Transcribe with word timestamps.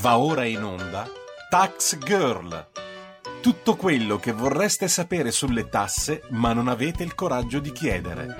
Va 0.00 0.16
ora 0.18 0.44
in 0.44 0.62
onda 0.62 1.10
Tax 1.50 1.98
Girl. 1.98 2.68
Tutto 3.42 3.74
quello 3.74 4.18
che 4.18 4.30
vorreste 4.30 4.86
sapere 4.86 5.32
sulle 5.32 5.68
tasse 5.68 6.22
ma 6.28 6.52
non 6.52 6.68
avete 6.68 7.02
il 7.02 7.16
coraggio 7.16 7.58
di 7.58 7.72
chiedere. 7.72 8.36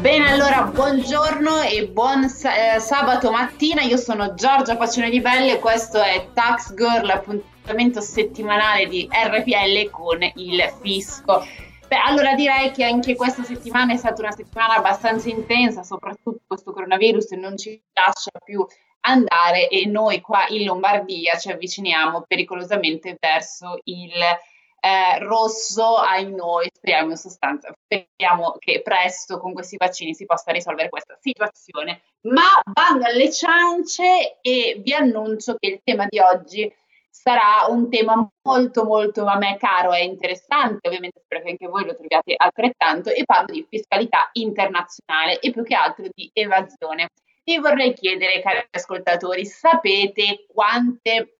Bene, 0.00 0.30
allora 0.30 0.62
buongiorno 0.62 1.62
e 1.62 1.88
buon 1.88 2.24
eh, 2.24 2.78
sabato 2.78 3.32
mattina. 3.32 3.82
Io 3.82 3.96
sono 3.96 4.34
Giorgia 4.34 4.76
Pacione 4.76 5.10
di 5.10 5.20
Belle 5.20 5.54
e 5.54 5.58
questo 5.58 6.00
è 6.00 6.28
Tax 6.32 6.74
Girl, 6.74 7.10
appuntamento 7.10 8.00
settimanale 8.00 8.86
di 8.86 9.08
RPL 9.10 9.90
con 9.90 10.18
il 10.22 10.72
fisco. 10.80 11.44
Beh, 11.92 11.98
allora 11.98 12.34
direi 12.34 12.70
che 12.70 12.84
anche 12.84 13.14
questa 13.14 13.42
settimana 13.42 13.92
è 13.92 13.98
stata 13.98 14.22
una 14.22 14.32
settimana 14.32 14.76
abbastanza 14.76 15.28
intensa, 15.28 15.82
soprattutto 15.82 16.40
questo 16.46 16.72
coronavirus 16.72 17.32
non 17.32 17.58
ci 17.58 17.78
lascia 17.92 18.30
più 18.42 18.66
andare 19.00 19.68
e 19.68 19.84
noi 19.84 20.22
qua 20.22 20.46
in 20.48 20.64
Lombardia 20.64 21.36
ci 21.36 21.50
avviciniamo 21.50 22.24
pericolosamente 22.26 23.18
verso 23.20 23.78
il 23.84 24.10
eh, 24.10 25.18
rosso 25.18 25.96
ai 25.96 26.32
noi, 26.32 26.70
speriamo 26.72 27.10
in 27.10 27.18
sostanza, 27.18 27.70
speriamo 27.84 28.56
che 28.58 28.80
presto 28.80 29.38
con 29.38 29.52
questi 29.52 29.76
vaccini 29.76 30.14
si 30.14 30.24
possa 30.24 30.50
risolvere 30.50 30.88
questa 30.88 31.18
situazione. 31.20 32.00
Ma 32.22 32.58
bando 32.72 33.04
alle 33.04 33.30
ciance 33.30 34.38
e 34.40 34.80
vi 34.82 34.94
annuncio 34.94 35.56
che 35.58 35.66
il 35.68 35.80
tema 35.84 36.06
di 36.08 36.18
oggi 36.20 36.74
sarà 37.12 37.66
un 37.68 37.90
tema 37.90 38.26
molto 38.42 38.84
molto 38.84 39.26
a 39.26 39.36
me 39.36 39.58
caro 39.58 39.92
e 39.92 40.02
interessante, 40.02 40.88
ovviamente 40.88 41.20
spero 41.22 41.42
che 41.44 41.50
anche 41.50 41.66
voi 41.68 41.84
lo 41.84 41.94
troviate 41.94 42.34
altrettanto, 42.34 43.10
e 43.10 43.24
parlo 43.24 43.52
di 43.52 43.66
fiscalità 43.68 44.30
internazionale 44.32 45.38
e 45.38 45.50
più 45.50 45.62
che 45.62 45.74
altro 45.74 46.06
di 46.10 46.30
evasione. 46.32 47.10
Vi 47.44 47.58
vorrei 47.58 47.92
chiedere, 47.92 48.40
cari 48.40 48.66
ascoltatori, 48.70 49.44
sapete 49.44 50.46
quante 50.48 51.36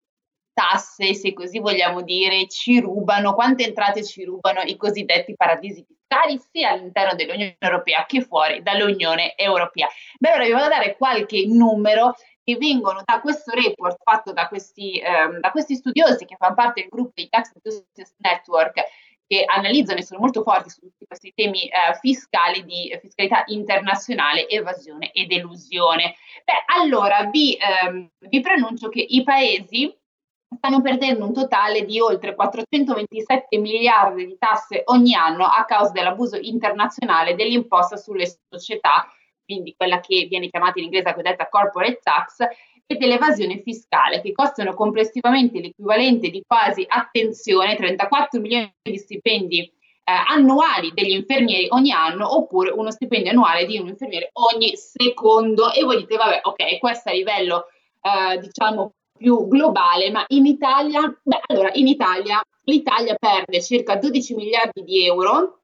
tasse, 0.53 1.15
se 1.15 1.33
così 1.33 1.59
vogliamo 1.59 2.03
dire, 2.03 2.47
ci 2.49 2.79
rubano, 2.79 3.33
quante 3.33 3.65
entrate 3.65 4.05
ci 4.05 4.25
rubano 4.25 4.61
i 4.61 4.77
cosiddetti 4.77 5.35
paradisi 5.35 5.87
fiscali 5.87 6.39
sia 6.51 6.73
all'interno 6.73 7.15
dell'Unione 7.15 7.57
Europea 7.59 8.05
che 8.07 8.21
fuori 8.21 8.63
dall'Unione 8.63 9.35
Europea. 9.37 9.89
Beh, 10.19 10.33
ora 10.33 10.45
vi 10.45 10.51
vado 10.51 10.65
a 10.67 10.69
dare 10.69 10.97
qualche 10.99 11.47
numero 11.47 12.15
che 12.45 12.57
vengono 12.57 13.03
da 13.05 13.21
questo 13.21 13.53
report 13.53 13.99
fatto 14.03 14.33
da 14.33 14.49
questi, 14.49 14.99
ehm, 14.99 15.41
da 15.41 15.51
questi 15.51 15.77
studiosi 15.77 16.25
che 16.25 16.37
fanno 16.37 16.55
parte 16.55 16.81
del 16.81 16.91
gruppo 16.91 17.13
di 17.15 17.29
Tax 17.29 17.53
Justice 17.63 18.15
Network 18.19 18.83
che 19.27 19.45
analizzano 19.47 19.99
e 19.99 20.05
sono 20.05 20.21
molto 20.21 20.43
forti 20.43 20.69
su 20.69 20.81
tutti 20.81 21.07
questi 21.07 21.33
temi 21.35 21.67
eh, 21.67 21.95
fiscali 22.01 22.65
di 22.65 22.95
fiscalità 23.01 23.45
internazionale, 23.47 24.47
evasione 24.47 25.11
ed 25.13 25.33
elusione. 25.33 26.17
Beh, 26.45 26.65
allora 26.75 27.25
vi, 27.31 27.57
ehm, 27.57 28.11
vi 28.29 28.41
pronuncio 28.41 28.91
che 28.91 29.01
i 29.01 29.23
paesi 29.23 29.91
stanno 30.55 30.83
perdendo 30.83 31.25
un 31.25 31.33
totale 31.33 31.87
di 31.87 31.99
oltre 31.99 32.35
427 32.35 33.57
miliardi 33.57 34.27
di 34.27 34.37
tasse 34.39 34.83
ogni 34.87 35.15
anno 35.15 35.47
a 35.47 35.65
causa 35.65 35.93
dell'abuso 35.93 36.37
internazionale 36.37 37.35
dell'imposta 37.35 37.97
sulle 37.97 38.27
società 38.51 39.11
quindi 39.53 39.75
quella 39.77 40.01
che 40.01 40.27
viene 40.29 40.49
chiamata 40.49 40.79
in 40.79 40.85
inglese 40.87 41.05
la 41.05 41.15
cosiddetta 41.15 41.49
corporate 41.49 42.01
tax, 42.03 42.39
e 42.87 42.97
dell'evasione 42.97 43.63
fiscale, 43.63 44.21
che 44.21 44.33
costano 44.33 44.75
complessivamente 44.75 45.61
l'equivalente 45.61 46.31
di 46.31 46.43
quasi, 46.47 46.85
attenzione, 46.87 47.77
34 47.77 48.41
milioni 48.41 48.73
di 48.83 48.99
stipendi 48.99 49.61
eh, 49.61 50.13
annuali 50.29 50.93
degli 50.93 51.13
infermieri 51.13 51.69
ogni 51.71 51.93
anno, 51.93 52.35
oppure 52.35 52.71
uno 52.71 52.91
stipendio 52.91 53.31
annuale 53.31 53.67
di 53.67 53.79
un 53.79 53.89
infermiere 53.89 54.31
ogni 54.33 54.77
secondo. 54.77 55.73
E 55.73 55.85
voi 55.85 55.99
dite, 55.99 56.17
vabbè, 56.17 56.41
ok, 56.43 56.79
questo 56.79 57.11
a 57.11 57.13
livello, 57.13 57.67
eh, 58.01 58.39
diciamo, 58.39 58.95
più 59.17 59.47
globale, 59.47 60.11
ma 60.11 60.25
in 60.29 60.47
Italia, 60.47 61.01
beh, 61.23 61.41
allora, 61.47 61.71
in 61.75 61.87
Italia, 61.87 62.43
l'Italia 62.65 63.15
perde 63.15 63.63
circa 63.63 63.97
12 63.97 64.35
miliardi 64.35 64.83
di 64.83 65.07
euro, 65.07 65.61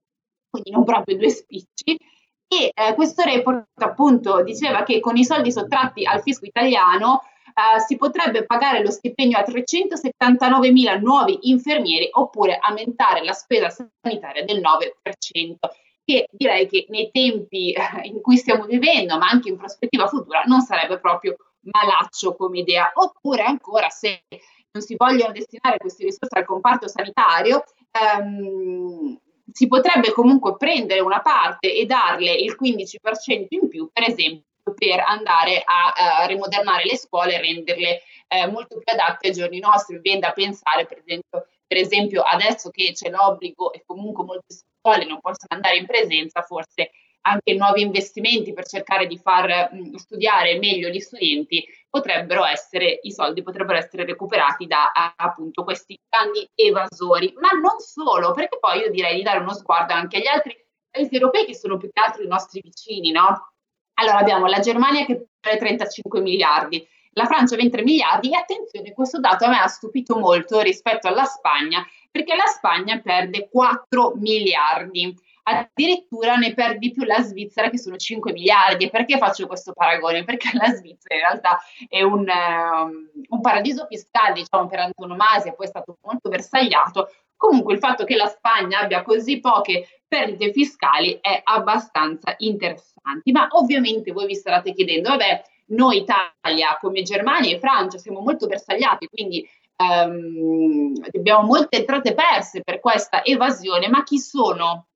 quindi 0.49 0.71
non 0.71 0.85
proprio 0.85 1.17
due 1.17 1.31
spicci, 1.31 1.99
eh, 2.49 2.95
questo 2.95 3.23
report 3.23 3.67
appunto 3.77 4.43
diceva 4.43 4.83
che 4.83 5.01
con 5.01 5.17
i 5.17 5.25
soldi 5.25 5.53
sottratti 5.53 6.05
al 6.05 6.23
fisco 6.23 6.47
italiano 6.47 7.23
eh, 7.59 7.81
si 7.81 7.97
potrebbe 7.97 8.47
pagare 8.47 8.83
lo 8.83 8.91
stipendio 8.91 9.37
a 9.37 9.43
379 9.43 10.71
mila 10.71 10.97
nuovi 10.97 11.51
infermieri 11.51 12.09
oppure 12.13 12.57
aumentare 12.57 13.25
la 13.25 13.33
spesa 13.33 13.69
sanitaria 13.69 14.45
del 14.45 14.61
9%, 14.61 15.57
che 16.05 16.29
direi 16.31 16.69
che 16.69 16.87
nei 16.89 17.11
tempi 17.11 17.73
eh, 17.73 18.07
in 18.07 18.21
cui 18.21 18.37
stiamo 18.37 18.65
vivendo, 18.65 19.19
ma 19.19 19.29
anche 19.29 19.49
in 19.49 19.57
prospettiva 19.57 20.07
futura, 20.07 20.43
non 20.47 20.61
sarebbe 20.61 21.01
proprio 21.01 21.37
malaccio 21.63 22.37
come 22.37 22.61
idea. 22.61 22.93
Oppure 22.95 23.43
ancora 23.43 23.89
se 23.89 24.23
non 24.71 24.83
si 24.83 24.95
vogliono 24.97 25.33
destinare 25.33 25.79
queste 25.79 26.05
risorse 26.05 26.39
al 26.39 26.45
comparto 26.45 26.87
sanitario, 26.87 27.65
ehm, 27.91 29.19
si 29.59 29.67
potrebbe 29.67 30.13
comunque 30.13 30.57
prendere 30.57 31.01
una 31.01 31.21
parte 31.21 31.75
e 31.75 31.85
darle 31.85 32.33
il 32.33 32.57
15% 32.57 33.47
in 33.49 33.69
più, 33.69 33.91
per 33.93 34.09
esempio, 34.09 34.45
per 34.73 35.01
andare 35.01 35.65
a, 35.65 36.21
a 36.21 36.27
rimodernare 36.27 36.85
le 36.85 36.97
scuole 36.97 37.35
e 37.35 37.41
renderle 37.41 38.03
eh, 38.29 38.47
molto 38.47 38.79
più 38.79 38.93
adatte 38.93 39.27
ai 39.27 39.35
giorni 39.35 39.59
nostri. 39.59 39.99
Viene 39.99 40.21
da 40.21 40.31
pensare, 40.31 40.87
per 40.87 40.99
esempio, 41.05 41.49
per 41.67 41.77
esempio, 41.77 42.23
adesso 42.23 42.71
che 42.71 42.93
c'è 42.93 43.11
l'obbligo 43.11 43.73
e 43.73 43.83
comunque 43.85 44.25
molte 44.25 44.55
scuole 44.55 45.05
non 45.05 45.19
possono 45.19 45.49
andare 45.49 45.79
in 45.79 45.87
presenza, 45.87 46.43
forse 46.43 46.93
anche 47.29 47.55
nuovi 47.55 47.83
investimenti 47.83 48.53
per 48.53 48.67
cercare 48.67 49.07
di 49.07 49.19
far 49.19 49.71
mh, 49.73 49.95
studiare 49.95 50.59
meglio 50.59 50.89
gli 50.89 51.01
studenti 51.01 51.65
potrebbero 51.89 52.45
essere, 52.45 52.99
i 53.03 53.13
soldi 53.13 53.43
potrebbero 53.43 53.79
essere 53.79 54.05
recuperati 54.05 54.67
da 54.67 54.91
appunto 55.17 55.65
questi 55.65 55.99
grandi 56.09 56.49
evasori. 56.55 57.33
Ma 57.37 57.51
non 57.51 57.79
solo, 57.79 58.33
perché 58.33 58.59
poi 58.59 58.81
io 58.81 58.91
direi 58.91 59.17
di 59.17 59.23
dare 59.23 59.39
uno 59.39 59.55
sguardo 59.55 59.93
anche 59.93 60.19
agli 60.19 60.27
altri 60.27 60.57
paesi 60.91 61.15
europei 61.15 61.45
che 61.45 61.55
sono 61.55 61.77
più 61.77 61.91
che 61.93 62.01
altro 62.01 62.23
i 62.23 62.29
nostri 62.29 62.61
vicini, 62.63 63.11
no? 63.11 63.53
Allora 63.95 64.19
abbiamo 64.19 64.47
la 64.47 64.61
Germania 64.61 65.05
che 65.05 65.27
perde 65.41 65.59
35 65.59 66.21
miliardi, 66.21 66.87
la 67.13 67.27
Francia 67.27 67.57
20 67.57 67.83
miliardi 67.83 68.33
e 68.33 68.37
attenzione, 68.37 68.93
questo 68.93 69.19
dato 69.19 69.45
a 69.45 69.49
me 69.49 69.59
ha 69.59 69.67
stupito 69.67 70.17
molto 70.17 70.61
rispetto 70.61 71.09
alla 71.09 71.25
Spagna, 71.25 71.85
perché 72.11 72.37
la 72.37 72.47
Spagna 72.47 73.01
perde 73.01 73.49
4 73.51 74.15
miliardi 74.17 75.15
addirittura 75.49 76.37
ne 76.37 76.55
perde 76.55 76.79
di 76.79 76.91
più 76.93 77.05
la 77.05 77.21
Svizzera 77.23 77.71
che 77.71 77.79
sono 77.79 77.97
5 77.97 78.33
miliardi. 78.33 78.85
E 78.85 78.91
perché 78.91 79.19
faccio 79.19 79.47
questo 79.47 79.73
paragone? 79.73 80.25
Perché 80.25 80.51
la 80.53 80.73
Svizzera 80.75 81.15
in 81.15 81.21
realtà 81.21 81.59
è 81.89 82.03
un, 82.03 82.27
um, 82.29 83.11
un 83.29 83.41
paradiso 83.41 83.87
fiscale, 83.87 84.35
diciamo 84.35 84.69
per 84.69 84.81
antonomasia, 84.81 85.53
poi 85.53 85.67
è 85.67 85.71
stato 85.71 85.97
molto 86.03 86.29
bersagliato. 86.29 87.11
Comunque 87.37 87.75
il 87.75 87.79
fatto 87.79 88.05
che 88.05 88.17
la 88.17 88.27
Spagna 88.27 88.81
abbia 88.81 89.03
così 89.03 89.39
poche 89.39 90.01
perdite 90.09 90.53
fiscali 90.53 91.19
è 91.21 91.41
abbastanza 91.45 92.35
interessante. 92.39 93.31
Ma 93.31 93.47
ovviamente 93.51 94.13
voi 94.13 94.27
vi 94.27 94.35
starete 94.35 94.73
chiedendo, 94.73 95.11
vabbè, 95.11 95.43
noi 95.69 95.99
Italia 95.99 96.79
come 96.81 97.03
Germania 97.03 97.55
e 97.55 97.61
Francia 97.61 97.99
siamo 97.99 98.21
molto 98.21 98.47
bersagliati, 98.47 99.07
quindi 99.07 99.47
um, 99.77 100.93
abbiamo 101.15 101.47
molte 101.47 101.79
entrate 101.79 102.15
perse 102.15 102.63
per 102.63 102.81
questa 102.81 103.23
evasione, 103.25 103.89
ma 103.89 104.03
chi 104.03 104.19
sono 104.19 104.87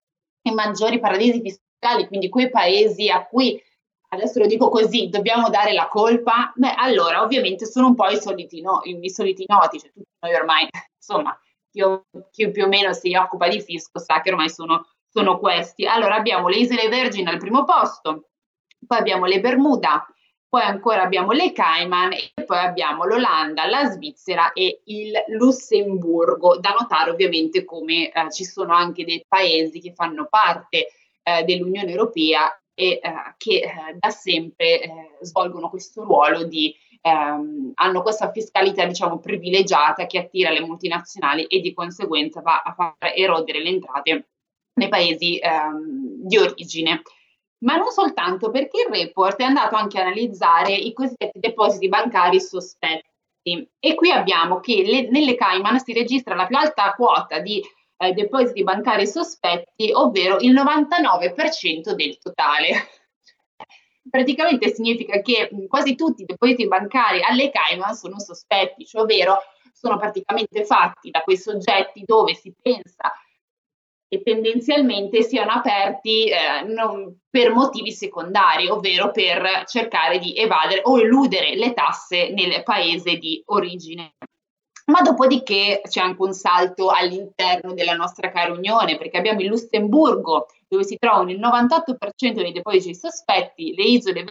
i 0.43 0.51
maggiori 0.53 0.99
paradisi 0.99 1.41
fiscali, 1.41 2.07
quindi 2.07 2.29
quei 2.29 2.51
paesi 2.51 3.09
a 3.09 3.25
cui, 3.27 3.61
adesso 4.09 4.39
lo 4.39 4.47
dico 4.47 4.69
così, 4.69 5.09
dobbiamo 5.09 5.49
dare 5.49 5.73
la 5.73 5.89
colpa, 5.89 6.53
beh, 6.55 6.75
allora 6.75 7.23
ovviamente 7.23 7.67
sono 7.67 7.89
un 7.89 7.95
po' 7.95 8.09
i 8.09 8.21
soliti, 8.21 8.61
no, 8.61 8.81
i 8.85 9.11
soliti 9.11 9.45
noti, 9.47 9.79
cioè 9.79 9.93
tutti 9.93 10.09
noi 10.21 10.35
ormai, 10.35 10.69
insomma, 10.97 11.39
chi, 11.71 12.51
più 12.51 12.65
o 12.65 12.69
meno 12.69 12.93
si 12.93 13.15
occupa 13.15 13.49
di 13.49 13.61
fisco 13.61 13.99
sa 13.99 14.21
che 14.21 14.31
ormai 14.31 14.51
sono, 14.51 14.87
sono 15.09 15.39
questi. 15.39 15.87
Allora 15.87 16.17
abbiamo 16.17 16.49
le 16.49 16.57
Isole 16.57 16.89
Vergine 16.89 17.31
al 17.31 17.39
primo 17.39 17.65
posto, 17.65 18.29
poi 18.87 18.99
abbiamo 18.99 19.25
le 19.27 19.41
Bermuda, 19.41 20.07
poi 20.53 20.65
ancora 20.65 21.01
abbiamo 21.01 21.33
le 21.33 21.51
Cayman 21.51 22.13
e 22.13 22.45
poi 22.45 22.59
abbiamo 22.59 23.07
l'Olanda, 23.07 23.65
la 23.65 23.87
Svizzera 23.87 24.53
e 24.53 24.83
il 24.85 25.11
Lussemburgo. 25.29 26.59
Da 26.59 26.77
notare 26.79 27.11
ovviamente 27.11 27.65
come 27.65 28.13
eh, 28.13 28.31
ci 28.31 28.45
sono 28.45 28.75
anche 28.75 29.07
dei 29.07 29.25
paesi 29.27 29.81
che 29.81 29.95
fanno 29.95 30.27
parte 30.29 30.89
eh, 31.23 31.43
dell'Unione 31.45 31.89
Europea 31.89 32.55
e 32.75 33.01
eh, 33.03 33.13
che 33.39 33.61
eh, 33.61 33.97
da 33.99 34.11
sempre 34.11 34.83
eh, 34.83 34.91
svolgono 35.23 35.71
questo 35.71 36.05
ruolo 36.05 36.45
di 36.45 36.77
ehm, 37.01 37.73
hanno 37.77 38.03
questa 38.03 38.31
fiscalità 38.31 38.85
diciamo 38.85 39.21
privilegiata 39.21 40.05
che 40.05 40.19
attira 40.19 40.51
le 40.51 40.61
multinazionali 40.61 41.45
e 41.45 41.61
di 41.61 41.73
conseguenza 41.73 42.43
va 42.43 42.61
a 42.61 42.75
far 42.75 42.95
erodere 43.15 43.63
le 43.63 43.71
entrate 43.71 44.29
nei 44.75 44.89
paesi 44.91 45.39
ehm, 45.39 46.27
di 46.27 46.37
origine 46.37 47.01
ma 47.63 47.77
non 47.77 47.91
soltanto 47.91 48.51
perché 48.51 48.83
il 48.87 48.95
report 48.95 49.41
è 49.41 49.45
andato 49.45 49.75
anche 49.77 49.99
a 49.99 50.03
analizzare 50.03 50.73
i 50.73 50.93
cosiddetti 50.93 51.39
depositi 51.39 51.89
bancari 51.89 52.41
sospetti. 52.41 53.69
E 53.79 53.95
qui 53.95 54.11
abbiamo 54.11 54.61
che 54.61 54.83
le, 54.85 55.11
nelle 55.11 55.35
Cayman 55.35 55.81
si 55.81 55.93
registra 55.93 56.35
la 56.35 56.47
più 56.47 56.57
alta 56.57 56.93
quota 56.93 57.41
di 57.41 57.63
eh, 57.97 58.13
depositi 58.13 58.63
bancari 58.63 59.07
sospetti, 59.07 59.91
ovvero 59.93 60.39
il 60.39 60.53
99% 60.53 61.93
del 61.93 62.19
totale. 62.19 62.89
praticamente 64.11 64.73
significa 64.73 65.21
che 65.21 65.51
quasi 65.69 65.95
tutti 65.95 66.23
i 66.23 66.27
depositi 66.27 66.67
bancari 66.67 67.23
alle 67.23 67.51
Cayman 67.51 67.95
sono 67.95 68.19
sospetti, 68.19 68.85
cioè 68.85 69.03
ovvero 69.03 69.39
sono 69.73 69.99
praticamente 69.99 70.65
fatti 70.65 71.11
da 71.11 71.23
quei 71.23 71.37
soggetti 71.37 72.03
dove 72.05 72.35
si 72.35 72.55
pensa 72.61 73.13
che 74.13 74.23
tendenzialmente 74.23 75.23
siano 75.23 75.53
aperti 75.53 76.27
eh, 76.27 76.65
non, 76.67 77.21
per 77.31 77.51
motivi 77.51 77.93
secondari, 77.93 78.69
ovvero 78.69 79.11
per 79.11 79.65
cercare 79.65 80.19
di 80.19 80.37
evadere 80.37 80.83
o 80.85 81.01
eludere 81.01 81.55
le 81.55 81.73
tasse 81.73 82.29
nel 82.29 82.63
paese 82.63 83.17
di 83.17 83.43
origine. 83.47 84.13
Ma 84.85 85.01
dopodiché 85.01 85.81
c'è 85.89 86.03
anche 86.03 86.21
un 86.21 86.35
salto 86.35 86.91
all'interno 86.91 87.73
della 87.73 87.95
nostra 87.95 88.31
cara 88.31 88.53
Unione, 88.53 88.99
perché 88.99 89.17
abbiamo 89.17 89.41
il 89.41 89.47
Lussemburgo, 89.47 90.45
dove 90.69 90.85
si 90.85 90.99
trovano 90.99 91.31
il 91.31 91.41
98% 91.41 92.33
dei 92.35 92.53
depositi 92.53 92.95
sospetti, 92.95 93.75
le 93.75 93.85
isole 93.85 94.27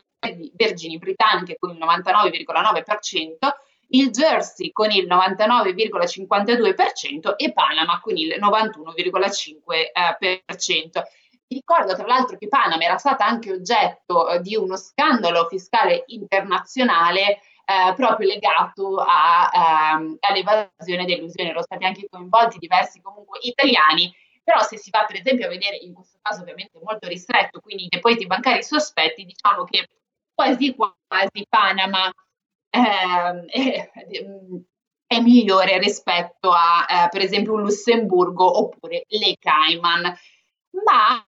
vergini 0.54 1.00
britanniche 1.00 1.56
con 1.58 1.72
il 1.72 1.80
99,9%, 1.80 3.50
il 3.92 4.10
Jersey 4.12 4.72
con 4.72 4.92
il 4.92 5.08
99,52% 5.08 7.36
e 7.36 7.52
Panama 7.54 8.00
con 8.00 8.16
il 8.16 8.38
91,5%. 8.40 11.02
Vi 11.48 11.56
ricordo 11.58 11.96
tra 11.96 12.06
l'altro 12.06 12.38
che 12.38 12.48
Panama 12.48 12.84
era 12.84 12.98
stata 12.98 13.26
anche 13.26 13.52
oggetto 13.52 14.30
eh, 14.30 14.40
di 14.42 14.56
uno 14.56 14.78
scandalo 14.78 15.48
fiscale 15.48 16.04
internazionale 16.08 17.42
eh, 17.66 17.94
proprio 17.96 18.30
legato 18.30 18.96
a, 18.98 19.94
ehm, 19.94 20.18
all'evasione 20.20 21.02
e 21.02 21.14
all'illusione. 21.14 21.50
Erano 21.50 21.64
stati 21.64 21.84
anche 21.84 22.08
coinvolti 22.10 22.58
diversi 22.58 23.02
comunque 23.02 23.40
italiani, 23.42 24.16
però 24.44 24.62
se 24.62 24.78
si 24.78 24.90
va 24.90 25.04
per 25.06 25.18
esempio 25.18 25.48
a 25.48 25.50
vedere 25.50 25.76
in 25.76 25.94
questo 25.94 26.20
caso 26.22 26.40
ovviamente 26.42 26.80
molto 26.82 27.10
ristretto, 27.10 27.60
quindi 27.60 27.84
i 27.84 27.90
depositi 27.90 28.28
bancari 28.28 28.64
sospetti, 28.64 29.26
diciamo 29.26 29.66
che 29.66 29.90
quasi 30.34 30.74
quasi 30.74 31.46
Panama 31.50 32.10
eh, 32.72 33.46
è, 33.46 33.92
è, 35.06 35.20
migliore 35.20 35.78
rispetto 35.78 36.52
a 36.52 36.88
eh, 36.90 37.10
per 37.10 37.22
esempio 37.22 37.54
un 37.54 37.62
Lussemburgo 37.62 38.60
oppure 38.60 39.04
le 39.08 39.36
Cayman. 39.40 40.18
Ma 40.84 41.26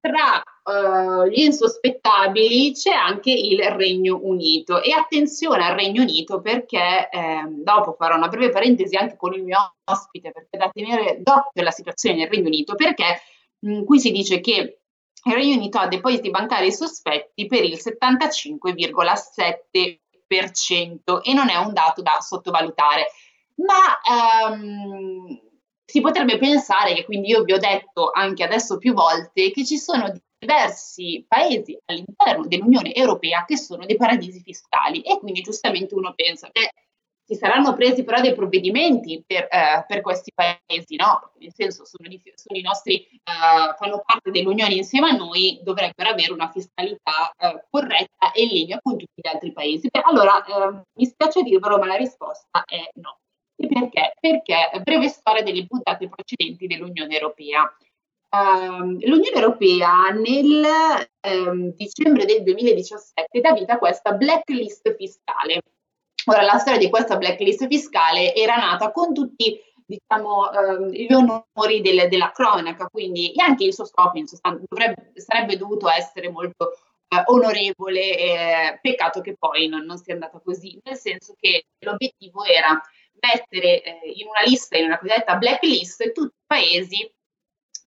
tra 0.00 0.42
uh, 0.64 1.26
gli 1.26 1.40
insospettabili 1.40 2.72
c'è 2.72 2.92
anche 2.92 3.30
il 3.30 3.62
Regno 3.62 4.18
Unito 4.22 4.82
e 4.82 4.92
attenzione 4.92 5.64
al 5.64 5.76
Regno 5.76 6.02
Unito 6.02 6.40
perché 6.40 7.08
eh, 7.10 7.44
dopo 7.46 7.92
farò 7.92 8.16
una 8.16 8.26
breve 8.28 8.50
parentesi 8.50 8.96
anche 8.96 9.16
con 9.16 9.34
il 9.34 9.44
mio 9.44 9.76
ospite 9.84 10.32
perché 10.32 10.56
da 10.56 10.70
tenere 10.72 11.18
d'occhio 11.20 11.62
la 11.62 11.70
situazione 11.70 12.16
nel 12.16 12.28
Regno 12.28 12.46
Unito 12.46 12.76
perché 12.76 13.20
mh, 13.58 13.84
qui 13.84 14.00
si 14.00 14.10
dice 14.10 14.40
che 14.40 14.80
il 15.22 15.34
Regno 15.34 15.56
Unito 15.56 15.76
ha 15.78 15.86
depositi 15.86 16.30
bancari 16.30 16.72
sospetti 16.72 17.44
per 17.46 17.62
il 17.62 17.76
75,7% 17.76 19.98
e 21.22 21.32
non 21.32 21.48
è 21.48 21.56
un 21.56 21.72
dato 21.72 22.02
da 22.02 22.18
sottovalutare. 22.20 23.08
Ma 23.56 24.50
um, 24.50 25.40
si 25.84 26.00
potrebbe 26.00 26.38
pensare 26.38 26.94
che 26.94 27.04
quindi 27.04 27.28
io 27.28 27.42
vi 27.42 27.52
ho 27.52 27.58
detto 27.58 28.10
anche 28.12 28.44
adesso 28.44 28.78
più 28.78 28.94
volte 28.94 29.50
che 29.50 29.64
ci 29.64 29.76
sono 29.76 30.12
diversi 30.38 31.24
paesi 31.26 31.78
all'interno 31.86 32.46
dell'Unione 32.46 32.94
Europea 32.94 33.44
che 33.44 33.58
sono 33.58 33.84
dei 33.84 33.96
paradisi 33.96 34.40
fiscali 34.40 35.02
e 35.02 35.18
quindi 35.18 35.42
giustamente 35.42 35.94
uno 35.94 36.14
pensa 36.14 36.48
che 36.50 36.70
si 37.30 37.36
saranno 37.36 37.74
presi 37.74 38.02
però 38.02 38.20
dei 38.20 38.34
provvedimenti 38.34 39.22
per, 39.24 39.44
eh, 39.44 39.84
per 39.86 40.00
questi 40.00 40.32
paesi, 40.34 40.96
no? 40.96 41.30
Nel 41.38 41.52
senso 41.54 41.84
sono, 41.84 42.08
di, 42.08 42.20
sono 42.34 42.58
i 42.58 42.62
nostri, 42.62 43.06
uh, 43.12 43.72
fanno 43.76 44.02
parte 44.04 44.32
dell'Unione 44.32 44.74
insieme 44.74 45.10
a 45.10 45.16
noi, 45.16 45.60
dovrebbero 45.62 46.10
avere 46.10 46.32
una 46.32 46.50
fiscalità 46.50 47.32
uh, 47.38 47.60
corretta 47.70 48.32
e 48.32 48.42
in 48.42 48.48
linea 48.48 48.80
con 48.82 48.96
tutti 48.96 49.20
gli 49.22 49.28
altri 49.28 49.52
paesi. 49.52 49.88
Beh, 49.88 50.00
allora, 50.00 50.44
uh, 50.44 50.82
mi 50.94 51.06
spiace 51.06 51.42
dirvelo, 51.44 51.78
ma 51.78 51.86
la 51.86 51.94
risposta 51.94 52.64
è 52.64 52.90
no. 52.94 53.20
E 53.54 53.68
perché? 53.68 54.14
Perché 54.18 54.80
breve 54.82 55.08
storia 55.08 55.44
delle 55.44 55.66
puntate 55.66 56.08
precedenti 56.08 56.66
dell'Unione 56.66 57.14
Europea. 57.14 57.72
Um, 58.30 58.98
L'Unione 59.06 59.36
Europea 59.36 60.08
nel 60.10 60.64
um, 61.28 61.72
dicembre 61.76 62.24
del 62.24 62.42
2017 62.42 63.40
dà 63.40 63.52
vita 63.52 63.74
a 63.74 63.78
questa 63.78 64.12
blacklist 64.12 64.96
fiscale. 64.96 65.62
Ora, 66.26 66.42
la 66.42 66.58
storia 66.58 66.78
di 66.78 66.90
questa 66.90 67.16
blacklist 67.16 67.66
fiscale 67.66 68.34
era 68.34 68.56
nata 68.56 68.92
con 68.92 69.14
tutti 69.14 69.58
diciamo, 69.86 70.48
um, 70.50 70.88
gli 70.88 71.12
onori 71.12 71.80
del, 71.80 72.08
della 72.08 72.30
cronaca, 72.30 72.86
quindi 72.86 73.32
anche 73.36 73.64
il 73.64 73.74
suo 73.74 73.84
scopo 73.84 74.18
in 74.18 74.26
sostanza 74.26 74.64
dovrebbe, 74.68 75.12
sarebbe 75.14 75.56
dovuto 75.56 75.88
essere 75.88 76.30
molto 76.30 76.76
eh, 77.08 77.22
onorevole, 77.26 78.16
eh, 78.16 78.78
peccato 78.80 79.20
che 79.20 79.34
poi 79.36 79.66
non, 79.66 79.84
non 79.84 79.98
sia 79.98 80.14
andata 80.14 80.40
così, 80.40 80.78
nel 80.84 80.96
senso 80.96 81.34
che 81.38 81.66
l'obiettivo 81.80 82.44
era 82.44 82.80
mettere 83.20 83.82
eh, 83.82 84.00
in 84.14 84.28
una 84.28 84.42
lista, 84.46 84.78
in 84.78 84.86
una 84.86 84.98
cosiddetta 84.98 85.36
blacklist, 85.36 86.12
tutti 86.12 86.34
i 86.34 86.46
paesi 86.46 87.12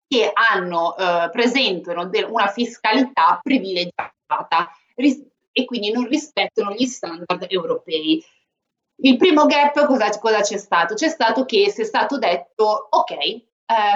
che 0.07 0.31
hanno, 0.33 0.95
eh, 0.97 1.29
presentano 1.31 2.07
de- 2.07 2.23
una 2.23 2.47
fiscalità 2.47 3.39
privilegiata 3.41 4.69
ris- 4.95 5.25
e 5.53 5.65
quindi 5.65 5.91
non 5.91 6.07
rispettano 6.07 6.73
gli 6.73 6.85
standard 6.85 7.45
europei. 7.47 8.21
Il 8.97 9.17
primo 9.17 9.45
gap 9.45 9.85
cosa, 9.85 10.09
cosa 10.19 10.41
c'è 10.41 10.57
stato? 10.57 10.95
C'è 10.95 11.07
stato 11.07 11.45
che 11.45 11.69
si 11.69 11.81
è 11.81 11.85
stato 11.85 12.17
detto 12.17 12.87
ok, 12.89 13.11
eh, 13.11 13.43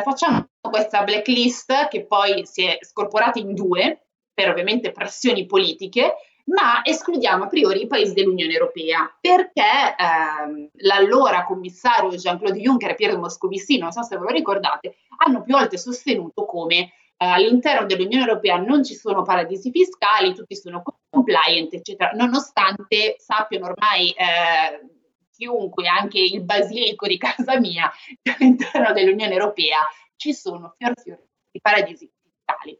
facciamo 0.03 0.47
questa 0.61 1.03
blacklist 1.03 1.87
che 1.89 2.05
poi 2.05 2.45
si 2.45 2.63
è 2.63 2.77
scorporata 2.81 3.39
in 3.39 3.53
due 3.53 4.07
per 4.33 4.49
ovviamente 4.49 4.91
pressioni 4.91 5.45
politiche 5.45 6.13
ma 6.47 6.81
escludiamo 6.83 7.45
a 7.45 7.47
priori 7.47 7.81
i 7.81 7.87
paesi 7.87 8.13
dell'Unione 8.13 8.53
Europea 8.53 9.17
perché 9.19 9.95
ehm, 9.97 10.69
l'allora 10.75 11.43
commissario 11.43 12.09
Jean-Claude 12.09 12.59
Juncker 12.59 12.91
e 12.91 12.95
Piero 12.95 13.17
Moscovici, 13.17 13.77
non 13.77 13.91
so 13.91 14.03
se 14.03 14.17
ve 14.17 14.23
lo 14.23 14.29
ricordate, 14.29 14.95
hanno 15.17 15.41
più 15.41 15.53
volte 15.53 15.77
sostenuto 15.77 16.45
come 16.45 16.91
all'interno 17.17 17.85
dell'Unione 17.85 18.25
Europea 18.27 18.57
non 18.57 18.83
ci 18.83 18.93
sono 18.93 19.23
paradisi 19.23 19.71
fiscali, 19.71 20.33
tutti 20.33 20.55
sono 20.55 20.83
compliant, 21.09 21.73
eccetera, 21.73 22.11
nonostante 22.13 23.15
sappiano 23.17 23.67
ormai 23.67 24.11
eh, 24.11 24.87
chiunque, 25.31 25.87
anche 25.87 26.19
il 26.19 26.43
basilico 26.43 27.07
di 27.07 27.17
casa 27.17 27.59
mia, 27.59 27.91
che 28.21 28.35
all'interno 28.37 28.93
dell'Unione 28.93 29.33
Europea 29.33 29.79
ci 30.15 30.33
sono 30.33 30.73
fior 30.77 30.93
fior 30.99 31.19
di 31.51 31.59
paradisi 31.61 32.09
fiscali. 32.21 32.77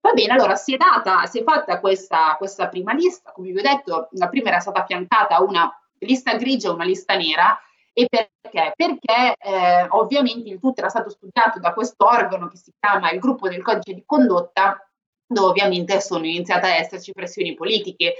Va 0.00 0.12
bene, 0.12 0.32
allora 0.32 0.56
si 0.56 0.74
è 0.74 0.76
data, 0.76 1.26
si 1.26 1.40
è 1.40 1.42
fatta 1.42 1.78
questa, 1.78 2.34
questa 2.38 2.68
prima 2.68 2.92
lista, 2.92 3.32
come 3.32 3.50
vi 3.50 3.58
ho 3.58 3.62
detto, 3.62 4.08
la 4.12 4.28
prima 4.28 4.48
era 4.48 4.58
stata 4.60 4.80
affiancata 4.80 5.36
a 5.36 5.42
una 5.42 5.70
lista 5.98 6.34
grigia 6.36 6.68
e 6.68 6.72
una 6.72 6.84
lista 6.84 7.16
nera. 7.16 7.60
E 8.00 8.06
perché? 8.08 8.72
Perché 8.74 9.34
eh, 9.38 9.86
ovviamente 9.90 10.48
il 10.48 10.58
tutto 10.58 10.80
era 10.80 10.88
stato 10.88 11.10
studiato 11.10 11.58
da 11.58 11.74
questo 11.74 12.06
organo 12.06 12.48
che 12.48 12.56
si 12.56 12.72
chiama 12.80 13.10
il 13.10 13.20
gruppo 13.20 13.46
del 13.46 13.62
codice 13.62 13.92
di 13.92 14.02
condotta, 14.06 14.90
dove 15.26 15.48
ovviamente 15.50 16.00
sono 16.00 16.24
iniziate 16.24 16.66
a 16.66 16.76
esserci 16.76 17.12
pressioni 17.12 17.52
politiche, 17.52 18.14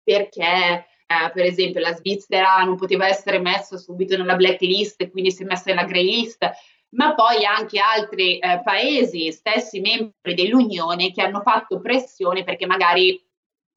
perché 0.00 0.44
eh, 0.44 1.30
per 1.32 1.44
esempio 1.44 1.80
la 1.80 1.92
Svizzera 1.92 2.62
non 2.62 2.76
poteva 2.76 3.08
essere 3.08 3.40
messa 3.40 3.76
subito 3.76 4.16
nella 4.16 4.36
blacklist 4.36 5.10
quindi 5.10 5.32
si 5.32 5.42
è 5.42 5.46
messa 5.46 5.64
nella 5.66 5.84
grey 5.86 6.04
list, 6.04 6.48
ma 6.90 7.14
poi 7.14 7.44
anche 7.44 7.80
altri 7.80 8.38
eh, 8.38 8.60
paesi, 8.62 9.32
stessi 9.32 9.80
membri 9.80 10.34
dell'Unione, 10.34 11.10
che 11.10 11.22
hanno 11.22 11.40
fatto 11.40 11.80
pressione 11.80 12.44
perché 12.44 12.64
magari 12.64 13.20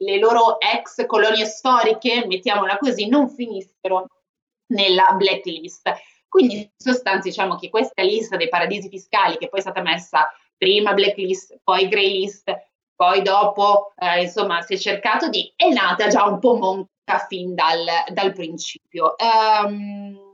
le 0.02 0.20
loro 0.20 0.60
ex 0.60 1.08
colonie 1.08 1.46
storiche, 1.46 2.28
mettiamola 2.28 2.78
così, 2.78 3.08
non 3.08 3.30
finissero 3.30 4.06
nella 4.70 5.14
blacklist. 5.18 5.92
Quindi 6.28 6.56
in 6.58 6.70
sostanza 6.78 7.28
diciamo 7.28 7.56
che 7.56 7.70
questa 7.70 8.04
lista 8.04 8.38
dei 8.38 8.50
paradisi 8.50 8.90
fiscali, 8.90 9.38
che 9.38 9.50
poi 9.50 9.60
è 9.60 9.64
stata 9.64 9.82
messa 9.82 10.30
prima 10.58 10.94
blacklist, 10.94 11.60
poi 11.64 11.88
grey 11.88 12.20
list, 12.20 12.52
poi 12.96 13.22
dopo 13.22 13.94
eh, 13.98 14.24
insomma 14.24 14.62
si 14.62 14.74
è 14.74 14.78
cercato 14.78 15.30
di, 15.30 15.52
è 15.56 15.70
nata 15.70 16.08
già 16.08 16.26
un 16.26 16.40
po' 16.40 16.56
monca 16.56 17.26
fin 17.28 17.56
dal, 17.56 17.86
dal 18.12 18.34
principio. 18.34 19.16
Um, 19.18 20.28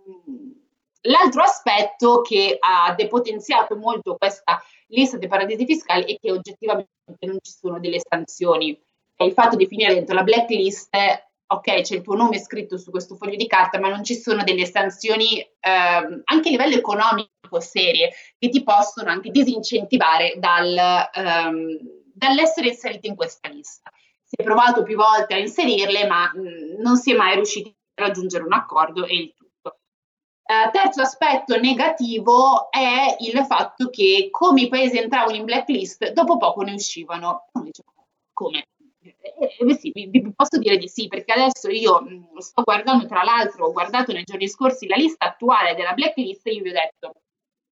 L'altro 1.08 1.44
aspetto 1.44 2.22
che 2.22 2.58
ha 2.60 2.94
depotenziato 2.96 3.76
molto 3.76 4.16
questa 4.16 4.62
lista 4.88 5.18
dei 5.18 5.28
paradisi 5.28 5.66
fiscali 5.66 6.14
è 6.14 6.18
che 6.20 6.32
oggettivamente 6.32 6.90
non 7.22 7.38
ci 7.42 7.52
sono 7.52 7.80
delle 7.80 8.00
sanzioni. 8.00 8.80
il 9.18 9.34
fatto 9.34 9.56
di 9.56 9.68
finire 9.68 9.94
dentro 9.94 10.16
la 10.16 10.24
blacklist, 10.24 10.90
ok, 11.48 11.82
c'è 11.82 11.96
il 11.96 12.02
tuo 12.02 12.16
nome 12.16 12.40
scritto 12.40 12.78
su 12.78 12.92
questo 12.92 13.16
foglio 13.16 13.36
di 13.36 13.48
carta, 13.48 13.80
ma 13.80 13.90
non 13.90 14.04
ci 14.04 14.16
sono 14.16 14.44
delle 14.44 14.66
sanzioni 14.66 15.40
eh, 15.40 15.50
anche 15.62 16.48
a 16.48 16.52
livello 16.52 16.76
economico 16.76 17.60
serie 17.60 18.12
che 18.38 18.50
ti 18.50 18.64
possono 18.64 19.10
anche 19.10 19.30
disincentivare 19.30 20.36
dal, 20.38 20.76
ehm, 21.14 21.78
dall'essere 22.14 22.70
inseriti 22.70 23.08
in 23.08 23.16
questa 23.16 23.50
lista. 23.50 23.92
Si 24.24 24.36
è 24.36 24.44
provato 24.44 24.84
più 24.84 24.96
volte 24.96 25.36
a 25.36 25.38
inserirle, 25.38 26.08
ma 26.08 26.32
mh, 26.34 26.82
non 26.82 26.98
si 26.98 27.12
è 27.12 27.16
mai 27.16 27.36
riusciti 27.36 27.70
a 27.96 28.04
raggiungere 28.06 28.44
un 28.44 28.54
accordo 28.54 29.06
e 29.06 29.16
il 29.16 29.34
Uh, 30.46 30.70
terzo 30.70 31.02
aspetto 31.02 31.60
negativo 31.60 32.70
è 32.70 33.16
il 33.20 33.44
fatto 33.48 33.90
che 33.90 34.28
come 34.30 34.62
i 34.62 34.68
paesi 34.68 35.00
entravano 35.00 35.36
in 35.36 35.44
blacklist, 35.44 36.12
dopo 36.12 36.38
poco 36.38 36.62
ne 36.62 36.74
uscivano. 36.74 37.48
Come? 38.32 38.68
Eh, 39.38 39.74
sì, 39.76 39.92
vi, 39.92 40.08
vi, 40.08 40.34
posso 40.36 40.58
dire 40.60 40.78
di 40.78 40.88
sì, 40.88 41.08
perché 41.08 41.34
adesso 41.34 41.70
io 41.70 42.02
mh, 42.02 42.38
sto 42.38 42.62
guardando, 42.64 43.08
tra 43.08 43.24
l'altro, 43.24 43.66
ho 43.66 43.72
guardato 43.72 44.12
nei 44.12 44.24
giorni 44.24 44.48
scorsi 44.48 44.88
la 44.88 44.96
lista 44.96 45.26
attuale 45.26 45.74
della 45.74 45.94
blacklist 45.94 46.46
e 46.48 46.52
io 46.52 46.62
vi 46.62 46.70
ho 46.70 46.74
detto, 46.74 47.14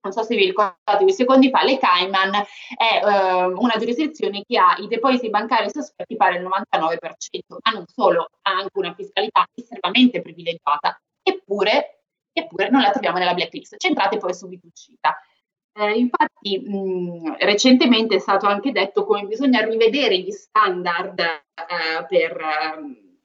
non 0.01 0.11
so 0.11 0.23
se 0.23 0.35
vi 0.35 0.45
ricordate, 0.45 1.03
due 1.03 1.13
secondi 1.13 1.49
fa, 1.49 1.63
le 1.63 1.77
Cayman 1.77 2.33
è 2.75 3.01
eh, 3.05 3.45
una 3.45 3.75
giurisdizione 3.77 4.43
che 4.45 4.57
ha 4.57 4.75
i 4.79 4.87
depositi 4.87 5.29
bancari 5.29 5.69
sospetti 5.69 6.15
pari 6.15 6.37
al 6.37 6.43
99%, 6.43 6.49
ma 7.63 7.71
non 7.71 7.85
solo, 7.87 8.27
ha 8.41 8.51
anche 8.51 8.77
una 8.79 8.93
fiscalità 8.93 9.45
estremamente 9.53 10.21
privilegiata, 10.21 10.99
eppure, 11.21 12.03
eppure 12.33 12.69
non 12.69 12.81
la 12.81 12.91
troviamo 12.91 13.17
nella 13.17 13.33
blacklist. 13.33 13.77
Centrate 13.77 14.17
poi 14.17 14.33
subito 14.33 14.67
uscita. 14.67 15.15
Eh, 15.75 15.97
infatti, 15.97 16.59
mh, 16.59 17.37
recentemente 17.39 18.15
è 18.15 18.19
stato 18.19 18.45
anche 18.45 18.71
detto 18.71 19.05
come 19.05 19.23
bisogna 19.23 19.65
rivedere 19.65 20.19
gli 20.19 20.29
standard 20.29 21.19
eh, 21.19 22.05
per, 22.07 22.37
ehm, 22.39 23.17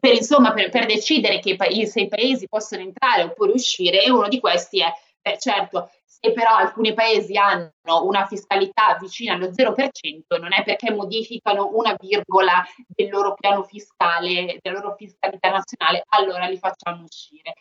per, 0.00 0.14
insomma, 0.14 0.52
per, 0.52 0.70
per 0.70 0.86
decidere 0.86 1.38
che 1.38 1.56
i, 1.70 1.86
se 1.86 2.00
i 2.00 2.08
paesi 2.08 2.48
possono 2.48 2.82
entrare 2.82 3.22
oppure 3.22 3.52
uscire, 3.52 4.02
e 4.02 4.10
uno 4.10 4.26
di 4.28 4.40
questi 4.40 4.80
è, 4.80 4.92
eh, 5.22 5.38
certo, 5.38 5.90
se 6.04 6.32
però 6.32 6.56
alcuni 6.56 6.94
paesi 6.94 7.36
hanno 7.36 7.70
una 8.02 8.26
fiscalità 8.26 8.96
vicina 9.00 9.34
allo 9.34 9.52
0%, 9.52 10.38
non 10.40 10.52
è 10.52 10.64
perché 10.64 10.90
modificano 10.90 11.70
una 11.74 11.94
virgola 11.98 12.64
del 12.88 13.08
loro 13.10 13.34
piano 13.34 13.62
fiscale, 13.62 14.58
della 14.60 14.80
loro 14.80 14.96
fiscalità 14.96 15.50
nazionale, 15.50 16.04
allora 16.08 16.46
li 16.46 16.58
facciamo 16.58 17.04
uscire. 17.04 17.54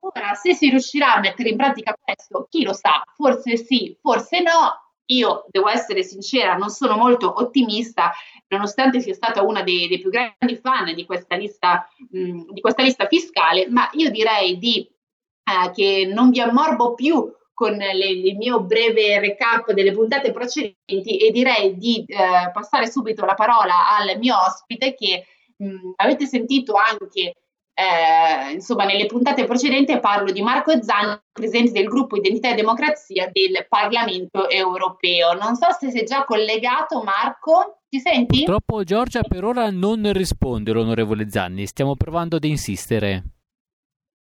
Ora, 0.00 0.34
se 0.34 0.54
si 0.54 0.68
riuscirà 0.70 1.14
a 1.14 1.20
mettere 1.20 1.48
in 1.48 1.56
pratica 1.56 1.96
questo, 2.00 2.46
chi 2.48 2.62
lo 2.62 2.72
sa, 2.72 3.02
forse 3.16 3.56
sì, 3.56 3.96
forse 4.00 4.40
no. 4.40 4.86
Io 5.10 5.46
devo 5.48 5.68
essere 5.68 6.02
sincera, 6.02 6.54
non 6.56 6.68
sono 6.68 6.96
molto 6.96 7.32
ottimista, 7.40 8.12
nonostante 8.48 9.00
sia 9.00 9.14
stata 9.14 9.42
una 9.42 9.62
dei, 9.62 9.88
dei 9.88 9.98
più 9.98 10.10
grandi 10.10 10.56
fan 10.56 10.94
di 10.94 11.06
questa 11.06 11.34
lista, 11.34 11.88
mh, 12.10 12.52
di 12.52 12.60
questa 12.60 12.82
lista 12.82 13.06
fiscale, 13.06 13.68
ma 13.70 13.88
io 13.94 14.10
direi 14.10 14.58
di, 14.58 14.80
eh, 14.80 15.70
che 15.72 16.10
non 16.12 16.28
vi 16.28 16.40
ammorbo 16.40 16.92
più 16.94 17.32
con 17.54 17.72
le, 17.72 18.06
il 18.06 18.36
mio 18.36 18.62
breve 18.62 19.18
recap 19.18 19.72
delle 19.72 19.92
puntate 19.92 20.30
precedenti 20.30 21.16
e 21.16 21.30
direi 21.32 21.76
di 21.76 22.04
eh, 22.06 22.50
passare 22.52 22.88
subito 22.88 23.24
la 23.24 23.34
parola 23.34 23.96
al 23.96 24.16
mio 24.18 24.36
ospite 24.46 24.94
che 24.94 25.24
mh, 25.56 25.92
avete 25.96 26.26
sentito 26.26 26.74
anche 26.74 27.34
eh, 27.78 28.54
insomma, 28.54 28.84
nelle 28.84 29.06
puntate 29.06 29.44
precedenti 29.44 30.00
parlo 30.00 30.32
di 30.32 30.42
Marco 30.42 30.82
Zanni, 30.82 31.16
presidente 31.30 31.70
del 31.70 31.86
gruppo 31.86 32.16
Identità 32.16 32.50
e 32.50 32.54
Democrazia 32.54 33.30
del 33.30 33.66
Parlamento 33.68 34.50
europeo. 34.50 35.34
Non 35.34 35.54
so 35.54 35.66
se 35.78 35.92
sei 35.92 36.02
già 36.02 36.24
collegato, 36.24 37.04
Marco. 37.04 37.82
Ci 37.88 38.00
senti? 38.00 38.38
Purtroppo 38.38 38.82
Giorgia 38.82 39.20
per 39.22 39.44
ora 39.44 39.70
non 39.70 40.12
risponde, 40.12 40.72
l'onorevole 40.72 41.30
Zanni. 41.30 41.66
Stiamo 41.66 41.94
provando 41.94 42.34
ad 42.34 42.44
insistere. 42.44 43.22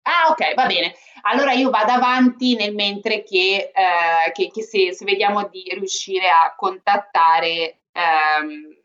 Ah, 0.03 0.29
ok, 0.29 0.53
va 0.53 0.67
bene. 0.67 0.93
Allora 1.23 1.53
io 1.53 1.71
vado 1.71 1.93
avanti 1.93 2.55
nel 2.55 2.75
mentre 2.75 3.23
che, 3.23 3.71
eh, 3.73 4.31
che, 4.33 4.51
che 4.51 4.61
se, 4.61 4.93
se, 4.93 5.03
vediamo 5.03 5.47
di 5.47 5.63
riuscire 5.73 6.29
a 6.29 6.53
contattare, 6.55 7.79
ehm, 7.91 8.77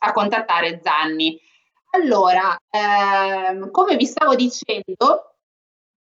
a 0.00 0.12
contattare 0.12 0.78
Zanni. 0.82 1.40
Allora, 1.96 2.58
ehm, 2.68 3.70
come 3.70 3.96
vi 3.96 4.04
stavo 4.04 4.34
dicendo, 4.34 5.34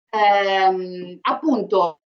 ehm, 0.09 1.19
appunto, 1.21 1.99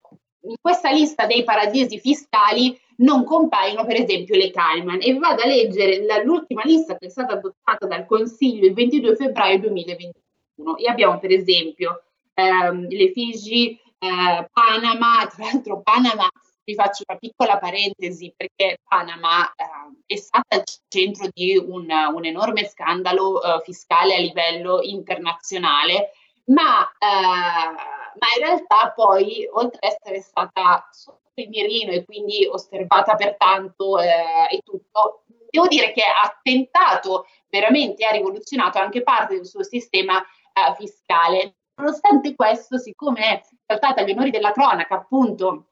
in 0.42 0.56
questa 0.60 0.92
lista 0.92 1.28
dei 1.28 1.44
paradisi 1.44 2.00
fiscali 2.00 2.80
non 2.98 3.24
compaiono 3.24 3.86
per 3.86 4.02
esempio 4.02 4.36
le 4.36 4.50
Cayman. 4.50 5.00
E 5.02 5.14
vado 5.20 5.44
a 5.44 5.48
leggere 5.48 6.04
la, 6.04 6.24
l'ultima 6.24 6.64
lista 6.66 6.98
che 6.98 7.08
è 7.08 7.10
stata 7.10 7.34
adottata 7.34 7.86
dal 7.86 8.06
Consiglio 8.06 8.66
il 8.66 8.74
22 8.74 9.16
febbraio 9.16 9.60
2021 9.60 10.78
e 10.78 10.90
abbiamo 10.90 11.20
per 11.20 11.32
esempio 11.32 12.04
ehm, 12.34 12.88
le 12.90 13.12
Figi, 13.12 13.80
eh, 14.00 14.50
Panama, 14.52 15.28
tra 15.28 15.46
l'altro 15.46 15.82
Panama 15.82 16.28
vi 16.70 16.76
faccio 16.76 17.04
una 17.08 17.18
piccola 17.18 17.58
parentesi 17.58 18.32
perché 18.38 18.78
Panama 18.88 19.52
eh, 19.56 19.66
è 20.06 20.16
stata 20.16 20.56
al 20.56 20.64
centro 20.88 21.28
di 21.34 21.58
un, 21.58 21.88
un 21.90 22.26
enorme 22.26 22.68
scandalo 22.68 23.42
eh, 23.42 23.62
fiscale 23.64 24.16
a 24.16 24.20
livello 24.20 24.80
internazionale, 24.84 26.12
ma, 26.46 26.88
eh, 26.88 27.72
ma, 28.20 28.28
in 28.38 28.46
realtà 28.46 28.92
poi, 28.96 29.50
oltre 29.52 29.80
ad 29.82 29.96
essere 29.96 30.22
stata 30.22 30.88
sotto 30.92 31.32
il 31.36 31.50
mirino 31.50 31.92
e 31.92 32.06
quindi 32.06 32.46
osservata 32.46 33.16
pertanto 33.16 33.98
eh, 34.00 34.48
e 34.52 34.62
tutto, 34.64 35.24
devo 35.50 35.66
dire 35.66 35.92
che 35.92 36.04
ha 36.04 36.40
tentato 36.40 37.26
veramente, 37.50 38.06
ha 38.06 38.12
rivoluzionato 38.12 38.78
anche 38.78 39.02
parte 39.02 39.36
del 39.36 39.48
suo 39.48 39.64
sistema 39.64 40.22
eh, 40.22 40.76
fiscale. 40.78 41.56
Nonostante 41.80 42.36
questo, 42.36 42.78
siccome 42.78 43.22
è 43.22 43.42
saltata 43.66 44.02
agli 44.02 44.12
onori 44.12 44.30
della 44.30 44.52
cronaca, 44.52 44.96
appunto, 44.96 45.70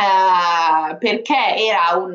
eh, 0.00 0.96
perché 0.96 1.56
era 1.56 1.96
un 1.96 2.14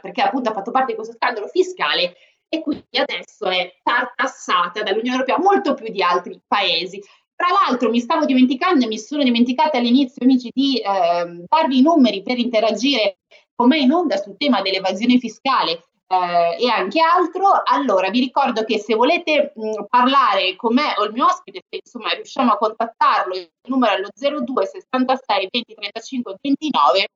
perché 0.00 0.22
appunto 0.22 0.50
ha 0.50 0.52
fatto 0.52 0.70
parte 0.70 0.92
di 0.92 0.94
questo 0.94 1.14
scandalo 1.14 1.46
fiscale 1.46 2.16
e 2.48 2.60
quindi 2.60 2.98
adesso 2.98 3.46
è 3.48 3.76
tartassata 3.82 4.82
dall'Unione 4.82 5.18
Europea 5.18 5.38
molto 5.38 5.74
più 5.74 5.88
di 5.88 6.02
altri 6.02 6.40
paesi. 6.46 7.00
Tra 7.36 7.48
l'altro 7.48 7.88
mi 7.88 8.00
stavo 8.00 8.24
dimenticando 8.24 8.84
e 8.84 8.88
mi 8.88 8.98
sono 8.98 9.22
dimenticata 9.22 9.78
all'inizio, 9.78 10.24
amici, 10.24 10.50
di 10.52 10.78
eh, 10.78 11.44
darvi 11.46 11.78
i 11.78 11.82
numeri 11.82 12.22
per 12.22 12.38
interagire 12.38 13.18
con 13.54 13.68
me 13.68 13.78
in 13.78 13.92
onda 13.92 14.16
sul 14.16 14.36
tema 14.36 14.60
dell'evasione 14.62 15.18
fiscale 15.18 15.84
eh, 16.08 16.56
e 16.58 16.68
anche 16.68 17.00
altro. 17.00 17.62
Allora, 17.64 18.10
vi 18.10 18.18
ricordo 18.18 18.64
che 18.64 18.78
se 18.78 18.94
volete 18.94 19.52
mh, 19.54 19.84
parlare 19.88 20.56
con 20.56 20.74
me 20.74 20.94
o 20.98 21.04
il 21.04 21.12
mio 21.12 21.26
ospite, 21.26 21.62
se 21.70 21.80
insomma 21.82 22.10
riusciamo 22.12 22.52
a 22.52 22.58
contattarlo, 22.58 23.36
il 23.36 23.50
numero 23.68 23.94
è 23.94 23.98
lo 24.00 24.08
02 24.12 24.66
66 24.66 25.48
20 25.50 25.74
35 25.74 26.34
29 26.40 27.06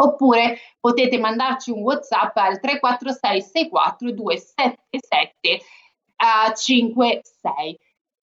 oppure 0.00 0.58
potete 0.80 1.18
mandarci 1.18 1.70
un 1.70 1.82
WhatsApp 1.82 2.36
al 2.36 2.60
346 2.60 3.42
64 3.42 4.12
277 4.12 5.64
uh, 6.18 6.54
56. 6.54 7.78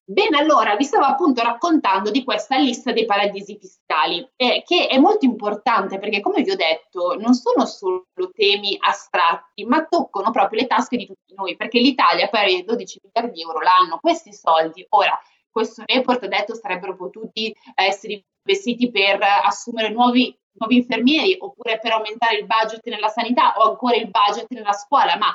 Bene, 0.08 0.38
allora 0.38 0.76
vi 0.76 0.84
stavo 0.84 1.06
appunto 1.06 1.42
raccontando 1.42 2.12
di 2.12 2.24
questa 2.24 2.58
lista 2.58 2.92
dei 2.92 3.06
paradisi 3.06 3.58
fiscali, 3.58 4.24
eh, 4.36 4.62
che 4.64 4.86
è 4.86 5.00
molto 5.00 5.26
importante 5.26 5.98
perché, 5.98 6.22
come 6.22 6.44
vi 6.44 6.52
ho 6.52 6.56
detto, 6.56 7.16
non 7.18 7.34
sono 7.34 7.66
solo 7.66 8.06
temi 8.32 8.78
astratti, 8.80 9.66
ma 9.66 9.84
toccano 9.86 10.30
proprio 10.30 10.62
le 10.62 10.68
tasche 10.68 10.98
di 10.98 11.08
tutti 11.08 11.34
noi, 11.36 11.56
perché 11.56 11.80
l'Italia 11.80 12.28
perde 12.28 12.64
12 12.64 13.00
miliardi 13.02 13.32
di 13.34 13.42
euro 13.42 13.62
l'anno, 13.62 13.98
questi 14.00 14.32
soldi, 14.32 14.86
ora, 14.90 15.20
questo 15.50 15.82
report 15.84 16.22
ha 16.24 16.28
detto 16.28 16.54
sarebbero 16.54 16.96
potuti 16.96 17.56
essere 17.74 18.26
investiti 18.44 18.92
per 18.92 19.20
assumere 19.22 19.90
nuovi 19.90 20.38
nuovi 20.58 20.78
infermieri 20.78 21.36
oppure 21.40 21.80
per 21.80 21.92
aumentare 21.92 22.38
il 22.38 22.46
budget 22.46 22.86
nella 22.86 23.10
sanità 23.10 23.54
o 23.58 23.70
ancora 23.70 23.96
il 23.96 24.10
budget 24.10 24.48
nella 24.50 24.74
scuola, 24.74 25.18
ma 25.18 25.28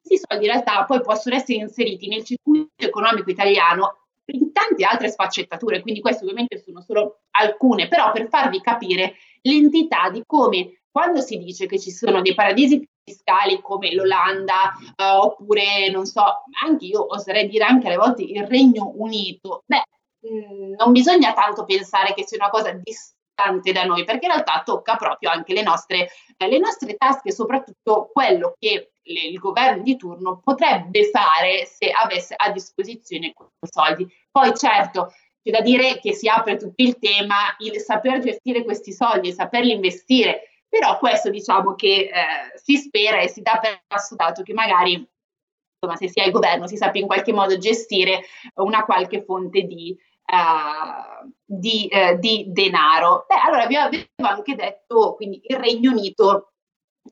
questi 0.00 0.24
soldi 0.26 0.46
in 0.46 0.52
realtà 0.52 0.84
poi 0.84 1.00
possono 1.00 1.34
essere 1.34 1.58
inseriti 1.58 2.08
nel 2.08 2.24
circuito 2.24 2.70
economico 2.76 3.30
italiano 3.30 3.98
in 4.26 4.52
tante 4.52 4.84
altre 4.84 5.08
sfaccettature, 5.08 5.80
quindi 5.82 6.00
queste 6.00 6.22
ovviamente 6.24 6.58
sono 6.58 6.80
solo 6.80 7.20
alcune, 7.32 7.88
però 7.88 8.10
per 8.12 8.28
farvi 8.28 8.60
capire 8.60 9.14
l'entità 9.42 10.10
di 10.10 10.22
come 10.26 10.80
quando 10.90 11.20
si 11.20 11.36
dice 11.38 11.66
che 11.66 11.78
ci 11.78 11.90
sono 11.90 12.22
dei 12.22 12.34
paradisi 12.34 12.82
fiscali 13.04 13.60
come 13.60 13.92
l'Olanda 13.92 14.72
eh, 14.96 15.04
oppure 15.04 15.90
non 15.90 16.06
so, 16.06 16.22
anche 16.64 16.86
io 16.86 17.06
oserei 17.14 17.48
dire 17.48 17.64
anche 17.64 17.86
alle 17.86 17.96
volte 17.96 18.22
il 18.22 18.44
Regno 18.46 18.92
Unito, 18.96 19.62
beh, 19.66 19.82
mh, 20.20 20.74
non 20.78 20.92
bisogna 20.92 21.34
tanto 21.34 21.64
pensare 21.64 22.14
che 22.14 22.26
sia 22.26 22.38
una 22.40 22.50
cosa 22.50 22.72
distante 22.72 23.15
importante 23.36 23.72
da 23.72 23.84
noi, 23.84 24.04
perché 24.04 24.26
in 24.26 24.32
realtà 24.32 24.62
tocca 24.64 24.96
proprio 24.96 25.30
anche 25.30 25.52
le 25.52 25.62
nostre, 25.62 26.08
eh, 26.36 26.48
le 26.48 26.58
nostre 26.58 26.94
tasche, 26.94 27.30
soprattutto 27.30 28.10
quello 28.12 28.54
che 28.58 28.92
le, 29.02 29.20
il 29.20 29.38
governo 29.38 29.82
di 29.82 29.96
turno 29.96 30.40
potrebbe 30.42 31.10
fare 31.10 31.66
se 31.66 31.90
avesse 31.90 32.34
a 32.36 32.50
disposizione 32.50 33.34
quei 33.34 33.48
soldi. 33.60 34.08
Poi 34.30 34.56
certo, 34.56 35.12
c'è 35.42 35.50
da 35.50 35.60
dire 35.60 35.98
che 36.00 36.14
si 36.14 36.28
apre 36.28 36.56
tutto 36.56 36.82
il 36.82 36.98
tema, 36.98 37.54
il 37.58 37.78
saper 37.78 38.20
gestire 38.20 38.64
questi 38.64 38.92
soldi, 38.92 39.32
saperli 39.32 39.72
investire, 39.72 40.62
però 40.68 40.98
questo 40.98 41.30
diciamo 41.30 41.74
che 41.74 42.10
eh, 42.12 42.58
si 42.60 42.76
spera 42.76 43.20
e 43.20 43.28
si 43.28 43.42
dà 43.42 43.58
per 43.60 43.82
assodato 43.88 44.42
che 44.42 44.52
magari 44.52 44.92
insomma, 44.94 45.96
se 45.96 46.08
si 46.08 46.20
è 46.20 46.24
il 46.24 46.32
governo 46.32 46.66
si 46.66 46.76
sappia 46.76 47.00
in 47.00 47.06
qualche 47.06 47.32
modo 47.32 47.56
gestire 47.58 48.24
una 48.54 48.84
qualche 48.84 49.22
fonte 49.22 49.62
di, 49.62 49.96
uh, 50.32 51.30
di, 51.46 51.88
uh, 51.90 52.18
di, 52.18 52.46
denaro. 52.48 53.24
Beh, 53.28 53.40
allora 53.46 53.62
avevo 53.62 53.88
anche 54.16 54.54
detto 54.56 55.14
quindi 55.14 55.40
il 55.44 55.56
Regno 55.56 55.92
Unito 55.92 56.50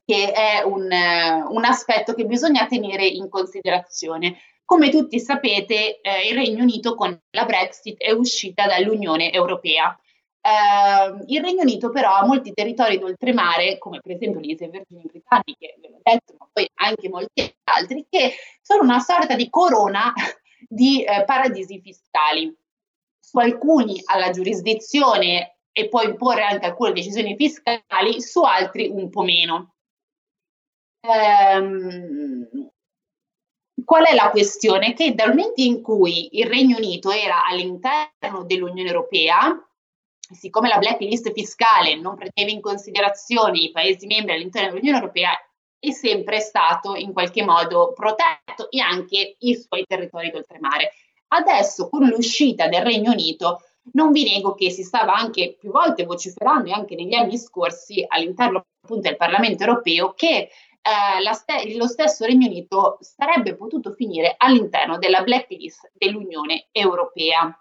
che 0.03 0.31
è 0.31 0.61
un, 0.61 0.83
uh, 0.91 1.53
un 1.53 1.63
aspetto 1.63 2.13
che 2.13 2.25
bisogna 2.25 2.67
tenere 2.67 3.05
in 3.05 3.29
considerazione. 3.29 4.37
Come 4.65 4.89
tutti 4.89 5.19
sapete, 5.19 6.01
eh, 6.01 6.27
il 6.27 6.35
Regno 6.35 6.63
Unito 6.63 6.95
con 6.95 7.17
la 7.31 7.45
Brexit 7.45 8.01
è 8.01 8.11
uscita 8.11 8.65
dall'Unione 8.65 9.31
Europea. 9.31 9.97
Uh, 10.41 11.23
il 11.27 11.41
Regno 11.41 11.61
Unito 11.61 11.91
però 11.91 12.15
ha 12.15 12.25
molti 12.25 12.51
territori 12.51 12.97
d'oltremare, 12.97 13.77
come 13.77 13.99
per 14.01 14.15
esempio 14.15 14.39
le 14.39 14.47
Isole 14.47 14.71
Vergini 14.71 15.03
Britanniche, 15.05 15.75
ve 15.79 15.89
l'ho 15.89 15.99
detto, 16.01 16.35
ma 16.37 16.49
poi 16.51 16.67
anche 16.75 17.09
molti 17.09 17.55
altri, 17.63 18.05
che 18.09 18.33
sono 18.61 18.81
una 18.81 18.99
sorta 18.99 19.35
di 19.35 19.49
corona 19.49 20.11
di 20.67 21.03
eh, 21.03 21.23
paradisi 21.25 21.79
fiscali. 21.79 22.55
Su 23.35 23.41
alcuni 23.41 24.01
alla 24.05 24.29
giurisdizione 24.29 25.57
e 25.73 25.89
può 25.89 26.01
imporre 26.01 26.43
anche 26.43 26.67
alcune 26.67 26.93
decisioni 26.93 27.35
fiscali, 27.35 28.21
su 28.21 28.41
altri 28.43 28.87
un 28.87 29.09
po' 29.09 29.23
meno. 29.23 29.75
Ehm, 31.01 32.47
qual 33.83 34.05
è 34.05 34.15
la 34.15 34.29
questione? 34.29 34.93
Che 34.93 35.13
dal 35.13 35.35
momento 35.35 35.61
in 35.61 35.81
cui 35.81 36.39
il 36.39 36.45
Regno 36.45 36.77
Unito 36.77 37.11
era 37.11 37.43
all'interno 37.43 38.45
dell'Unione 38.45 38.87
Europea, 38.87 39.53
siccome 40.17 40.69
la 40.69 40.77
blacklist 40.77 41.33
fiscale 41.33 41.95
non 41.95 42.15
prendeva 42.15 42.51
in 42.51 42.61
considerazione 42.61 43.59
i 43.59 43.71
Paesi 43.71 44.07
membri 44.07 44.35
all'interno 44.35 44.69
dell'Unione 44.69 44.99
Europea, 44.99 45.31
è 45.77 45.91
sempre 45.91 46.39
stato 46.39 46.95
in 46.95 47.11
qualche 47.11 47.43
modo 47.43 47.91
protetto 47.91 48.71
e 48.71 48.79
anche 48.79 49.35
i 49.39 49.55
suoi 49.55 49.83
territori 49.85 50.31
d'oltremare. 50.31 50.93
Adesso, 51.35 51.89
con 51.89 52.07
l'uscita 52.07 52.67
del 52.67 52.81
Regno 52.81 53.11
Unito, 53.11 53.61
non 53.93 54.11
vi 54.11 54.23
nego 54.23 54.55
che 54.55 54.69
si 54.71 54.83
stava 54.83 55.13
anche 55.13 55.57
più 55.59 55.69
volte 55.71 56.05
vociferando, 56.05 56.69
e 56.69 56.73
anche 56.73 56.95
negli 56.95 57.13
anni 57.13 57.37
scorsi, 57.37 58.03
all'interno 58.07 58.65
appunto 58.81 59.07
del 59.07 59.17
Parlamento 59.17 59.63
europeo, 59.63 60.13
che 60.13 60.49
eh, 60.81 61.33
st- 61.33 61.75
lo 61.75 61.87
stesso 61.87 62.25
Regno 62.25 62.47
Unito 62.47 62.97
sarebbe 63.01 63.55
potuto 63.55 63.91
finire 63.91 64.35
all'interno 64.37 64.97
della 64.97 65.23
blacklist 65.23 65.91
dell'Unione 65.93 66.67
Europea. 66.71 67.53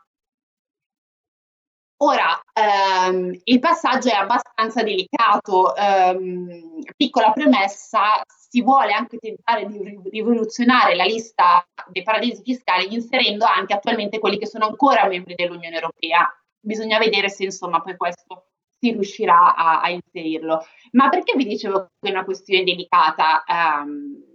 Ora, 2.04 2.38
ehm, 2.52 3.32
il 3.44 3.58
passaggio 3.60 4.10
è 4.10 4.14
abbastanza 4.14 4.82
delicato, 4.82 5.74
ehm, 5.74 6.82
piccola 6.94 7.32
premessa, 7.32 8.22
si 8.26 8.60
vuole 8.60 8.92
anche 8.92 9.16
tentare 9.16 9.66
di 9.66 9.98
rivoluzionare 10.10 10.96
la 10.96 11.04
lista 11.04 11.66
dei 11.88 12.02
paradisi 12.02 12.42
fiscali 12.42 12.92
inserendo 12.92 13.46
anche 13.46 13.72
attualmente 13.72 14.18
quelli 14.18 14.36
che 14.36 14.46
sono 14.46 14.66
ancora 14.66 15.08
membri 15.08 15.34
dell'Unione 15.34 15.76
Europea. 15.76 16.28
Bisogna 16.60 16.98
vedere 16.98 17.30
se 17.30 17.44
insomma 17.44 17.80
poi 17.80 17.96
questo 17.96 18.48
si 18.78 18.92
riuscirà 18.92 19.54
a, 19.54 19.80
a 19.80 19.88
inserirlo. 19.88 20.62
Ma 20.92 21.08
perché 21.08 21.34
vi 21.36 21.46
dicevo 21.46 21.88
che 21.98 22.08
è 22.08 22.10
una 22.10 22.24
questione 22.24 22.64
delicata? 22.64 23.44
Um, 23.48 24.33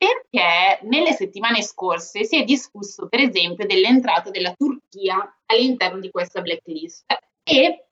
perché 0.00 0.78
nelle 0.84 1.12
settimane 1.12 1.60
scorse 1.62 2.24
si 2.24 2.40
è 2.40 2.44
discusso, 2.44 3.06
per 3.06 3.20
esempio, 3.20 3.66
dell'entrata 3.66 4.30
della 4.30 4.54
Turchia 4.54 5.36
all'interno 5.44 6.00
di 6.00 6.08
questa 6.10 6.40
blacklist 6.40 7.04
e 7.42 7.84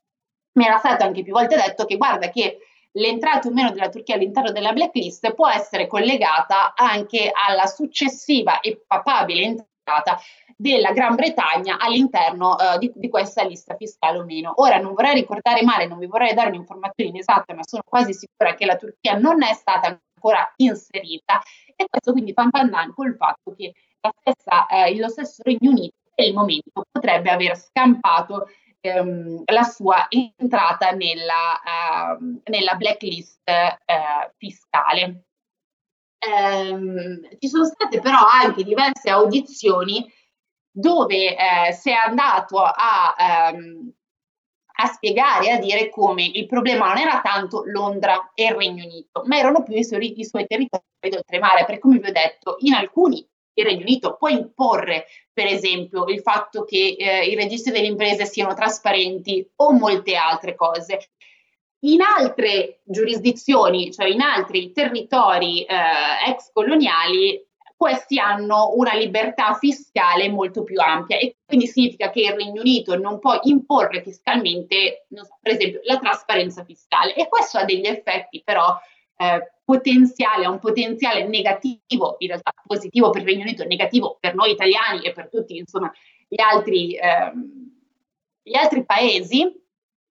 mi 0.52 0.64
era 0.64 0.78
stato 0.78 1.04
anche 1.04 1.22
più 1.22 1.34
volte 1.34 1.56
detto 1.56 1.84
che 1.84 1.98
guarda 1.98 2.30
che 2.30 2.60
l'entrata 2.92 3.48
o 3.48 3.52
meno 3.52 3.72
della 3.72 3.90
Turchia 3.90 4.14
all'interno 4.14 4.52
della 4.52 4.72
blacklist 4.72 5.34
può 5.34 5.50
essere 5.50 5.86
collegata 5.86 6.72
anche 6.74 7.30
alla 7.30 7.66
successiva 7.66 8.60
e 8.60 8.82
papabile 8.86 9.42
entrata 9.42 10.18
della 10.56 10.92
Gran 10.92 11.14
Bretagna 11.14 11.76
all'interno 11.78 12.56
uh, 12.58 12.78
di, 12.78 12.90
di, 12.94 13.10
questa 13.10 13.42
lista 13.42 13.76
fiscale 13.76 14.18
o 14.18 14.24
meno. 14.24 14.54
Ora 14.56 14.78
non 14.78 14.94
vorrei 14.94 15.12
ricordare 15.12 15.62
male, 15.62 15.86
non 15.86 15.98
vi 15.98 16.06
vorrei 16.06 16.32
dare 16.32 16.48
un'informazione 16.48 17.10
inesatta, 17.10 17.54
ma 17.54 17.60
sono 17.64 17.82
quasi 17.86 18.14
sicura 18.14 18.54
che 18.54 18.64
la 18.64 18.76
Turchia 18.76 19.18
non 19.18 19.42
è 19.42 19.52
stata 19.52 20.00
ancora 20.18 20.52
inserita 20.56 21.40
e 21.76 21.87
questo 21.88 22.12
quindi 22.12 22.32
fa 22.32 22.48
pandan 22.50 22.92
col 22.92 23.14
fatto 23.16 23.54
che 23.54 23.72
stessa, 24.20 24.66
eh, 24.66 24.96
lo 24.96 25.08
stesso 25.08 25.42
Regno 25.42 25.70
Unito 25.70 25.96
per 26.14 26.26
il 26.26 26.34
momento 26.34 26.84
potrebbe 26.90 27.30
aver 27.30 27.56
scampato 27.56 28.48
ehm, 28.80 29.42
la 29.46 29.62
sua 29.62 30.06
entrata 30.08 30.90
nella, 30.90 32.16
uh, 32.18 32.40
nella 32.44 32.75
blacklist 32.75 33.42
uh, 33.48 34.30
fiscale. 34.37 35.22
Um, 36.26 37.20
ci 37.38 37.46
sono 37.46 37.64
state 37.64 38.00
però 38.00 38.18
anche 38.26 38.64
diverse 38.64 39.08
audizioni 39.08 40.04
dove 40.68 41.37
eh, 41.37 41.72
si 41.72 41.90
è 41.90 41.95
andato 41.95 42.58
a, 42.58 43.52
um, 43.52 43.93
a 44.80 44.86
spiegare, 44.86 45.50
a 45.50 45.58
dire 45.58 45.91
come 45.91 46.25
il 46.25 46.47
problema 46.47 46.88
non 46.88 46.99
era 46.99 47.21
tanto 47.21 47.62
Londra 47.67 48.30
e 48.34 48.45
il 48.45 48.54
Regno 48.54 48.84
Unito, 48.84 49.23
ma 49.25 49.36
erano 49.36 49.62
più 49.62 49.75
i 49.75 49.84
suoi, 49.84 50.19
i 50.19 50.25
suoi 50.25 50.47
territori 50.47 50.82
d'oltremare, 51.00 51.64
perché 51.64 51.80
come 51.80 51.99
vi 51.99 52.08
ho 52.08 52.12
detto, 52.12 52.56
in 52.60 52.75
alcuni 52.75 53.26
il 53.54 53.64
Regno 53.64 53.80
Unito 53.80 54.17
può 54.17 54.28
imporre, 54.28 55.06
per 55.32 55.47
esempio, 55.47 56.06
il 56.06 56.21
fatto 56.21 56.64
che 56.64 56.97
eh, 56.97 57.26
i 57.26 57.34
registri 57.34 57.73
delle 57.73 57.88
imprese 57.88 58.25
siano 58.25 58.54
trasparenti 58.54 59.50
o 59.56 59.73
molte 59.73 60.14
altre 60.14 60.54
cose. 60.54 61.10
In 61.80 62.00
altre 62.00 62.80
giurisdizioni, 62.84 63.93
cioè 63.93 64.08
in 64.08 64.21
altri 64.21 64.71
territori 64.71 65.64
eh, 65.64 65.75
ex 66.28 66.52
coloniali, 66.52 67.48
questi 67.78 68.19
hanno 68.19 68.73
una 68.75 68.95
libertà 68.95 69.54
fiscale 69.54 70.28
molto 70.28 70.64
più 70.64 70.80
ampia 70.80 71.17
e 71.17 71.36
quindi 71.47 71.69
significa 71.69 72.10
che 72.10 72.23
il 72.23 72.32
Regno 72.32 72.60
Unito 72.60 72.99
non 72.99 73.21
può 73.21 73.38
imporre 73.45 74.02
fiscalmente, 74.02 75.06
so, 75.08 75.38
per 75.41 75.52
esempio, 75.52 75.78
la 75.84 75.97
trasparenza 75.97 76.64
fiscale 76.64 77.14
e 77.14 77.28
questo 77.28 77.58
ha 77.58 77.64
degli 77.64 77.86
effetti 77.86 78.43
però 78.45 78.76
eh, 79.17 79.52
potenziali, 79.64 80.45
ha 80.45 80.50
un 80.50 80.58
potenziale 80.58 81.25
negativo, 81.28 82.17
in 82.19 82.28
realtà 82.28 82.52
positivo 82.67 83.10
per 83.10 83.23
il 83.23 83.28
Regno 83.28 83.43
Unito, 83.43 83.62
negativo 83.62 84.17
per 84.19 84.34
noi 84.34 84.50
italiani 84.50 85.04
e 85.04 85.12
per 85.12 85.28
tutti 85.28 85.56
insomma, 85.56 85.93
gli, 86.26 86.41
altri, 86.41 86.95
eh, 86.95 87.32
gli 88.43 88.56
altri 88.56 88.84
paesi, 88.84 89.49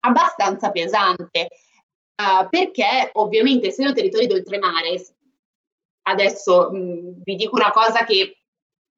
abbastanza 0.05 0.71
pesante. 0.71 1.49
Uh, 2.17 2.49
perché 2.49 3.11
ovviamente 3.13 3.67
essendo 3.67 3.93
territori 3.93 4.27
d'oltremare 4.27 4.99
Adesso 6.09 6.71
mh, 6.71 7.23
vi 7.23 7.35
dico 7.37 7.57
una 7.57 7.71
cosa 7.71 8.05
che 8.05 8.39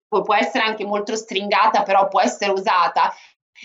può, 0.06 0.22
può 0.22 0.34
essere 0.34 0.64
anche 0.64 0.84
molto 0.84 1.16
stringata, 1.16 1.82
però 1.82 2.08
può 2.08 2.20
essere 2.20 2.50
usata. 2.52 3.12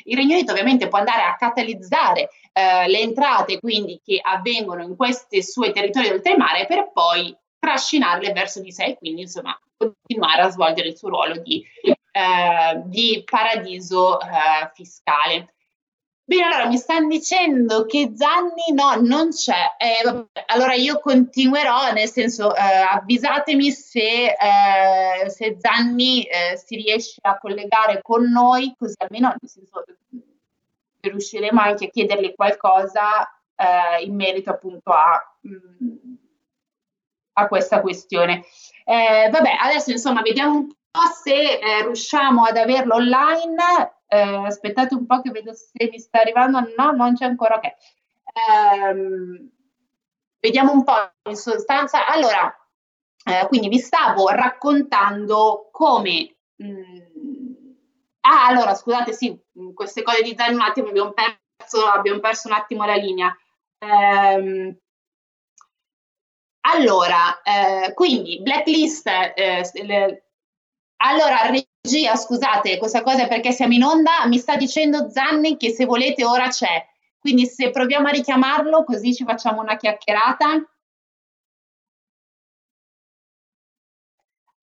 Il 0.05 0.17
Regno 0.17 0.33
Unito 0.33 0.51
ovviamente 0.51 0.87
può 0.87 0.99
andare 0.99 1.23
a 1.23 1.35
catalizzare 1.35 2.29
eh, 2.51 2.87
le 2.87 2.99
entrate 2.99 3.59
quindi 3.59 4.01
che 4.03 4.19
avvengono 4.21 4.81
in 4.81 4.95
questi 4.95 5.43
suoi 5.43 5.71
territori 5.71 6.09
d'oltremare 6.09 6.65
per 6.65 6.91
poi 6.91 7.35
trascinarle 7.59 8.31
verso 8.33 8.59
di 8.59 8.71
sé 8.71 8.85
e 8.85 8.97
quindi 8.97 9.21
insomma 9.21 9.57
continuare 9.77 10.41
a 10.41 10.49
svolgere 10.49 10.89
il 10.89 10.97
suo 10.97 11.09
ruolo 11.09 11.37
di, 11.37 11.63
eh, 11.83 12.81
di 12.85 13.23
paradiso 13.29 14.19
eh, 14.19 14.71
fiscale. 14.73 15.52
Bene, 16.25 16.45
allora 16.45 16.67
mi 16.67 16.77
stanno 16.77 17.09
dicendo 17.09 17.85
che 17.85 18.13
Zanni 18.15 18.71
no, 18.73 18.95
non 19.01 19.31
c'è. 19.31 19.75
Eh, 19.77 20.27
allora 20.45 20.73
io 20.73 20.99
continuerò, 20.99 21.91
nel 21.91 22.07
senso, 22.07 22.55
eh, 22.55 22.61
avvisatemi 22.61 23.69
se, 23.71 24.27
eh, 24.27 25.29
se 25.29 25.57
Zanni 25.59 26.23
eh, 26.23 26.55
si 26.55 26.77
riesce 26.77 27.19
a 27.23 27.37
collegare 27.37 28.01
con 28.01 28.23
noi, 28.31 28.73
così 28.77 28.95
almeno 28.99 29.27
nel 29.27 29.49
senso, 29.49 29.83
riusciremo 31.01 31.59
anche 31.59 31.87
a 31.87 31.89
chiedergli 31.89 32.33
qualcosa 32.35 33.27
eh, 33.57 34.03
in 34.05 34.15
merito 34.15 34.49
appunto 34.49 34.91
a, 34.91 35.21
mm, 35.45 36.13
a 37.33 37.47
questa 37.49 37.81
questione. 37.81 38.45
Eh, 38.85 39.27
vabbè, 39.29 39.57
adesso 39.59 39.91
insomma 39.91 40.21
vediamo 40.21 40.55
un 40.55 40.67
po' 40.67 41.01
se 41.21 41.59
riusciamo 41.81 42.45
ad 42.45 42.55
averlo 42.55 42.95
online 42.95 43.93
eh, 44.13 44.45
aspettate 44.45 44.93
un 44.93 45.05
po' 45.05 45.21
che 45.21 45.31
vedo 45.31 45.53
se 45.53 45.89
mi 45.89 45.99
sta 45.99 46.19
arrivando. 46.21 46.59
No, 46.77 46.91
non 46.91 47.15
c'è 47.15 47.25
ancora. 47.25 47.55
Ok. 47.55 47.65
Eh, 47.65 49.49
vediamo 50.39 50.71
un 50.71 50.83
po' 50.83 51.11
in 51.29 51.35
sostanza. 51.35 52.07
Allora, 52.07 52.55
eh, 53.25 53.47
quindi 53.47 53.69
vi 53.69 53.79
stavo 53.79 54.29
raccontando 54.29 55.69
come. 55.71 56.35
Mh, 56.57 56.67
mm, 56.67 57.53
ah, 58.21 58.45
allora, 58.47 58.75
scusate, 58.75 59.13
sì, 59.13 59.37
queste 59.73 60.03
cose 60.03 60.21
di 60.21 60.35
Zen 60.37 60.53
un 60.55 60.61
attimo 60.61 60.89
abbiamo 60.89 61.13
perso, 61.13 61.85
abbiamo 61.87 62.19
perso 62.19 62.47
un 62.47 62.53
attimo 62.53 62.85
la 62.85 62.95
linea. 62.95 63.35
Eh, 63.79 64.77
allora, 66.65 67.41
eh, 67.41 67.93
quindi 67.93 68.41
blacklist, 68.41 69.07
eh, 69.07 69.69
le, 69.83 70.27
allora 70.97 71.49
scusate, 72.15 72.77
questa 72.77 73.03
cosa 73.03 73.23
è 73.23 73.27
perché 73.27 73.51
siamo 73.51 73.73
in 73.73 73.83
onda, 73.83 74.25
mi 74.27 74.37
sta 74.37 74.55
dicendo 74.55 75.09
Zanni 75.09 75.57
che 75.57 75.71
se 75.71 75.85
volete 75.85 76.23
ora 76.23 76.47
c'è. 76.47 76.85
Quindi 77.19 77.45
se 77.45 77.71
proviamo 77.71 78.07
a 78.07 78.11
richiamarlo 78.11 78.83
così 78.83 79.13
ci 79.13 79.23
facciamo 79.25 79.61
una 79.61 79.75
chiacchierata. 79.75 80.65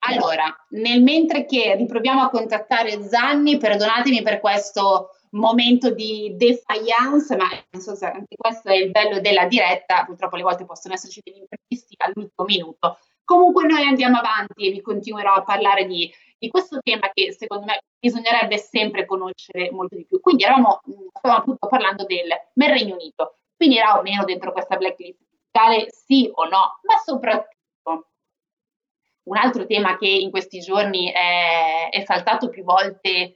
Allora, 0.03 0.43
nel 0.69 1.03
mentre 1.03 1.45
che 1.45 1.75
riproviamo 1.75 2.23
a 2.23 2.29
contattare 2.29 3.03
Zanni, 3.03 3.57
perdonatemi 3.57 4.23
per 4.23 4.39
questo 4.39 5.11
momento 5.31 5.91
di 5.91 6.33
defiance, 6.35 7.35
ma 7.35 7.47
non 7.69 7.81
so 7.81 7.93
se 7.95 8.07
anche 8.07 8.35
questo 8.35 8.69
è 8.69 8.75
il 8.75 8.89
bello 8.89 9.19
della 9.19 9.45
diretta, 9.45 10.03
purtroppo 10.05 10.35
alle 10.35 10.43
volte 10.43 10.65
possono 10.65 10.95
esserci 10.95 11.21
degli 11.23 11.37
imprevisti 11.37 11.95
all'ultimo 11.97 12.47
minuto. 12.47 12.97
Comunque 13.23 13.65
noi 13.65 13.85
andiamo 13.85 14.17
avanti 14.17 14.67
e 14.67 14.71
vi 14.71 14.81
continuerò 14.81 15.33
a 15.33 15.43
parlare 15.43 15.85
di 15.85 16.11
di 16.41 16.49
questo 16.49 16.79
tema 16.81 17.11
che 17.13 17.31
secondo 17.33 17.65
me 17.65 17.83
bisognerebbe 17.99 18.57
sempre 18.57 19.05
conoscere 19.05 19.69
molto 19.69 19.95
di 19.95 20.07
più. 20.07 20.19
Quindi 20.19 20.43
eravamo, 20.43 20.81
stavamo 21.13 21.39
appunto 21.39 21.67
parlando 21.67 22.03
del, 22.05 22.29
del 22.51 22.69
Regno 22.69 22.95
Unito, 22.95 23.35
era 23.57 23.99
o 23.99 24.01
meno 24.01 24.23
dentro 24.23 24.51
questa 24.51 24.75
blacklist 24.75 25.19
fiscale, 25.29 25.85
sì 25.91 26.27
o 26.33 26.45
no, 26.45 26.79
ma 26.81 26.97
soprattutto 27.05 28.07
un 29.27 29.37
altro 29.37 29.67
tema 29.67 29.99
che 29.99 30.07
in 30.07 30.31
questi 30.31 30.59
giorni 30.61 31.11
è, 31.11 31.89
è 31.91 32.03
saltato 32.05 32.49
più 32.49 32.63
volte 32.63 33.35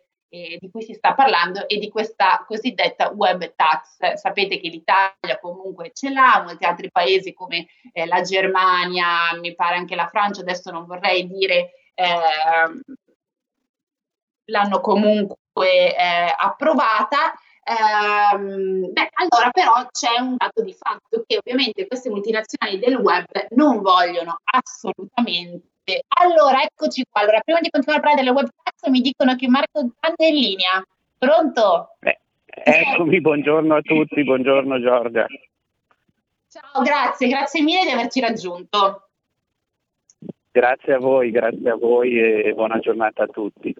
di 0.60 0.70
cui 0.70 0.82
si 0.82 0.94
sta 0.94 1.14
parlando 1.14 1.66
è 1.66 1.78
di 1.78 1.88
questa 1.90 2.44
cosiddetta 2.46 3.12
web 3.12 3.54
tax. 3.56 4.16
Sapete 4.16 4.60
che 4.60 4.68
l'Italia 4.68 5.40
comunque 5.40 5.92
ce 5.94 6.10
l'ha, 6.10 6.44
molti 6.44 6.66
altri 6.66 6.92
paesi 6.92 7.34
come 7.34 7.68
eh, 7.94 8.06
la 8.06 8.22
Germania, 8.22 9.38
mi 9.40 9.56
pare 9.56 9.76
anche 9.76 9.96
la 9.96 10.08
Francia, 10.08 10.42
adesso 10.42 10.72
non 10.72 10.86
vorrei 10.86 11.26
dire, 11.28 11.85
eh, 11.96 12.96
l'hanno 14.46 14.80
comunque 14.82 15.96
eh, 15.96 16.34
approvata. 16.38 17.34
Ehm, 17.64 18.94
beh, 18.94 19.10
allora 19.14 19.50
però 19.50 19.88
c'è 19.92 20.20
un 20.20 20.36
dato 20.38 20.62
di 20.62 20.74
fatto 20.74 21.24
che 21.26 21.38
ovviamente 21.38 21.88
queste 21.88 22.12
multinazionali 22.12 22.78
del 22.78 22.96
web 22.98 23.26
non 23.56 23.82
vogliono 23.82 24.38
assolutamente 24.44 25.74
allora, 26.20 26.64
eccoci 26.64 27.06
qua. 27.10 27.22
Allora, 27.22 27.40
prima 27.42 27.60
di 27.60 27.70
continuare 27.70 28.02
a 28.02 28.04
parlare 28.04 28.24
delle 28.24 28.36
web 28.36 28.50
tax, 28.64 28.90
mi 28.90 29.02
dicono 29.02 29.36
che 29.36 29.48
Marco 29.48 29.92
Zanni 30.00 30.16
è 30.18 30.26
in 30.26 30.36
linea. 30.36 30.86
Pronto? 31.18 31.96
Beh, 32.00 32.20
eccomi, 32.46 33.22
buongiorno 33.22 33.76
a 33.76 33.82
tutti, 33.82 34.24
buongiorno 34.24 34.82
Giorgia. 34.82 35.28
Ciao, 36.50 36.82
grazie, 36.82 37.28
grazie 37.28 37.62
mille 37.62 37.84
di 37.84 37.92
averci 37.92 38.20
raggiunto. 38.20 39.05
Grazie 40.56 40.94
a 40.94 41.00
voi, 41.00 41.32
grazie 41.32 41.70
a 41.70 41.76
voi 41.76 42.18
e 42.18 42.54
buona 42.54 42.80
giornata 42.80 43.24
a 43.24 43.28
tutti. 43.28 43.76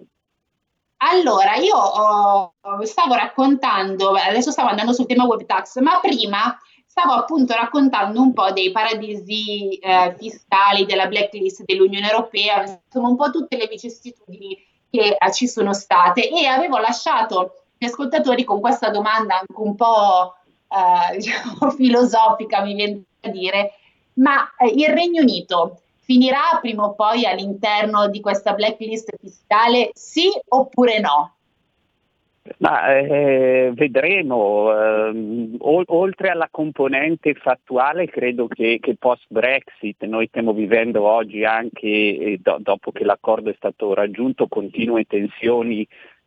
Allora, 0.98 1.54
io 1.54 1.74
oh, 1.74 2.52
stavo 2.82 3.14
raccontando, 3.14 4.10
adesso 4.10 4.50
stavo 4.50 4.68
andando 4.68 4.92
sul 4.92 5.06
tema 5.06 5.24
web 5.24 5.46
tax, 5.46 5.80
ma 5.80 6.00
prima 6.02 6.54
stavo 6.84 7.12
appunto 7.12 7.54
raccontando 7.54 8.20
un 8.20 8.34
po' 8.34 8.52
dei 8.52 8.72
paradisi 8.72 9.78
eh, 9.78 10.14
fiscali 10.18 10.84
della 10.84 11.06
blacklist 11.06 11.64
dell'Unione 11.64 12.10
Europea, 12.10 12.80
insomma 12.84 13.08
un 13.08 13.16
po' 13.16 13.30
tutte 13.30 13.56
le 13.56 13.68
vicissitudini 13.68 14.58
che 14.90 15.16
eh, 15.18 15.32
ci 15.32 15.48
sono 15.48 15.72
state 15.72 16.28
e 16.28 16.44
avevo 16.44 16.76
lasciato 16.76 17.54
gli 17.78 17.86
ascoltatori 17.86 18.44
con 18.44 18.60
questa 18.60 18.90
domanda 18.90 19.38
anche 19.38 19.60
un 19.62 19.74
po' 19.76 20.34
eh, 20.68 21.16
diciamo, 21.16 21.70
filosofica, 21.70 22.60
mi 22.60 22.74
viene 22.74 23.02
da 23.18 23.30
dire, 23.30 23.72
ma 24.16 24.52
eh, 24.58 24.66
il 24.66 24.88
Regno 24.88 25.22
Unito 25.22 25.80
finirà 26.06 26.58
prima 26.60 26.84
o 26.84 26.94
poi 26.94 27.26
all'interno 27.26 28.08
di 28.08 28.20
questa 28.20 28.54
blacklist 28.54 29.14
fiscale, 29.20 29.90
sì 29.92 30.30
oppure 30.48 31.00
no? 31.00 31.32
Ma 32.58 32.96
eh, 32.96 33.72
vedremo, 33.74 34.72
eh, 34.72 35.50
oltre 35.58 36.28
alla 36.28 36.46
componente 36.48 37.34
fattuale 37.34 38.06
credo 38.06 38.46
che, 38.46 38.78
che, 38.80 38.94
post 38.94 39.24
Brexit 39.28 40.04
noi 40.04 40.28
stiamo 40.28 40.52
vivendo 40.52 41.02
oggi 41.02 41.44
anche 41.44 41.88
eh, 41.88 42.38
do, 42.40 42.58
dopo 42.60 42.92
che 42.92 43.02
l'accordo 43.02 43.50
è 43.50 43.54
stato 43.56 43.94
raggiunto 43.94 44.46
continue 44.46 45.04
tensioni 45.04 45.84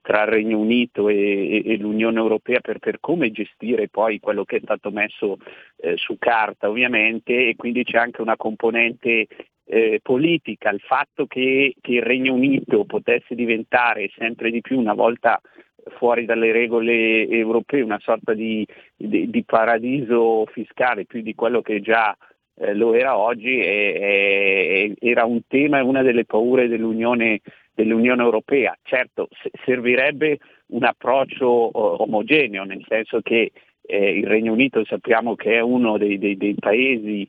tra 0.10 0.24
il 0.24 0.30
Regno 0.30 0.58
Unito 0.58 1.08
e, 1.08 1.62
e, 1.64 1.78
l'Unione 1.78 2.18
Europea 2.18 2.62
per, 2.62 2.80
per, 2.80 3.00
come 3.00 3.30
gestire 3.30 3.90
poi 3.90 4.20
quello 4.20 4.44
che 4.44 4.56
è 4.56 4.62
stato 4.64 4.90
messo 4.90 5.38
eh, 5.78 5.98
su 5.98 6.18
carta 6.18 6.68
ovviamente 6.68 7.50
e 7.50 7.56
quindi 7.56 7.84
c'è 7.84 8.00
anche 8.00 8.20
una 8.20 8.36
componente 8.36 9.28
eh, 9.66 10.00
politica, 10.02 10.72
il 10.72 10.80
fatto 10.80 11.28
che, 11.28 11.76
che 11.80 11.92
il 11.92 12.02
Regno 12.02 12.34
Unito 12.34 12.86
potesse 12.86 13.36
diventare 13.36 14.10
sempre 14.18 14.50
di 14.50 14.62
più 14.62 14.80
una 14.80 14.96
volta 14.96 15.40
fuori 15.98 16.26
dalle 16.26 16.52
regole 16.52 17.28
europee, 17.28 17.84
una 17.84 18.00
sorta 18.00 18.34
di, 18.34 18.66
di, 18.96 19.30
di 19.30 19.44
paradiso 19.44 20.48
fiscale 20.48 21.06
più 21.06 21.22
di 21.22 21.36
quello 21.36 21.62
che 21.62 21.82
già 21.82 22.18
eh, 22.56 22.74
lo 22.74 22.94
era 22.94 23.16
oggi, 23.16 23.60
e, 23.60 24.96
e, 25.00 25.08
era 25.08 25.26
un 25.26 25.42
tema 25.48 25.78
e 25.78 25.84
una 25.84 26.02
delle 26.02 26.26
paure 26.26 26.68
dell'Unione, 26.68 27.42
dell'Unione 27.80 28.24
Europea. 28.24 28.78
Certo, 28.84 29.30
servirebbe 29.64 30.40
un 30.68 30.84
approccio 30.84 31.48
omogeneo, 32.04 32.64
nel 32.64 32.84
senso 32.88 33.22
che 33.22 33.52
eh, 33.82 34.18
il 34.18 34.28
Regno 34.28 34.52
Unito 34.52 34.84
sappiamo 34.84 35.36
che 35.36 35.56
è 35.56 35.62
uno 35.62 35.98
dei, 35.98 36.18
dei, 36.18 36.36
dei 36.36 36.56
paesi 36.56 37.28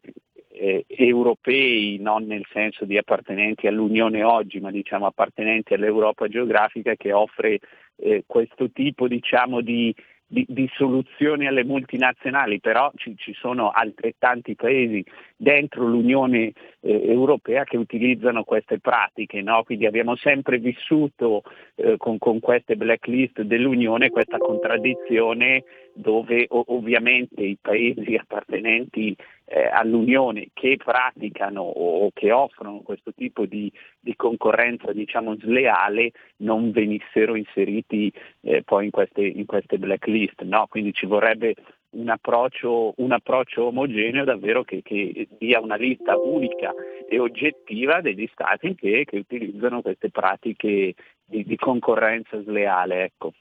eh, 0.53 0.85
europei, 0.89 1.99
non 2.01 2.25
nel 2.25 2.45
senso 2.53 2.85
di 2.85 2.99
appartenenti 2.99 3.69
all'Unione 3.69 4.25
oggi, 4.25 4.59
ma 4.59 4.71
diciamo 4.71 5.07
appartenenti 5.07 5.75
all'Europa 5.75 6.27
geografica 6.27 6.97
che 6.97 7.13
offre 7.13 7.61
eh, 7.97 8.25
questo 8.27 8.71
tipo 8.71 9.07
diciamo, 9.07 9.61
di, 9.61 9.95
di, 10.33 10.47
di, 10.49 10.71
soluzioni 10.75 11.49
alle 11.49 11.65
multinazionali, 11.65 12.61
però 12.61 12.93
ci, 12.95 13.17
ci, 13.17 13.35
sono 13.35 13.71
altrettanti 13.71 14.55
paesi 14.55 15.05
dentro 15.37 15.85
l'Unione 15.89 16.53
eh, 16.81 17.09
Europea 17.09 17.65
che 17.65 17.77
utilizzano 17.77 18.45
queste 18.45 18.79
pratiche, 18.79 19.43
no? 19.43 19.65
quindi 19.65 19.87
abbiamo 19.87 20.15
sempre 20.15 20.59
vissuto 20.59 21.43
eh, 21.75 21.97
con, 21.97 22.19
con, 22.19 22.39
queste 22.39 22.77
blacklist 22.77 23.41
dell'Unione 23.43 24.11
questa 24.11 24.39
contraddizione 24.39 25.65
dove 25.93 26.47
o- 26.49 26.65
ovviamente 26.69 27.43
i 27.43 27.59
paesi 27.61 28.15
appartenenti 28.15 29.17
eh, 29.53 29.67
all'Unione 29.67 30.51
che 30.53 30.77
praticano 30.77 31.63
o 31.63 32.11
che 32.13 32.31
offrono 32.31 32.83
questo 32.83 33.13
tipo 33.13 33.47
di, 33.47 33.71
di 33.99 34.15
concorrenza 34.15 34.93
diciamo 34.93 35.35
sleale 35.37 36.13
non 36.37 36.71
venissero 36.71 37.35
inseriti 37.35 38.13
eh, 38.43 38.63
poi 38.63 38.85
in 38.85 38.91
queste, 38.93 39.27
in 39.27 39.47
queste 39.47 39.79
blacklist, 39.79 40.43
no? 40.43 40.67
quindi 40.69 40.93
ci 40.93 41.07
vorrebbe 41.07 41.57
un 41.91 42.09
approccio, 42.09 42.95
un 42.99 43.11
approccio 43.11 43.67
omogeneo 43.67 44.23
davvero 44.23 44.63
che, 44.63 44.83
che, 44.83 45.27
dia 45.37 45.59
una 45.61 45.75
lista 45.75 46.17
unica 46.17 46.73
e 47.09 47.19
oggettiva 47.19 48.01
degli 48.01 48.29
stati 48.33 48.77
che, 48.77 49.05
che 49.05 49.19
utilizzano 49.19 49.83
queste 49.83 50.11
pratiche 50.11 50.95
di, 51.25 51.45
di 51.45 51.57
concorrenza 51.57 52.41
sleale. 52.43 53.03
Ecco. 53.03 53.33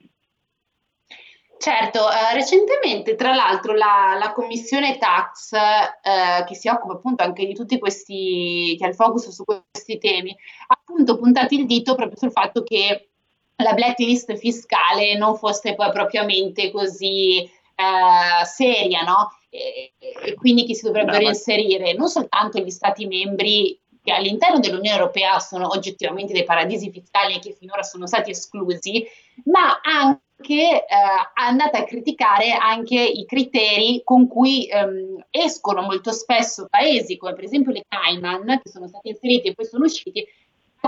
Certo, 1.60 2.10
eh, 2.10 2.34
recentemente 2.36 3.16
tra 3.16 3.34
l'altro 3.34 3.74
la, 3.74 4.16
la 4.18 4.32
commissione 4.32 4.98
tax 4.98 5.52
eh, 5.52 6.46
che 6.46 6.56
si 6.56 6.70
occupa 6.70 6.94
appunto 6.94 7.22
anche 7.22 7.46
di 7.46 7.54
tutti 7.54 7.78
questi, 7.78 8.78
che 8.80 8.86
ha 8.86 8.88
il 8.88 8.96
focus 8.96 9.28
su 9.28 9.44
questi 9.44 9.98
temi, 9.98 10.32
ha 10.32 10.80
appunto 10.80 11.18
puntato 11.18 11.56
il 11.56 11.66
dito 11.66 11.96
proprio 11.96 12.18
sul 12.18 12.32
fatto 12.32 12.64
che 12.64 13.10
la 13.58 13.74
blacklist 13.74 14.38
fiscale 14.38 15.18
non 15.18 15.36
fosse 15.36 15.76
poi 15.76 15.92
propriamente 15.92 16.72
così 16.72 17.40
eh, 17.40 18.46
seria, 18.46 19.02
no? 19.02 19.30
E, 19.50 19.92
e, 20.00 20.36
quindi 20.36 20.66
che 20.66 20.76
si 20.76 20.86
dovrebbero 20.86 21.28
inserire 21.28 21.92
non 21.92 22.08
soltanto 22.08 22.60
gli 22.60 22.70
stati 22.70 23.06
membri 23.06 23.78
che 24.02 24.14
all'interno 24.14 24.60
dell'Unione 24.60 24.98
Europea 24.98 25.40
sono 25.40 25.68
oggettivamente 25.68 26.32
dei 26.32 26.46
paradisi 26.46 26.90
fiscali 26.90 27.36
e 27.36 27.40
che 27.40 27.52
finora 27.52 27.84
sono 27.84 28.08
stati 28.08 28.30
esclusi, 28.30 29.06
ma 29.44 29.82
anche 29.84 30.28
che 30.42 30.86
eh, 30.86 30.86
andate 31.34 31.78
a 31.78 31.84
criticare 31.84 32.52
anche 32.52 33.00
i 33.00 33.26
criteri 33.26 34.02
con 34.04 34.28
cui 34.28 34.68
ehm, 34.68 35.26
escono 35.30 35.82
molto 35.82 36.12
spesso 36.12 36.68
paesi 36.70 37.18
come 37.18 37.34
per 37.34 37.44
esempio 37.44 37.72
le 37.72 37.84
Cayman 37.88 38.60
che 38.64 38.70
sono 38.70 38.88
stati 38.88 39.10
inseriti 39.10 39.50
e 39.50 39.54
poi 39.54 39.66
sono 39.66 39.86
usciti 39.86 40.26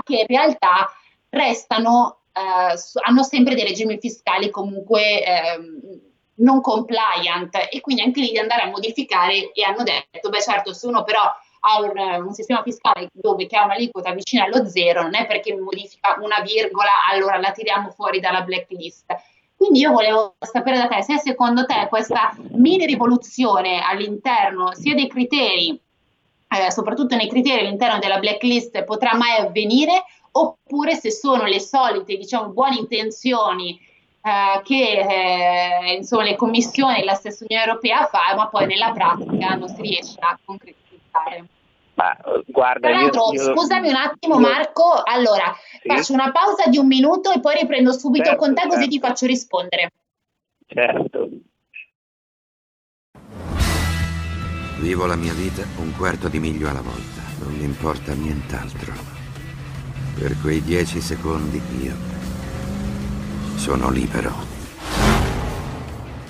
che 0.04 0.20
in 0.20 0.26
realtà 0.26 0.90
restano 1.28 2.20
eh, 2.32 2.74
hanno 3.04 3.22
sempre 3.22 3.54
dei 3.54 3.64
regimi 3.64 3.98
fiscali 3.98 4.50
comunque 4.50 5.22
ehm, 5.24 6.00
non 6.36 6.60
compliant. 6.60 7.68
E 7.70 7.80
quindi 7.80 8.02
anche 8.02 8.20
lì 8.20 8.30
di 8.30 8.38
andare 8.38 8.62
a 8.62 8.70
modificare 8.70 9.52
e 9.52 9.62
hanno 9.64 9.82
detto 9.82 10.28
beh 10.28 10.40
certo 10.40 10.72
se 10.72 10.86
uno 10.86 11.04
però 11.04 11.20
ha 11.64 11.80
un, 11.80 12.24
un 12.26 12.32
sistema 12.32 12.62
fiscale 12.62 13.08
dove 13.12 13.46
che 13.46 13.56
ha 13.56 13.64
un'aliquota 13.64 14.12
vicina 14.12 14.44
allo 14.44 14.66
zero 14.66 15.02
non 15.02 15.14
è 15.14 15.26
perché 15.26 15.54
modifica 15.54 16.16
una 16.20 16.40
virgola 16.40 16.90
allora 17.08 17.38
la 17.38 17.52
tiriamo 17.52 17.90
fuori 17.90 18.18
dalla 18.18 18.42
blacklist 18.42 19.14
quindi 19.62 19.78
io 19.78 19.92
volevo 19.92 20.34
sapere 20.40 20.76
da 20.76 20.88
te 20.88 21.04
se 21.04 21.18
secondo 21.18 21.64
te 21.66 21.86
questa 21.88 22.34
mini 22.50 22.84
rivoluzione 22.84 23.80
all'interno 23.80 24.74
sia 24.74 24.92
dei 24.92 25.06
criteri, 25.06 25.80
eh, 26.48 26.72
soprattutto 26.72 27.14
nei 27.14 27.28
criteri 27.28 27.64
all'interno 27.64 28.00
della 28.00 28.18
blacklist, 28.18 28.82
potrà 28.82 29.14
mai 29.14 29.36
avvenire, 29.38 30.02
oppure 30.32 30.96
se 30.96 31.12
sono 31.12 31.44
le 31.44 31.60
solite, 31.60 32.16
diciamo, 32.16 32.48
buone 32.48 32.74
intenzioni 32.74 33.78
eh, 34.20 34.60
che 34.64 35.86
eh, 35.88 35.94
insomma, 35.94 36.24
le 36.24 36.34
commissioni 36.34 37.00
e 37.00 37.04
la 37.04 37.14
stessa 37.14 37.44
Unione 37.48 37.64
Europea 37.64 38.06
fa, 38.06 38.34
ma 38.34 38.48
poi 38.48 38.66
nella 38.66 38.90
pratica 38.90 39.54
non 39.54 39.68
si 39.68 39.80
riesce 39.80 40.18
a 40.18 40.36
concretizzare. 40.44 41.46
Ma, 41.94 42.16
guarda, 42.46 42.88
Tra 42.88 43.00
l'altro, 43.00 43.32
io, 43.32 43.42
io, 43.42 43.54
scusami 43.54 43.88
un 43.88 43.96
attimo, 43.96 44.34
io, 44.34 44.40
Marco. 44.40 45.02
Allora, 45.04 45.54
sì? 45.80 45.88
faccio 45.88 46.12
una 46.12 46.32
pausa 46.32 46.68
di 46.68 46.78
un 46.78 46.86
minuto 46.86 47.30
e 47.30 47.40
poi 47.40 47.56
riprendo 47.60 47.92
subito 47.92 48.24
certo, 48.24 48.38
con 48.40 48.54
te, 48.54 48.60
certo. 48.60 48.74
così 48.74 48.88
ti 48.88 48.92
certo. 48.92 49.06
faccio 49.06 49.26
rispondere. 49.26 49.92
Certo. 50.66 51.28
Vivo 54.78 55.06
la 55.06 55.16
mia 55.16 55.32
vita 55.32 55.62
un 55.76 55.94
quarto 55.96 56.28
di 56.28 56.40
miglio 56.40 56.68
alla 56.68 56.80
volta, 56.80 57.22
non 57.38 57.52
mi 57.52 57.64
importa 57.64 58.14
nient'altro. 58.14 58.92
Per 60.18 60.40
quei 60.40 60.60
dieci 60.62 61.00
secondi 61.00 61.60
io 61.82 61.94
sono 63.56 63.90
libero. 63.90 65.21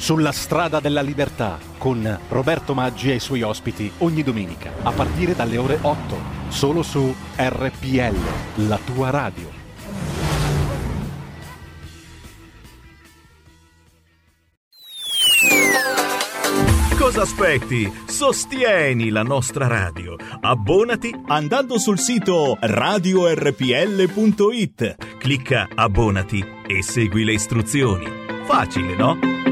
Sulla 0.02 0.32
strada 0.32 0.80
della 0.80 1.00
libertà 1.00 1.60
con 1.78 2.18
Roberto 2.28 2.74
Maggi 2.74 3.12
e 3.12 3.14
i 3.14 3.20
suoi 3.20 3.42
ospiti 3.42 3.88
ogni 3.98 4.24
domenica 4.24 4.72
a 4.82 4.90
partire 4.90 5.36
dalle 5.36 5.58
ore 5.58 5.78
8 5.80 6.16
solo 6.48 6.82
su 6.82 7.14
RPL, 7.36 8.66
la 8.66 8.80
tua 8.84 9.10
radio. 9.10 9.48
Cosa 16.98 17.22
aspetti? 17.22 17.88
Sostieni 18.04 19.10
la 19.10 19.22
nostra 19.22 19.68
radio. 19.68 20.16
Abbonati 20.40 21.14
andando 21.26 21.78
sul 21.78 22.00
sito 22.00 22.56
radiorpl.it. 22.58 23.36
Clicca 25.18 25.68
abbonati 25.72 26.44
e 26.66 26.82
segui 26.82 27.22
le 27.22 27.34
istruzioni. 27.34 28.06
Facile, 28.44 28.96
no? 28.96 29.51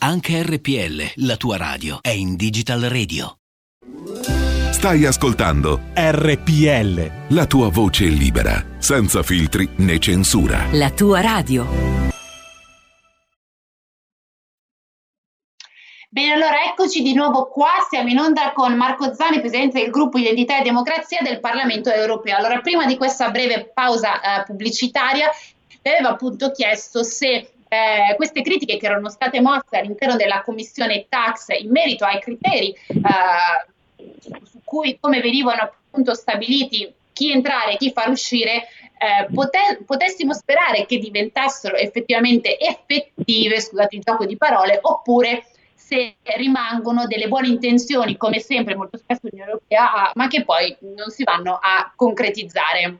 Anche 0.00 0.44
RPL, 0.44 1.24
la 1.26 1.36
tua 1.36 1.56
radio, 1.56 1.98
è 2.00 2.10
in 2.10 2.36
Digital 2.36 2.82
Radio. 2.82 3.38
Stai 4.70 5.04
ascoltando 5.04 5.80
RPL. 5.92 7.34
La 7.34 7.46
tua 7.46 7.68
voce 7.68 8.04
libera, 8.04 8.64
senza 8.78 9.24
filtri 9.24 9.68
né 9.78 9.98
censura. 9.98 10.66
La 10.70 10.90
tua 10.90 11.20
radio. 11.20 11.66
Bene, 16.08 16.32
allora 16.32 16.62
eccoci 16.70 17.02
di 17.02 17.12
nuovo 17.12 17.48
qua, 17.48 17.84
siamo 17.90 18.08
in 18.08 18.20
onda 18.20 18.52
con 18.52 18.76
Marco 18.76 19.12
Zani, 19.12 19.40
presidente 19.40 19.80
del 19.80 19.90
gruppo 19.90 20.18
Identità 20.18 20.60
e 20.60 20.62
Democrazia 20.62 21.18
del 21.22 21.40
Parlamento 21.40 21.90
europeo. 21.90 22.36
Allora, 22.36 22.60
prima 22.60 22.86
di 22.86 22.96
questa 22.96 23.32
breve 23.32 23.72
pausa 23.74 24.20
eh, 24.20 24.44
pubblicitaria, 24.44 25.28
vi 25.82 25.90
avevo 25.90 26.06
appunto 26.06 26.52
chiesto 26.52 27.02
se 27.02 27.54
eh, 27.68 28.14
queste 28.16 28.42
critiche 28.42 28.76
che 28.76 28.86
erano 28.86 29.08
state 29.08 29.40
mosse 29.40 29.76
all'interno 29.78 30.16
della 30.16 30.42
commissione 30.42 31.06
tax 31.08 31.48
in 31.58 31.70
merito 31.70 32.04
ai 32.04 32.20
criteri 32.20 32.70
eh, 32.70 33.66
su 34.44 34.60
cui 34.64 34.98
come 35.00 35.20
venivano 35.20 35.62
appunto 35.62 36.14
stabiliti 36.14 36.92
chi 37.18 37.32
entrare 37.32 37.72
e 37.72 37.76
chi 37.76 37.90
far 37.90 38.10
uscire, 38.10 38.68
eh, 38.96 39.26
pote- 39.34 39.80
potessimo 39.84 40.32
sperare 40.32 40.86
che 40.86 40.98
diventassero 40.98 41.74
effettivamente 41.74 42.56
effettive, 42.60 43.60
scusate 43.60 43.96
il 43.96 44.02
gioco 44.02 44.24
di 44.24 44.36
parole, 44.36 44.78
oppure 44.80 45.46
se 45.74 46.16
rimangono 46.36 47.06
delle 47.06 47.26
buone 47.26 47.48
intenzioni, 47.48 48.16
come 48.16 48.38
sempre 48.38 48.76
molto 48.76 48.98
spesso 48.98 49.22
l'Unione 49.22 49.50
Europea 49.50 49.92
ha, 49.92 50.12
ma 50.14 50.28
che 50.28 50.44
poi 50.44 50.76
non 50.80 51.10
si 51.10 51.24
vanno 51.24 51.58
a 51.60 51.92
concretizzare. 51.96 52.98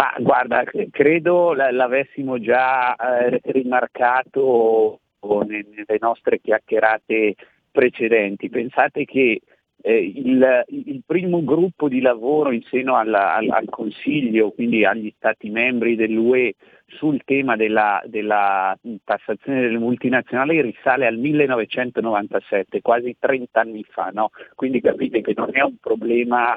Ma 0.00 0.14
guarda, 0.18 0.64
credo 0.90 1.52
l'avessimo 1.52 2.40
già 2.40 2.96
eh, 2.96 3.38
rimarcato 3.42 5.00
nelle 5.46 5.98
nostre 6.00 6.40
chiacchierate 6.40 7.34
precedenti. 7.70 8.48
Pensate 8.48 9.04
che 9.04 9.42
eh, 9.82 9.98
il, 9.98 10.64
il, 10.68 11.02
primo 11.04 11.44
gruppo 11.44 11.86
di 11.90 12.00
lavoro 12.00 12.50
in 12.50 12.62
seno 12.62 12.96
alla, 12.96 13.34
al, 13.34 13.50
al, 13.50 13.68
Consiglio, 13.68 14.52
quindi 14.52 14.86
agli 14.86 15.12
Stati 15.18 15.50
membri 15.50 15.96
dell'UE, 15.96 16.54
sul 16.86 17.20
tema 17.22 17.56
della, 17.56 18.02
della, 18.06 18.74
tassazione 19.04 19.60
delle 19.60 19.78
multinazionali 19.78 20.62
risale 20.62 21.06
al 21.06 21.18
1997, 21.18 22.80
quasi 22.80 23.16
30 23.18 23.60
anni 23.60 23.84
fa, 23.86 24.08
no? 24.14 24.30
quindi 24.54 24.80
capite 24.80 25.20
che 25.20 25.34
non 25.36 25.50
è 25.52 25.60
un 25.60 25.76
problema 25.78 26.54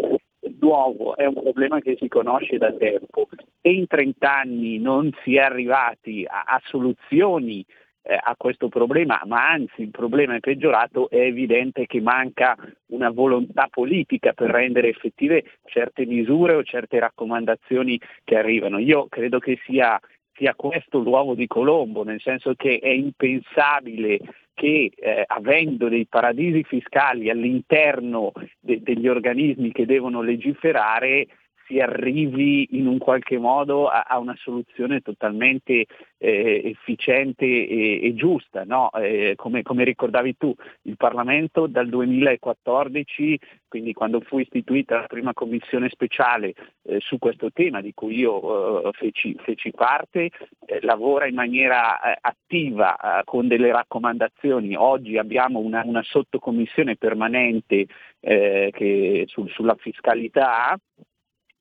nuovo, 0.59 1.15
è 1.15 1.25
un 1.25 1.33
problema 1.33 1.79
che 1.79 1.95
si 1.99 2.07
conosce 2.07 2.57
da 2.57 2.71
tempo 2.73 3.27
e 3.61 3.71
in 3.71 3.87
30 3.87 4.33
anni 4.33 4.79
non 4.79 5.11
si 5.23 5.35
è 5.35 5.41
arrivati 5.41 6.25
a, 6.27 6.43
a 6.45 6.61
soluzioni 6.65 7.65
eh, 8.03 8.19
a 8.21 8.35
questo 8.37 8.67
problema, 8.67 9.21
ma 9.25 9.49
anzi 9.49 9.81
il 9.81 9.91
problema 9.91 10.35
è 10.35 10.39
peggiorato, 10.39 11.09
è 11.09 11.19
evidente 11.19 11.85
che 11.85 12.01
manca 12.01 12.55
una 12.87 13.09
volontà 13.09 13.67
politica 13.69 14.33
per 14.33 14.49
rendere 14.49 14.89
effettive 14.89 15.43
certe 15.65 16.05
misure 16.05 16.53
o 16.55 16.63
certe 16.63 16.99
raccomandazioni 16.99 17.99
che 18.23 18.37
arrivano. 18.37 18.77
Io 18.79 19.07
credo 19.09 19.39
che 19.39 19.59
sia 19.65 19.99
sia 20.35 20.55
questo 20.55 20.99
l'uovo 20.99 21.35
di 21.35 21.47
Colombo, 21.47 22.03
nel 22.03 22.19
senso 22.19 22.53
che 22.55 22.79
è 22.79 22.89
impensabile 22.89 24.19
che 24.53 24.91
eh, 24.95 25.23
avendo 25.27 25.89
dei 25.89 26.05
paradisi 26.05 26.63
fiscali 26.63 27.29
all'interno 27.29 28.31
de- 28.59 28.81
degli 28.81 29.07
organismi 29.07 29.71
che 29.71 29.85
devono 29.85 30.21
legiferare 30.21 31.27
si 31.65 31.79
arrivi 31.79 32.77
in 32.77 32.87
un 32.87 32.97
qualche 32.97 33.37
modo 33.37 33.87
a, 33.87 34.05
a 34.07 34.17
una 34.19 34.35
soluzione 34.37 35.01
totalmente 35.01 35.85
eh, 36.17 36.61
efficiente 36.65 37.45
e, 37.45 37.99
e 38.03 38.13
giusta. 38.15 38.63
No? 38.63 38.91
Eh, 38.91 39.33
come, 39.35 39.61
come, 39.61 39.83
ricordavi 39.83 40.37
tu, 40.37 40.53
il 40.83 40.97
Parlamento 40.97 41.67
dal 41.67 41.89
2014, 41.89 43.39
quindi 43.67 43.93
quando 43.93 44.21
fu 44.21 44.39
istituita 44.39 44.99
la 44.99 45.07
prima 45.07 45.33
commissione 45.33 45.89
speciale 45.89 46.53
eh, 46.83 46.99
su 46.99 47.17
questo 47.17 47.51
tema 47.51 47.81
di 47.81 47.93
cui 47.93 48.17
io 48.17 48.83
eh, 48.83 48.91
feci, 48.93 49.35
feci, 49.39 49.71
parte, 49.71 50.29
eh, 50.65 50.79
lavora 50.81 51.27
in 51.27 51.35
maniera 51.35 51.99
eh, 51.99 52.17
attiva 52.21 53.21
con 53.25 53.47
delle 53.47 53.71
raccomandazioni. 53.71 54.75
Oggi 54.75 55.17
abbiamo 55.17 55.59
una, 55.59 55.81
una 55.85 56.03
sottocommissione 56.03 56.95
permanente 56.95 57.87
che, 58.23 59.23
sul, 59.27 59.49
sulla 59.49 59.75
fiscalità 59.75 60.77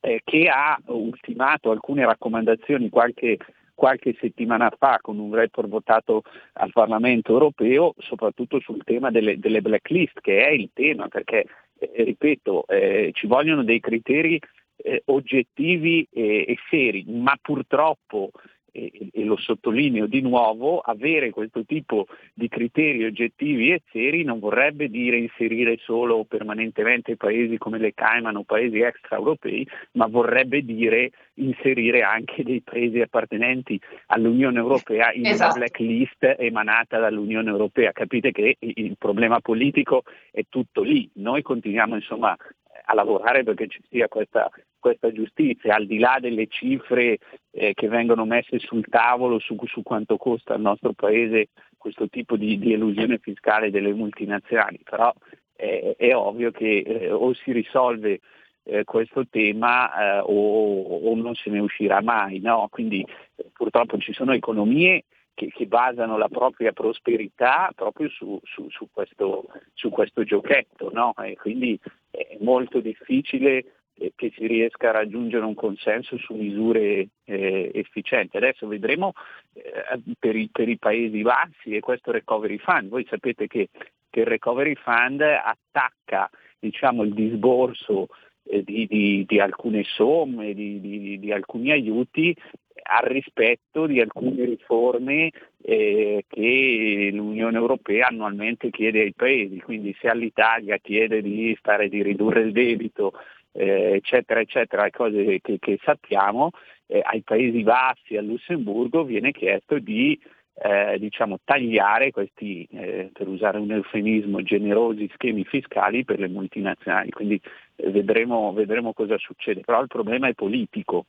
eh, 0.02 0.20
che 0.24 0.48
ha 0.48 0.76
ultimato 0.86 1.70
alcune 1.70 2.04
raccomandazioni 2.04 2.88
qualche, 2.88 3.38
qualche 3.72 4.16
settimana 4.20 4.70
fa 4.76 4.98
con 5.00 5.18
un 5.18 5.32
report 5.32 5.68
votato 5.68 6.22
al 6.54 6.72
Parlamento 6.72 7.32
europeo, 7.32 7.94
soprattutto 7.98 8.58
sul 8.60 8.82
tema 8.84 9.10
delle, 9.10 9.38
delle 9.38 9.62
blacklist, 9.62 10.20
che 10.20 10.44
è 10.44 10.50
il 10.50 10.70
tema, 10.74 11.06
perché, 11.06 11.46
eh, 11.78 12.02
ripeto, 12.02 12.66
eh, 12.66 13.10
ci 13.12 13.28
vogliono 13.28 13.62
dei 13.62 13.78
criteri 13.78 14.40
eh, 14.76 15.02
oggettivi 15.06 16.06
e, 16.12 16.46
e 16.48 16.56
seri, 16.68 17.04
ma 17.06 17.36
purtroppo 17.40 18.32
e, 18.72 19.10
e, 19.12 19.24
lo 19.24 19.36
sottolineo 19.36 20.06
di 20.06 20.20
nuovo, 20.22 20.80
avere 20.80 21.30
questo 21.30 21.64
tipo 21.64 22.06
di 22.32 22.48
criteri 22.48 23.04
oggettivi 23.04 23.70
e 23.70 23.82
seri 23.92 24.24
non 24.24 24.38
vorrebbe 24.38 24.88
dire 24.88 25.18
inserire 25.18 25.76
solo 25.78 26.24
permanentemente 26.24 27.16
paesi 27.16 27.58
come 27.58 27.78
le 27.78 27.92
Cayman 27.94 28.36
o 28.36 28.44
paesi 28.44 28.80
extraeuropei, 28.80 29.66
ma 29.92 30.06
vorrebbe 30.06 30.64
dire 30.64 31.10
inserire 31.34 32.02
anche 32.02 32.42
dei 32.42 32.62
paesi 32.62 33.00
appartenenti 33.00 33.78
all'Unione 34.06 34.58
Europea 34.58 35.12
in 35.12 35.26
esatto. 35.26 35.56
una 35.56 35.66
blacklist 35.66 36.36
emanata 36.38 36.98
dall'Unione 36.98 37.50
Europea. 37.50 37.92
Capite 37.92 38.32
che 38.32 38.56
il 38.58 38.96
problema 38.98 39.40
politico 39.40 40.02
è 40.30 40.42
tutto 40.48 40.82
lì. 40.82 41.08
Noi 41.14 41.42
continuiamo 41.42 41.94
insomma 41.94 42.36
a 42.84 42.94
lavorare 42.94 43.42
perché 43.42 43.68
ci 43.68 43.82
sia 43.88 44.08
questa, 44.08 44.50
questa 44.78 45.12
giustizia, 45.12 45.76
al 45.76 45.86
di 45.86 45.98
là 45.98 46.18
delle 46.20 46.46
cifre 46.48 47.18
eh, 47.50 47.72
che 47.74 47.88
vengono 47.88 48.24
messe 48.24 48.58
sul 48.58 48.84
tavolo 48.88 49.38
su, 49.38 49.56
su, 49.64 49.82
quanto 49.82 50.16
costa 50.16 50.54
al 50.54 50.60
nostro 50.60 50.92
Paese 50.92 51.48
questo 51.76 52.08
tipo 52.08 52.36
di, 52.36 52.58
di 52.58 52.72
elusione 52.72 53.18
fiscale 53.18 53.70
delle 53.70 53.92
multinazionali, 53.92 54.80
però 54.82 55.12
eh, 55.56 55.94
è 55.96 56.14
ovvio 56.14 56.50
che 56.50 56.78
eh, 56.78 57.10
o 57.10 57.32
si 57.34 57.52
risolve 57.52 58.20
eh, 58.64 58.84
questo 58.84 59.26
tema 59.28 60.16
eh, 60.16 60.18
o, 60.20 60.82
o, 60.82 61.14
non 61.14 61.34
se 61.34 61.50
ne 61.50 61.58
uscirà 61.58 62.00
mai, 62.00 62.40
no? 62.40 62.68
quindi 62.70 63.04
eh, 63.36 63.46
purtroppo 63.52 63.98
ci 63.98 64.12
sono 64.12 64.32
economie 64.32 65.04
che, 65.34 65.48
che, 65.48 65.66
basano 65.66 66.16
la 66.16 66.28
propria 66.28 66.72
prosperità 66.72 67.70
proprio 67.74 68.08
su, 68.08 68.38
su, 68.44 68.68
su, 68.70 68.88
questo, 68.92 69.46
su 69.74 69.90
questo, 69.90 70.24
giochetto, 70.24 70.90
no? 70.92 71.14
quindi 71.40 71.78
è 72.10 72.36
molto 72.40 72.80
difficile 72.80 73.64
eh, 73.94 74.12
che 74.16 74.32
si 74.34 74.46
riesca 74.46 74.88
a 74.88 74.92
raggiungere 74.92 75.44
un 75.44 75.54
consenso 75.54 76.16
su 76.18 76.34
misure 76.34 77.08
eh, 77.24 77.70
efficienti. 77.74 78.36
Adesso 78.36 78.66
vedremo 78.66 79.12
eh, 79.52 80.00
per, 80.18 80.34
i, 80.36 80.48
per, 80.50 80.68
i, 80.68 80.78
paesi 80.78 81.22
bassi 81.22 81.76
e 81.76 81.80
questo 81.80 82.10
recovery 82.10 82.58
fund. 82.58 82.88
Voi 82.88 83.06
sapete 83.08 83.46
che, 83.46 83.68
che 84.08 84.20
il 84.20 84.26
recovery 84.26 84.74
fund 84.74 85.20
attacca 85.20 86.30
diciamo, 86.58 87.02
il 87.02 87.12
disborso 87.12 88.08
eh, 88.44 88.62
di, 88.62 88.86
di, 88.86 89.24
di, 89.26 89.40
alcune 89.40 89.84
somme, 89.84 90.54
di, 90.54 91.18
di, 91.18 91.32
alcuni 91.32 91.70
aiuti 91.70 92.34
al 92.82 93.08
rispetto 93.08 93.86
di 93.86 94.00
alcune 94.00 94.44
riforme 94.44 95.30
eh, 95.62 96.24
che 96.28 97.10
l'Unione 97.12 97.56
Europea 97.56 98.08
annualmente 98.08 98.70
chiede 98.70 99.00
ai 99.02 99.12
paesi, 99.14 99.60
quindi 99.60 99.96
se 100.00 100.08
all'Italia 100.08 100.76
chiede 100.78 101.22
di, 101.22 101.54
stare, 101.58 101.88
di 101.88 102.02
ridurre 102.02 102.40
il 102.40 102.52
debito, 102.52 103.12
eh, 103.52 103.92
eccetera, 103.94 104.40
eccetera, 104.40 104.90
cose 104.90 105.40
che, 105.40 105.58
che 105.58 105.78
sappiamo, 105.82 106.50
eh, 106.86 107.00
ai 107.02 107.22
Paesi 107.22 107.62
Bassi, 107.62 108.16
a 108.16 108.22
Lussemburgo 108.22 109.04
viene 109.04 109.32
chiesto 109.32 109.78
di 109.78 110.18
eh, 110.54 110.98
diciamo, 110.98 111.38
tagliare 111.44 112.10
questi, 112.10 112.66
eh, 112.70 113.10
per 113.12 113.28
usare 113.28 113.58
un 113.58 113.72
eufemismo, 113.72 114.42
generosi 114.42 115.08
schemi 115.14 115.44
fiscali 115.44 116.04
per 116.04 116.18
le 116.18 116.28
multinazionali. 116.28 117.10
Quindi 117.10 117.40
eh, 117.76 117.90
vedremo, 117.90 118.52
vedremo 118.52 118.92
cosa 118.92 119.16
succede, 119.18 119.60
però 119.60 119.80
il 119.80 119.88
problema 119.88 120.28
è 120.28 120.34
politico. 120.34 121.06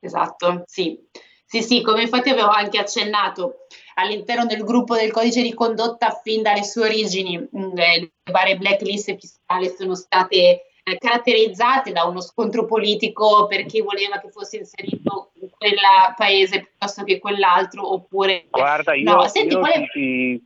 Esatto, 0.00 0.62
sì. 0.66 0.98
Sì, 1.44 1.62
sì, 1.62 1.80
come 1.80 2.02
infatti 2.02 2.28
avevo 2.28 2.48
anche 2.48 2.78
accennato 2.78 3.66
all'interno 3.94 4.44
del 4.44 4.64
gruppo 4.64 4.94
del 4.94 5.10
codice 5.10 5.40
di 5.40 5.54
condotta 5.54 6.20
fin 6.22 6.42
dalle 6.42 6.62
sue 6.62 6.84
origini, 6.84 7.38
mm, 7.38 7.72
le 7.72 8.12
varie 8.30 8.58
blacklist 8.58 9.16
fiscali 9.16 9.74
sono 9.74 9.94
state 9.94 10.68
eh, 10.82 10.98
caratterizzate 10.98 11.92
da 11.92 12.04
uno 12.04 12.20
scontro 12.20 12.64
politico 12.64 13.46
per 13.46 13.64
chi 13.64 13.80
voleva 13.80 14.18
che 14.18 14.30
fosse 14.30 14.58
inserito 14.58 15.30
in 15.40 15.48
quel 15.50 15.76
paese 16.16 16.60
piuttosto 16.60 17.02
che 17.04 17.18
quell'altro 17.18 17.92
oppure 17.92 18.46
Guarda, 18.50 18.94
io, 18.94 19.10
no, 19.10 19.26
senti, 19.26 19.54
io 19.54 19.60
quale... 19.60 19.86
ti, 19.90 20.42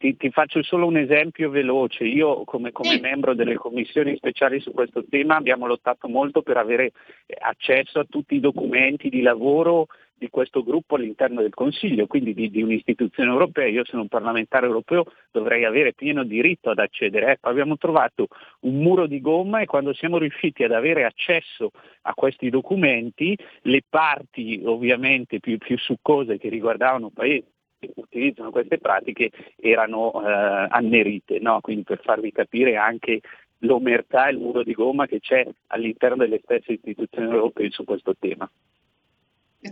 ti, 0.00 0.16
ti, 0.16 0.30
faccio 0.30 0.62
solo 0.62 0.86
un 0.86 0.96
esempio 0.96 1.50
veloce. 1.50 2.04
Io 2.04 2.44
come, 2.44 2.72
come 2.72 2.94
sì. 2.94 3.00
membro 3.00 3.34
delle 3.34 3.56
commissioni 3.56 4.16
speciali 4.16 4.58
su 4.58 4.72
questo 4.72 5.04
tema 5.06 5.36
abbiamo 5.36 5.66
lottato 5.66 6.08
molto 6.08 6.40
per 6.40 6.56
avere 6.56 6.92
accesso 7.38 7.98
a 7.98 8.06
tutti 8.08 8.34
i 8.34 8.40
documenti 8.40 9.10
di 9.10 9.20
lavoro 9.20 9.88
di 10.16 10.30
questo 10.30 10.62
gruppo 10.62 10.94
all'interno 10.94 11.42
del 11.42 11.52
Consiglio, 11.52 12.06
quindi 12.06 12.32
di, 12.32 12.50
di, 12.50 12.62
un'istituzione 12.62 13.30
europea. 13.30 13.66
Io 13.66 13.84
sono 13.84 14.00
un 14.02 14.08
parlamentare 14.08 14.64
europeo, 14.64 15.04
dovrei 15.30 15.66
avere 15.66 15.92
pieno 15.92 16.24
diritto 16.24 16.70
ad 16.70 16.78
accedere. 16.78 17.32
Ecco, 17.32 17.50
abbiamo 17.50 17.76
trovato 17.76 18.28
un 18.60 18.76
muro 18.76 19.06
di 19.06 19.20
gomma 19.20 19.60
e 19.60 19.66
quando 19.66 19.92
siamo 19.92 20.16
riusciti 20.16 20.64
ad 20.64 20.72
avere 20.72 21.04
accesso 21.04 21.72
a 22.02 22.14
questi 22.14 22.48
documenti, 22.48 23.36
le 23.62 23.82
parti 23.86 24.62
ovviamente 24.64 25.40
più, 25.40 25.58
più 25.58 25.76
succose 25.76 26.38
che 26.38 26.48
riguardavano 26.48 27.10
paesi 27.10 27.49
utilizzano 27.94 28.50
queste 28.50 28.78
pratiche 28.78 29.30
erano 29.56 30.12
eh, 30.24 30.66
annerite, 30.70 31.38
no? 31.38 31.60
quindi 31.60 31.84
per 31.84 32.00
farvi 32.02 32.32
capire 32.32 32.76
anche 32.76 33.20
l'omertà 33.58 34.28
e 34.28 34.32
il 34.32 34.38
muro 34.38 34.62
di 34.62 34.72
gomma 34.72 35.06
che 35.06 35.20
c'è 35.20 35.46
all'interno 35.68 36.16
delle 36.16 36.40
stesse 36.42 36.72
istituzioni 36.72 37.30
europee 37.30 37.70
su 37.70 37.84
questo 37.84 38.14
tema. 38.18 38.50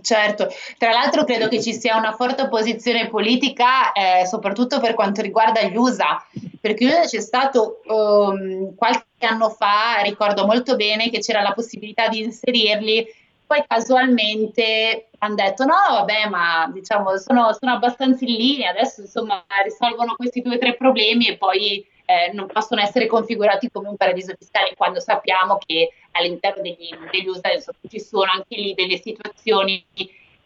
Certo, 0.03 0.49
tra 0.77 0.91
l'altro 0.91 1.25
credo 1.25 1.49
che 1.49 1.63
ci 1.63 1.73
sia 1.73 1.97
una 1.97 2.13
forte 2.13 2.43
opposizione 2.43 3.09
politica, 3.09 3.93
eh, 3.93 4.27
soprattutto 4.27 4.81
per 4.81 4.93
quanto 4.93 5.23
riguarda 5.23 5.63
gli 5.63 5.77
USA, 5.77 6.23
perché 6.61 7.05
c'è 7.07 7.21
stato 7.21 7.81
um, 7.87 8.75
qualche 8.75 9.07
anno 9.21 9.49
fa, 9.49 10.03
ricordo 10.03 10.45
molto 10.45 10.77
bene 10.77 11.09
che 11.09 11.21
c'era 11.21 11.41
la 11.41 11.55
possibilità 11.55 12.09
di 12.09 12.23
inserirli, 12.23 13.07
poi 13.49 13.65
casualmente 13.67 15.09
hanno 15.21 15.35
detto 15.35 15.65
no, 15.65 15.75
vabbè, 15.91 16.29
ma 16.29 16.71
diciamo 16.71 17.17
sono, 17.17 17.55
sono 17.55 17.73
abbastanza 17.73 18.27
in 18.27 18.35
linea, 18.35 18.71
adesso 18.71 19.01
insomma 19.01 19.43
risolvono 19.65 20.15
questi 20.17 20.43
due 20.43 20.57
o 20.57 20.59
tre 20.59 20.77
problemi 20.77 21.29
e 21.29 21.39
poi 21.39 21.85
eh, 22.05 22.31
non 22.35 22.47
possono 22.47 22.83
essere 22.83 23.07
configurati 23.07 23.71
come 23.71 23.89
un 23.89 23.97
paradiso 23.97 24.35
fiscale 24.39 24.75
quando 24.77 25.01
sappiamo 25.01 25.59
che 25.65 25.93
all'interno 26.13 26.61
degli, 26.61 26.91
degli 27.11 27.27
USA 27.27 27.49
ci 27.89 27.99
sono 27.99 28.31
anche 28.31 28.61
lì 28.61 28.75
delle 28.75 28.99
situazioni 28.99 29.83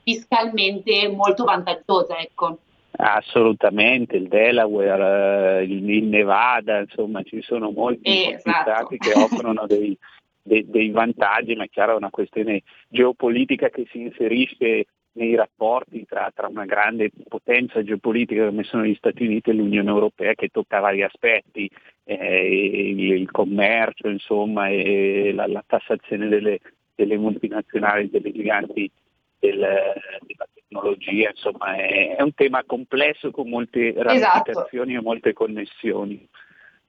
fiscalmente 0.04 1.08
molto 1.08 1.42
vantaggiose. 1.42 2.16
Ecco. 2.18 2.58
Assolutamente, 2.92 4.14
il 4.14 4.28
Delaware, 4.28 5.64
il, 5.64 5.90
il, 5.90 6.04
Nevada, 6.04 6.78
insomma 6.78 7.24
ci 7.24 7.42
sono 7.42 7.72
molti, 7.72 8.32
esatto. 8.32 8.70
stati 8.70 8.98
che 8.98 9.12
offrono 9.12 9.66
dei, 9.66 9.98
dei, 10.42 10.68
dei, 10.68 10.90
vantaggi, 10.90 11.54
ma 11.54 11.64
è 11.64 11.68
chiaro 11.68 11.92
è 11.92 11.96
una 11.96 12.10
questione 12.10 12.62
geopolitica 12.88 13.68
che 13.70 13.86
si 13.90 14.00
inserisce 14.00 14.86
nei 15.14 15.34
rapporti 15.34 16.06
tra, 16.06 16.30
tra, 16.34 16.48
una 16.48 16.64
grande 16.64 17.10
potenza 17.28 17.82
geopolitica 17.82 18.46
come 18.46 18.62
sono 18.62 18.84
gli 18.84 18.94
Stati 18.94 19.24
Uniti 19.24 19.50
e 19.50 19.54
l'Unione 19.54 19.90
Europea 19.90 20.34
che 20.34 20.48
tocca 20.48 20.80
vari 20.80 21.02
aspetti, 21.02 21.70
eh, 22.04 22.90
il, 22.90 23.12
il, 23.12 23.30
commercio 23.30 24.08
insomma, 24.08 24.68
e 24.68 25.32
la, 25.34 25.46
la 25.46 25.62
tassazione 25.66 26.28
delle, 26.28 26.60
delle, 26.94 27.18
multinazionali, 27.18 28.08
delle 28.10 28.32
giganti 28.32 28.90
del, 29.38 29.58
della 29.58 30.48
tecnologia, 30.54 31.30
insomma 31.30 31.76
è, 31.76 32.16
è, 32.16 32.22
un 32.22 32.34
tema 32.34 32.62
complesso 32.64 33.30
con 33.30 33.48
molte 33.48 33.88
esatto. 33.90 34.02
ramificazioni 34.02 34.92
esatto. 34.92 35.04
e 35.04 35.08
molte 35.08 35.32
connessioni. 35.32 36.28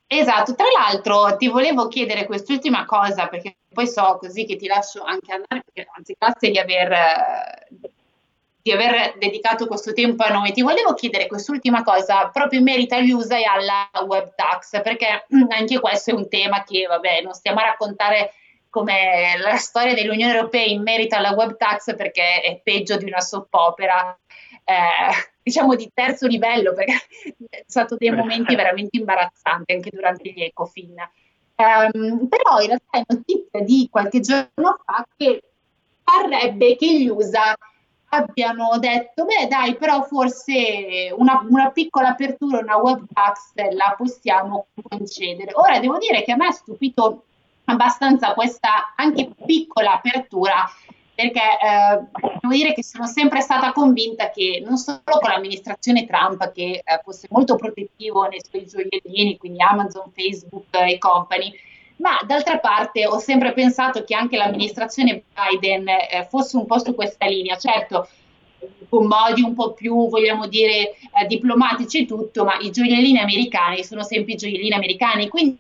Esatto, 0.07 0.53
tra 0.53 0.67
l'altro 0.69 1.35
ti 1.37 1.47
volevo 1.47 1.87
chiedere 1.87 2.25
quest'ultima 2.25 2.85
cosa 2.85 3.27
perché 3.27 3.57
poi 3.73 3.87
so 3.87 4.17
così 4.19 4.45
che 4.45 4.55
ti 4.55 4.67
lascio 4.67 5.03
anche 5.03 5.31
andare, 5.31 5.63
perché 5.65 5.89
anzi 5.95 6.15
grazie 6.17 6.51
di 6.51 6.59
aver 6.59 7.67
di 8.63 8.71
aver 8.71 9.17
dedicato 9.17 9.67
questo 9.67 9.91
tempo 9.91 10.23
a 10.23 10.29
noi. 10.29 10.53
Ti 10.53 10.61
volevo 10.61 10.93
chiedere 10.93 11.27
quest'ultima 11.27 11.83
cosa 11.83 12.29
proprio 12.29 12.59
in 12.59 12.65
merito 12.65 12.95
agli 12.95 13.11
USA 13.11 13.37
e 13.37 13.43
alla 13.43 13.89
web 14.07 14.33
tax, 14.35 14.81
perché 14.81 15.25
anche 15.49 15.79
questo 15.81 16.11
è 16.11 16.13
un 16.13 16.29
tema 16.29 16.63
che, 16.63 16.85
vabbè, 16.87 17.21
non 17.21 17.33
stiamo 17.33 17.59
a 17.59 17.63
raccontare 17.65 18.33
come 18.69 19.37
la 19.37 19.57
storia 19.57 19.93
dell'Unione 19.93 20.33
Europea 20.33 20.63
in 20.63 20.81
merito 20.81 21.15
alla 21.15 21.33
web 21.33 21.57
tax 21.57 21.95
perché 21.95 22.39
è 22.41 22.59
peggio 22.63 22.95
di 22.95 23.05
una 23.05 23.19
soppopera, 23.19 24.17
eh, 24.63 25.32
diciamo 25.43 25.75
di 25.75 25.91
terzo 25.93 26.25
livello, 26.25 26.73
perché 26.73 26.93
è 27.49 27.63
stato 27.67 27.95
dei 27.97 28.11
momenti 28.11 28.55
veramente 28.55 28.97
imbarazzanti 28.97 29.73
anche 29.73 29.89
durante 29.91 30.31
gli 30.31 30.41
Ecofin. 30.41 30.95
Um, 31.55 32.27
però 32.27 32.59
in 32.61 32.67
realtà 32.67 32.97
è 32.97 33.03
notizia 33.05 33.61
di 33.61 33.87
qualche 33.91 34.21
giorno 34.21 34.79
fa 34.83 35.05
che 35.15 35.43
parrebbe 36.03 36.75
che 36.75 36.99
gli 36.99 37.07
USA 37.07 37.55
abbiano 38.09 38.77
detto, 38.79 39.25
beh 39.25 39.47
dai, 39.47 39.75
però 39.75 40.03
forse 40.03 41.13
una, 41.15 41.45
una, 41.49 41.71
piccola 41.71 42.09
apertura, 42.09 42.59
una 42.59 42.77
web 42.77 43.05
tax 43.11 43.53
la 43.55 43.95
possiamo 43.97 44.67
concedere. 44.87 45.51
Ora 45.53 45.79
devo 45.79 45.97
dire 45.97 46.23
che 46.23 46.31
a 46.31 46.35
me 46.35 46.47
ha 46.47 46.51
stupito 46.51 47.25
abbastanza 47.65 48.33
questa 48.33 48.93
anche 48.95 49.31
piccola 49.45 49.93
apertura, 49.93 50.65
perché 51.15 51.39
eh, 51.39 52.21
devo 52.41 52.53
dire 52.53 52.73
che 52.73 52.83
sono 52.83 53.05
sempre 53.05 53.41
stata 53.41 53.71
convinta 53.71 54.29
che 54.31 54.61
non 54.65 54.77
solo 54.77 55.01
con 55.03 55.29
l'amministrazione 55.29 56.05
Trump, 56.05 56.51
che 56.51 56.81
eh, 56.83 57.01
fosse 57.03 57.27
molto 57.29 57.55
protettivo 57.55 58.23
nei 58.27 58.41
suoi 58.47 58.65
gioiellini, 58.65 59.37
quindi 59.37 59.61
Amazon, 59.61 60.11
Facebook 60.13 60.65
e 60.71 60.97
company, 60.97 61.53
ma 61.97 62.19
d'altra 62.25 62.57
parte 62.57 63.05
ho 63.05 63.19
sempre 63.19 63.53
pensato 63.53 64.03
che 64.03 64.15
anche 64.15 64.37
l'amministrazione 64.37 65.23
Biden 65.33 65.87
eh, 65.87 66.27
fosse 66.29 66.57
un 66.57 66.65
po' 66.65 66.79
su 66.79 66.95
questa 66.95 67.27
linea, 67.27 67.57
certo 67.57 68.07
con 68.89 69.07
modi 69.07 69.41
un 69.41 69.53
po' 69.53 69.73
più, 69.73 70.07
vogliamo 70.07 70.47
dire, 70.47 70.91
eh, 70.91 71.27
diplomatici 71.27 72.03
e 72.03 72.05
tutto, 72.05 72.43
ma 72.43 72.57
i 72.59 72.71
gioiellini 72.71 73.19
americani 73.19 73.83
sono 73.83 74.03
sempre 74.03 74.33
i 74.33 74.35
gioiellini 74.37 74.73
americani, 74.73 75.27
quindi 75.27 75.57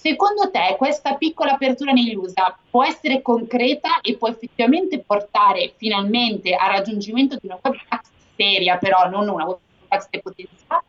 secondo 0.00 0.48
te 0.50 0.76
questa 0.76 1.14
piccola 1.14 1.52
apertura 1.52 1.90
negli 1.90 2.14
USA 2.14 2.56
può 2.70 2.84
essere 2.84 3.20
concreta 3.20 4.00
e 4.00 4.16
può 4.16 4.28
effettivamente 4.28 5.00
portare 5.00 5.72
finalmente 5.76 6.54
al 6.54 6.70
raggiungimento 6.70 7.36
di 7.40 7.46
una 7.46 7.58
web 7.60 7.74
tax 7.88 8.08
seria, 8.36 8.78
però 8.78 9.08
non 9.08 9.28
una 9.28 9.44
web 9.44 9.58
tax 9.88 10.08
depotenziata? 10.08 10.84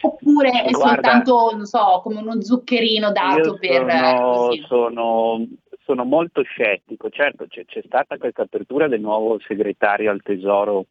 Oppure 0.00 0.50
è 0.62 0.70
Guarda, 0.70 0.92
soltanto, 0.92 1.50
non 1.54 1.66
so, 1.66 2.00
come 2.02 2.20
uno 2.20 2.40
zuccherino 2.40 3.12
dato 3.12 3.58
per... 3.58 3.84
Sono, 3.90 4.52
sono, 4.66 5.46
sono, 5.84 6.04
molto 6.04 6.42
scettico. 6.42 7.10
Certo, 7.10 7.46
c'è, 7.48 7.66
c'è, 7.66 7.82
stata 7.84 8.16
questa 8.16 8.42
apertura 8.42 8.88
del 8.88 9.00
nuovo 9.00 9.38
segretario 9.46 10.10
al 10.10 10.22
Tesoro 10.22 10.86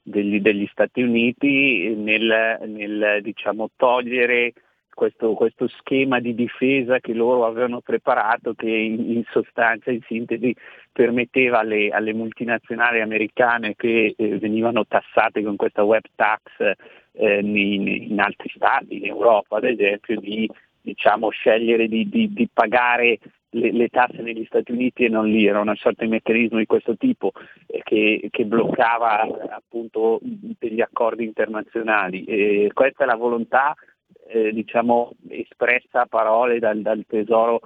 degli, 0.00 0.40
degli 0.40 0.66
Stati 0.70 1.02
Uniti 1.02 1.92
nel, 1.94 2.58
nel 2.68 3.18
diciamo, 3.20 3.68
togliere 3.76 4.52
questo, 4.94 5.34
questo, 5.34 5.68
schema 5.68 6.20
di 6.20 6.34
difesa 6.34 7.00
che 7.00 7.12
loro 7.12 7.46
avevano 7.46 7.80
preparato 7.80 8.54
che 8.54 8.68
in, 8.68 9.10
in 9.10 9.24
sostanza, 9.30 9.90
in 9.90 10.00
sintesi, 10.06 10.54
permetteva 10.92 11.60
alle, 11.60 11.90
alle 11.90 12.12
multinazionali 12.12 13.00
americane 13.00 13.74
che 13.74 14.14
eh, 14.16 14.38
venivano 14.38 14.86
tassate 14.86 15.42
con 15.42 15.56
questa 15.56 15.82
web 15.82 16.02
tax 16.14 16.40
eh, 17.12 17.38
in, 17.38 17.86
in, 17.86 18.20
altri 18.20 18.50
stati, 18.54 18.96
in 18.96 19.06
Europa 19.06 19.56
ad 19.56 19.64
esempio, 19.64 20.18
di 20.20 20.48
diciamo, 20.80 21.30
scegliere 21.30 21.86
di, 21.86 22.08
di, 22.08 22.32
di 22.32 22.48
pagare 22.52 23.18
le, 23.50 23.72
le, 23.72 23.88
tasse 23.88 24.22
negli 24.22 24.44
Stati 24.44 24.72
Uniti 24.72 25.04
e 25.04 25.08
non 25.08 25.26
lì, 25.26 25.46
era 25.46 25.60
una 25.60 25.74
sorta 25.74 26.04
di 26.04 26.10
meccanismo 26.10 26.58
di 26.58 26.66
questo 26.66 26.96
tipo 26.96 27.32
eh, 27.66 27.80
che, 27.82 28.28
che, 28.30 28.44
bloccava 28.44 29.20
appunto 29.50 30.18
degli 30.22 30.80
accordi 30.80 31.24
internazionali. 31.24 32.24
E 32.24 32.70
questa 32.72 33.04
è 33.04 33.06
la 33.06 33.16
volontà 33.16 33.74
eh, 34.28 34.52
diciamo, 34.52 35.12
espressa 35.28 36.02
a 36.02 36.06
parole 36.06 36.58
dal, 36.58 36.80
dal 36.80 37.04
Tesoro 37.06 37.60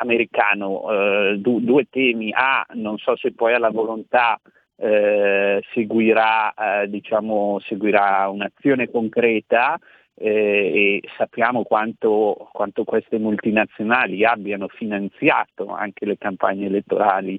americano. 0.00 0.90
Eh, 0.90 1.38
du, 1.38 1.60
due 1.60 1.86
temi, 1.88 2.32
A, 2.32 2.66
non 2.74 2.98
so 2.98 3.16
se 3.16 3.32
poi 3.32 3.54
ha 3.54 3.58
la 3.58 3.70
volontà 3.70 4.40
eh, 4.76 5.62
seguirà, 5.72 6.52
eh, 6.54 6.88
diciamo, 6.88 7.58
seguirà 7.60 8.28
un'azione 8.28 8.90
concreta 8.90 9.78
eh, 10.14 11.00
e 11.02 11.08
sappiamo 11.16 11.62
quanto, 11.62 12.48
quanto, 12.52 12.84
queste 12.84 13.18
multinazionali 13.18 14.24
abbiano 14.24 14.68
finanziato 14.68 15.68
anche 15.68 16.06
le 16.06 16.16
campagne 16.18 16.66
elettorali 16.66 17.38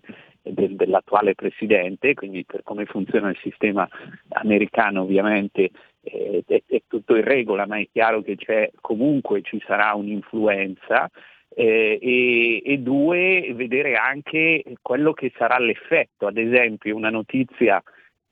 del, 0.51 0.75
dell'attuale 0.75 1.35
presidente, 1.35 2.13
quindi 2.13 2.45
per 2.45 2.63
come 2.63 2.85
funziona 2.85 3.29
il 3.29 3.37
sistema 3.41 3.87
americano 4.29 5.01
ovviamente 5.01 5.71
eh, 6.03 6.43
è, 6.45 6.63
è, 6.65 6.81
tutto 6.87 7.15
in 7.15 7.23
regola, 7.23 7.65
ma 7.65 7.77
è 7.77 7.87
chiaro 7.91 8.21
che 8.21 8.37
comunque 8.81 9.41
ci 9.41 9.61
sarà 9.65 9.93
un'influenza. 9.93 11.09
Eh, 11.49 11.97
e, 11.99 12.61
e, 12.63 12.77
due, 12.79 13.51
vedere 13.55 13.95
anche 13.95 14.63
quello 14.81 15.13
che 15.13 15.31
sarà 15.37 15.57
l'effetto, 15.57 16.27
ad 16.27 16.37
esempio 16.37 16.95
una 16.95 17.09
notizia 17.09 17.81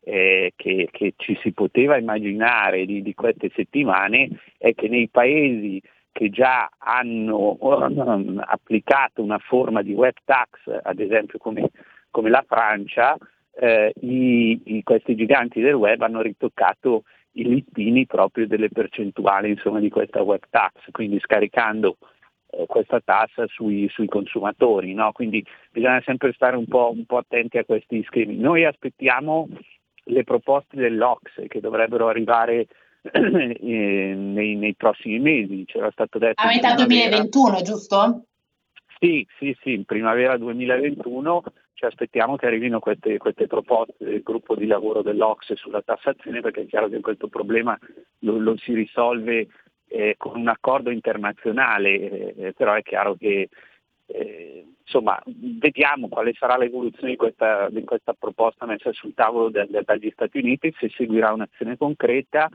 eh, 0.04 0.54
che, 0.56 0.90
che, 0.92 1.14
ci 1.18 1.36
si 1.42 1.52
poteva 1.52 1.98
immaginare 1.98 2.86
di, 2.86 3.02
di, 3.02 3.16
queste 3.16 3.50
settimane 3.56 4.30
è 4.60 4.76
che 4.76 4.88
nei 4.88 5.08
paesi 5.10 5.82
che 6.12 6.30
già 6.30 6.70
hanno 6.78 7.58
um, 7.60 8.42
applicato 8.46 9.24
una 9.24 9.40
forma 9.40 9.82
di 9.82 9.94
web 9.94 10.14
tax, 10.24 10.50
ad 10.84 11.00
esempio 11.00 11.40
come, 11.40 11.72
come 12.16 12.30
la 12.30 12.46
Francia, 12.48 13.18
eh, 13.60 13.94
i, 14.00 14.62
i, 14.64 14.84
questi 14.84 15.16
giganti 15.16 15.60
del 15.60 15.74
web 15.74 16.02
hanno 16.02 16.22
ritoccato 16.22 17.04
i 17.34 17.44
listini 17.44 18.06
proprio 18.06 18.48
delle 18.48 18.70
percentuali 18.70 19.50
insomma, 19.50 19.82
di 19.82 19.90
questa 19.90 20.22
web 20.22 20.40
tax, 20.50 20.72
quindi 20.92 21.20
scaricando 21.20 21.98
eh, 22.52 22.68
questa 22.68 23.02
tassa 23.02 23.46
sui, 23.48 23.90
sui 23.90 24.08
consumatori. 24.08 24.94
No? 24.94 25.12
Quindi 25.12 25.46
bisogna 25.72 26.02
sempre 26.06 26.32
stare 26.32 26.56
un 26.56 26.68
po', 26.68 26.90
un 26.96 27.06
po' 27.06 27.18
attenti 27.18 27.58
a 27.58 27.66
questi 27.66 28.02
schemi. 28.06 28.38
Noi 28.38 28.64
aspettiamo 28.64 29.50
le 30.06 30.24
proposte 30.24 30.78
dell'Ox 30.78 31.46
che 31.48 31.60
dovrebbero 31.60 32.08
arrivare 32.08 32.68
eh, 33.12 33.20
nei, 33.20 34.56
nei, 34.56 34.74
prossimi 34.76 35.20
mesi. 35.20 35.66
C'era 35.66 35.92
stato 35.92 36.18
detto 36.18 36.42
a 36.42 36.48
metà 36.48 36.76
2021, 36.76 37.62
giusto? 37.62 38.24
Sì, 39.00 39.28
sì, 39.38 39.54
sì, 39.62 39.74
in 39.74 39.84
primavera 39.84 40.38
2021 40.38 41.44
aspettiamo 41.86 42.36
che 42.36 42.46
arrivino 42.46 42.80
queste, 42.80 43.18
queste 43.18 43.48
proposte 43.48 43.96
del 43.98 44.22
gruppo 44.22 44.56
di 44.56 44.68
lavoro 44.68 45.02
dell'Ox 45.02 45.54
sulla 45.54 45.82
tassazione 45.82 46.42
perché 46.42 46.62
è 46.62 46.68
chiaro 46.68 46.90
che 46.90 47.00
questo 47.00 47.28
problema 47.28 47.78
lo, 48.20 48.38
lo 48.38 48.58
si 48.58 48.74
risolve 48.74 49.48
eh, 49.88 50.16
con 50.18 50.40
un 50.40 50.48
accordo 50.48 50.90
internazionale, 50.90 52.36
eh, 52.36 52.54
però 52.54 52.74
è 52.74 52.82
chiaro 52.82 53.16
che 53.16 53.50
eh, 54.08 54.66
insomma, 54.82 55.22
vediamo 55.26 56.08
quale 56.08 56.34
sarà 56.34 56.58
l'evoluzione 56.58 57.12
di 57.12 57.16
questa, 57.16 57.70
di 57.70 57.84
questa 57.84 58.14
proposta 58.14 58.66
messa 58.66 58.92
sul 58.94 59.14
tavolo 59.14 59.50
de, 59.50 59.66
de, 59.70 59.82
dagli 59.84 60.10
Stati 60.12 60.38
Uniti, 60.38 60.74
se 60.78 60.90
seguirà 60.90 61.34
un'azione 61.34 61.78
concreta, 61.78 62.50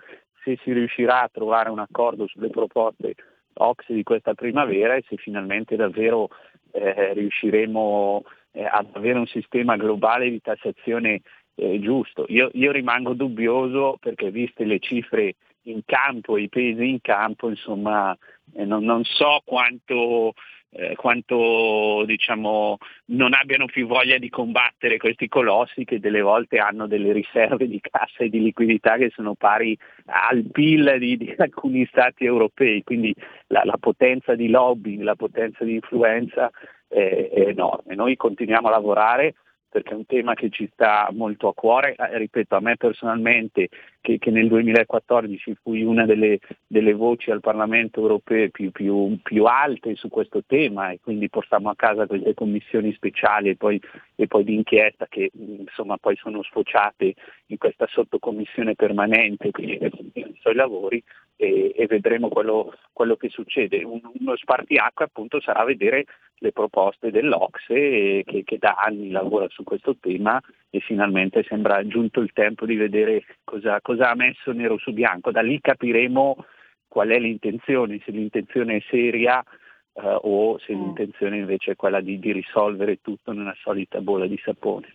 se 0.45 0.59
si 0.63 0.73
riuscirà 0.73 1.23
a 1.23 1.31
trovare 1.33 1.71
un 1.71 1.81
accordo 1.81 2.27
sulle 2.27 2.49
proposte 2.49 3.15
Ox 3.55 3.85
di 3.89 4.03
questa 4.03 4.35
primavera 4.35 4.95
e 4.95 5.05
se 5.09 5.17
finalmente 5.17 5.77
davvero 5.77 6.29
eh, 6.73 7.13
riusciremo 7.15 8.23
eh, 8.53 8.65
ad 8.65 8.89
avere 8.93 9.19
un 9.19 9.27
sistema 9.27 9.77
globale 9.77 10.31
di 10.31 10.41
tassazione 10.41 11.21
eh, 11.55 11.81
giusto. 11.81 12.25
Io, 12.29 12.51
io, 12.55 12.73
rimango 12.73 13.15
dubbioso 13.15 13.97
perché 14.01 14.31
viste 14.31 14.65
le 14.65 14.79
cifre 14.79 15.37
in 15.65 15.83
campo 15.85 16.39
i 16.39 16.49
pesi 16.49 16.89
in 16.89 17.01
campo, 17.01 17.49
insomma, 17.49 18.17
eh, 18.55 18.65
non, 18.65 18.85
non 18.85 19.05
so 19.05 19.43
quanto 19.45 20.33
eh, 20.73 20.95
quanto 20.95 22.05
diciamo, 22.07 22.79
non 23.07 23.35
abbiano 23.35 23.67
più 23.67 23.87
voglia 23.87 24.19
di 24.19 24.29
combattere 24.29 24.99
questi 24.99 25.29
colossi 25.29 25.85
che 25.85 25.99
delle 25.99 26.21
volte 26.21 26.59
hanno 26.59 26.87
delle 26.87 27.13
riserve 27.13 27.67
di 27.67 27.81
cassa 27.81 28.25
e 28.25 28.29
di 28.29 28.41
liquidità 28.41 28.97
che 28.97 29.11
sono 29.11 29.35
pari 29.35 29.77
al 30.07 30.45
PIL 30.51 30.97
di, 30.99 31.17
di 31.17 31.35
alcuni 31.37 31.87
stati 31.87 32.25
europei, 32.25 32.83
quindi 32.85 33.15
la, 33.49 33.63
la, 33.65 33.77
potenza 33.79 34.35
di 34.35 34.49
lobbying, 34.49 35.03
la 35.03 35.17
potenza 35.17 35.65
di 35.65 35.75
influenza 35.75 36.51
è, 36.91 37.31
è 37.31 37.41
enorme. 37.49 37.95
Noi 37.95 38.17
continuiamo 38.17 38.69
a 38.69 38.73
lavorare 38.73 39.35
perché 39.71 39.93
è 39.93 39.95
un 39.95 40.05
tema 40.05 40.35
che 40.35 40.51
ci 40.51 40.69
sta 40.73 41.09
molto 41.13 41.49
a 41.49 41.55
cuore. 41.55 41.95
Eh, 41.95 42.19
ripeto, 42.19 42.57
a 42.57 42.61
me 42.61 42.77
personalmente, 42.77 43.69
che, 44.01 44.19
che 44.19 44.31
nel 44.31 44.49
2014 44.49 45.57
fui 45.63 45.83
una 45.83 46.07
delle, 46.07 46.39
delle, 46.67 46.93
voci 46.95 47.31
al 47.31 47.41
Parlamento 47.41 48.01
europeo 48.01 48.49
più, 48.51 48.71
più, 48.71 49.19
più, 49.23 49.45
alte 49.45 49.95
su 49.95 50.09
questo 50.09 50.43
tema 50.47 50.91
e 50.91 51.01
quindi 51.01 51.29
portammo 51.29 51.71
a 51.71 51.77
casa 51.77 52.07
queste 52.07 52.35
commissioni 52.35 52.93
speciali 52.93 53.51
e 53.51 53.57
poi, 53.57 53.81
e 54.15 54.27
poi 54.27 54.45
di 54.45 54.55
inchiesta 54.55 55.07
che 55.09 55.31
insomma 55.35 55.97
poi 55.99 56.17
sono 56.17 56.43
sfociate 56.43 57.15
in 57.47 57.59
questa 57.59 57.87
sottocommissione 57.89 58.75
permanente, 58.75 59.51
quindi 59.51 59.79
i 60.15 60.39
suoi 60.41 60.55
lavori 60.55 61.03
e, 61.37 61.73
e 61.75 61.87
vedremo 61.87 62.29
quello, 62.29 62.75
quello, 62.93 63.17
che 63.17 63.31
succede. 63.31 63.83
Un, 63.83 64.01
uno 64.19 64.37
spartiacque 64.37 65.07
appunto 65.07 65.41
sarà 65.41 65.65
vedere 65.65 66.05
le 66.41 66.53
proposte 66.53 67.11
dell'Ocse 67.11 68.23
che, 68.25 68.43
che, 68.45 68.59
da 68.59 68.77
anni 68.79 69.11
lavora 69.11 69.47
su 69.49 69.63
questo 69.63 69.97
tema 69.99 70.41
e 70.71 70.81
finalmente 70.81 71.43
sembra 71.49 71.87
giunto 71.87 72.21
il 72.21 72.33
tempo 72.33 72.67
di 72.67 72.77
vedere 72.77 73.25
cosa, 73.45 73.81
cosa 73.91 74.11
ha 74.11 74.15
messo 74.15 74.53
nero 74.53 74.79
su 74.79 74.93
bianco. 74.93 75.31
Da 75.31 75.43
lì 75.43 75.61
capiremo 75.61 76.45
qual 76.87 77.09
è 77.09 77.19
l'intenzione, 77.19 78.01
se 78.05 78.13
l'intenzione 78.13 78.77
è 78.77 78.83
seria 78.89 79.43
eh, 79.43 80.19
o 80.23 80.59
se 80.59 80.75
mm. 80.75 80.81
l'intenzione 80.81 81.39
invece 81.39 81.73
è 81.73 81.77
quella 81.77 82.01
di, 82.01 82.19
di 82.19 82.33
risolvere 82.33 83.01
tutto 83.01 83.33
in 83.33 83.41
una 83.41 83.55
solita 83.61 84.01
bolla 84.01 84.27
di 84.27 84.41
sapone. 84.45 84.95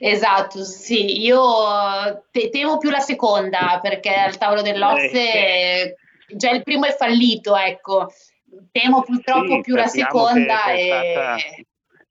Esatto, 0.00 0.64
sì, 0.64 1.22
io 1.22 2.24
te- 2.30 2.50
temo 2.50 2.78
più 2.78 2.90
la 2.90 2.98
seconda 2.98 3.78
perché 3.80 4.12
al 4.12 4.36
tavolo 4.36 4.62
dell'Osse 4.62 5.32
eh, 5.32 5.96
già 6.34 6.50
il 6.50 6.62
primo 6.62 6.86
è 6.86 6.92
fallito, 6.92 7.56
ecco. 7.56 8.12
Temo 8.70 9.02
purtroppo 9.02 9.54
sì, 9.54 9.60
più 9.62 9.74
la 9.74 9.86
seconda 9.86 10.72
e 10.72 11.66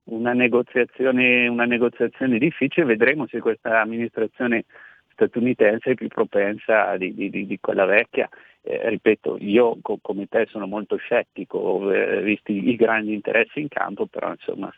una 0.05 0.34
negoziazione, 0.34 1.47
una 1.47 1.65
negoziazione 1.65 2.38
difficile, 2.38 2.86
vedremo 2.86 3.28
se 3.28 3.39
questa 3.39 3.80
amministrazione 3.82 4.65
statunitense 5.14 5.91
è 5.91 5.95
più 5.95 6.07
propensa 6.07 6.97
di, 6.97 7.14
di, 7.14 7.30
di 7.30 7.57
quella 7.59 7.86
vecchia. 7.86 8.30
Eh, 8.61 8.89
ripeto, 8.89 9.38
io 9.39 9.78
co- 9.82 9.99
come 10.01 10.28
te 10.28 10.45
sono 10.49 10.68
molto 10.68 10.95
scettico, 10.97 11.91
eh, 11.91 12.22
visti 12.22 12.70
i 12.70 12.76
grandi 12.76 13.14
interessi 13.14 13.59
in 13.59 13.68
campo, 13.68 14.05
però 14.05 14.30
insomma 14.32 14.72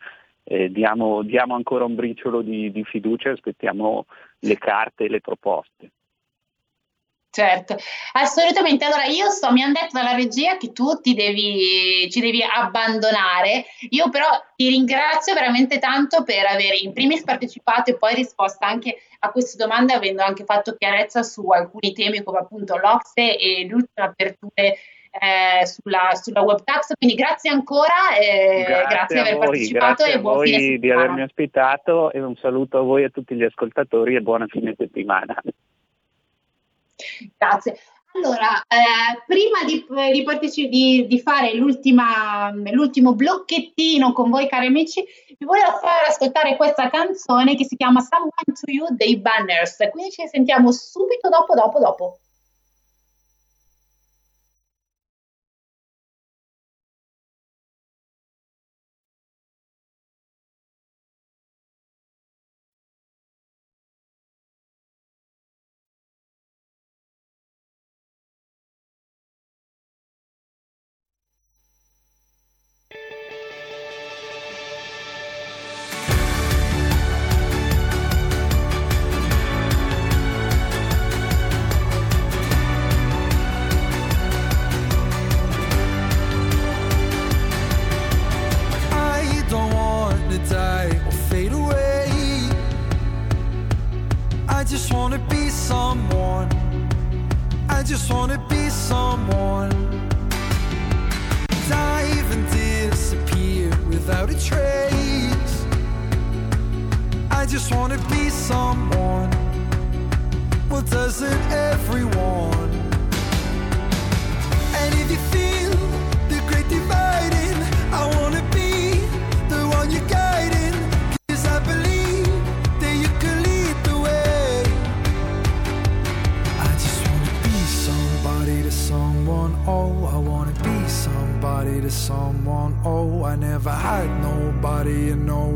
eh, 0.44 0.70
diamo, 0.72 1.24
diamo, 1.24 1.56
ancora 1.56 1.86
un 1.86 1.96
briciolo 1.96 2.42
di, 2.42 2.72
di 2.72 2.84
fiducia 2.84 3.30
e 3.30 3.34
aspettiamo 3.34 4.06
le 4.40 4.58
carte 4.58 5.06
e 5.06 5.10
le 5.10 5.22
proposte. 5.22 5.92
Certo, 7.36 7.76
assolutamente. 8.14 8.86
Allora, 8.86 9.04
io 9.04 9.30
so, 9.30 9.52
mi 9.52 9.62
hanno 9.62 9.74
detto 9.74 9.90
dalla 9.92 10.16
regia 10.16 10.56
che 10.56 10.72
tu 10.72 11.02
ti 11.02 11.14
devi, 11.14 12.10
ci 12.10 12.22
devi 12.22 12.42
abbandonare. 12.42 13.66
Io 13.90 14.10
però 14.10 14.28
ti 14.56 14.70
ringrazio 14.70 15.34
veramente 15.34 15.78
tanto 15.78 16.24
per 16.24 16.46
aver 16.46 16.82
in 16.82 16.94
primis 16.94 17.24
partecipato 17.24 17.92
e 17.92 17.98
poi 17.98 18.16
risposto 18.16 18.64
anche 18.64 19.00
a 19.20 19.32
queste 19.32 19.58
domande, 19.58 19.92
avendo 19.92 20.24
anche 20.24 20.46
fatto 20.46 20.78
chiarezza 20.78 21.24
su 21.24 21.46
alcuni 21.50 21.92
temi 21.92 22.24
come 22.24 22.38
appunto 22.38 22.78
l'Ocse 22.78 23.38
e 23.38 23.68
l'ultima 23.68 24.08
aperture 24.08 24.78
eh, 25.20 25.66
sulla, 25.66 26.12
sulla 26.14 26.42
web 26.42 26.64
tax. 26.64 26.94
Quindi 26.98 27.18
grazie 27.18 27.50
ancora, 27.50 28.16
eh, 28.18 28.64
grazie, 28.66 28.96
grazie 28.96 29.16
di 29.16 29.20
aver 29.20 29.34
voi, 29.34 29.46
partecipato 29.46 30.04
grazie 30.04 30.14
e 30.14 30.20
buon 30.22 30.40
fine 30.40 30.60
settimana. 30.60 30.80
di 30.80 30.92
avermi 30.92 31.22
ospitato 31.22 32.12
e 32.14 32.22
un 32.22 32.36
saluto 32.38 32.78
a 32.78 32.82
voi 32.82 33.02
e 33.02 33.06
a 33.08 33.10
tutti 33.10 33.36
gli 33.36 33.44
ascoltatori 33.44 34.16
e 34.16 34.22
buona 34.22 34.46
fine 34.48 34.74
settimana. 34.78 35.36
Grazie. 37.38 37.80
Allora, 38.16 38.64
eh, 38.68 39.22
prima 39.26 39.64
di, 39.66 39.86
di, 40.14 40.24
parteci- 40.24 40.70
di, 40.70 41.06
di 41.06 41.20
fare 41.20 41.54
l'ultimo 41.54 43.14
blocchettino 43.14 44.14
con 44.14 44.30
voi 44.30 44.48
cari 44.48 44.68
amici, 44.68 45.04
vi 45.38 45.46
volevo 45.46 45.78
far 45.80 46.08
ascoltare 46.08 46.56
questa 46.56 46.90
canzone 46.90 47.56
che 47.56 47.66
si 47.66 47.76
chiama 47.76 48.00
Someone 48.00 48.32
to 48.46 48.72
You 48.72 48.88
dei 48.96 49.18
Banners, 49.18 49.90
quindi 49.92 50.12
ci 50.12 50.26
sentiamo 50.28 50.72
subito 50.72 51.28
dopo, 51.28 51.56
dopo, 51.56 51.80
dopo. 51.80 52.20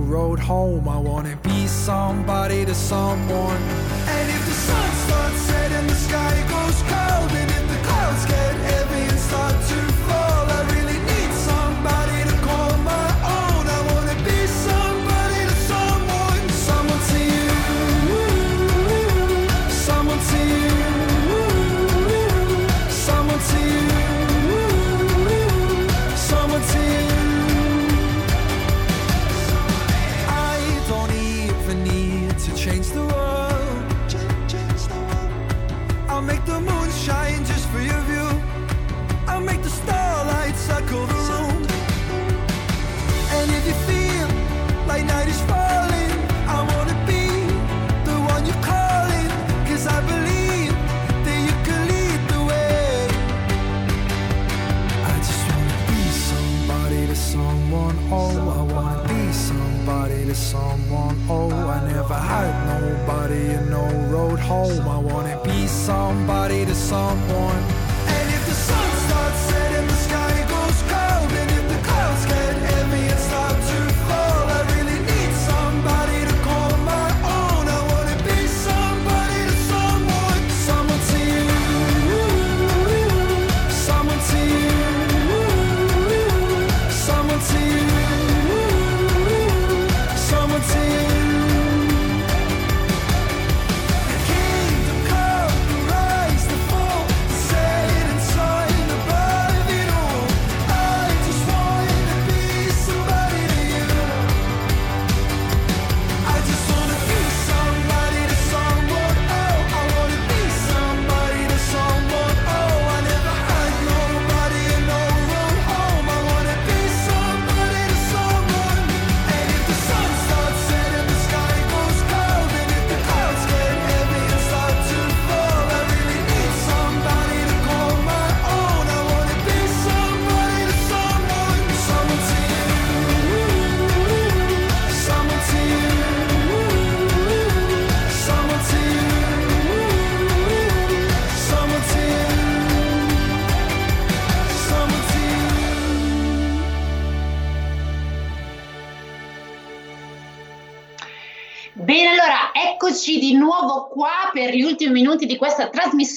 Road 0.09 0.39
home. 0.39 0.89
I 0.89 0.97
wanna 0.97 1.37
be 1.43 1.67
somebody 1.67 2.65
to 2.65 2.73
someone. 2.73 3.88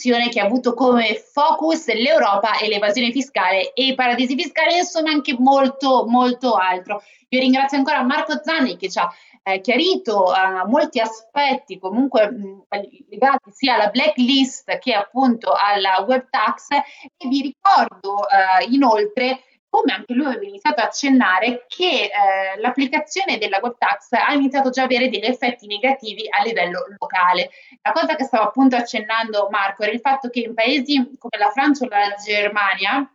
Trasmissione 0.03 0.28
che 0.28 0.40
ha 0.40 0.44
avuto 0.44 0.74
come 0.74 1.14
focus 1.14 1.86
l'Europa 1.92 2.59
e 2.59 2.68
l'evasione 2.68 3.12
fiscale 3.12 3.72
e 3.72 3.86
i 3.86 3.94
paradisi 3.94 4.34
fiscali, 4.34 4.76
insomma 4.76 5.11
anche 5.11 5.36
molto 5.38 6.05
molto 6.09 6.55
altro. 6.55 7.03
Io 7.28 7.38
ringrazio 7.38 7.78
ancora 7.78 8.03
Marco 8.03 8.40
Zanni 8.42 8.76
che 8.76 8.90
ci 8.90 8.98
ha 8.98 9.09
eh, 9.44 9.61
chiarito 9.61 10.34
eh, 10.34 10.66
molti 10.66 11.00
aspetti 11.00 11.78
comunque 11.78 12.30
mh, 12.30 12.64
legati 13.09 13.50
sia 13.53 13.74
alla 13.74 13.88
blacklist 13.88 14.78
che 14.78 14.92
appunto 14.92 15.53
alla 15.53 16.05
web 16.07 16.26
tax 16.28 16.68
e 16.70 17.28
vi 17.28 17.40
ricordo 17.40 18.28
eh, 18.28 18.66
inoltre 18.70 19.40
come 19.72 19.94
anche 19.94 20.12
lui 20.12 20.26
aveva 20.26 20.44
iniziato 20.44 20.82
a 20.82 20.84
accennare, 20.84 21.64
che 21.66 22.10
eh, 22.10 22.60
l'applicazione 22.60 23.38
della 23.38 23.58
web 23.62 23.74
tax 23.78 24.12
ha 24.12 24.34
iniziato 24.34 24.68
già 24.68 24.82
a 24.82 24.84
avere 24.84 25.08
degli 25.08 25.24
effetti 25.24 25.66
negativi 25.66 26.26
a 26.28 26.42
livello 26.42 26.84
locale. 26.98 27.48
La 27.80 27.92
cosa 27.92 28.14
che 28.14 28.24
stava 28.24 28.44
appunto 28.44 28.76
accennando 28.76 29.48
Marco 29.50 29.82
era 29.82 29.92
il 29.92 30.00
fatto 30.00 30.28
che 30.28 30.40
in 30.40 30.52
paesi 30.52 31.16
come 31.18 31.38
la 31.38 31.48
Francia 31.48 31.86
o 31.86 31.88
la 31.88 32.14
Germania, 32.22 33.10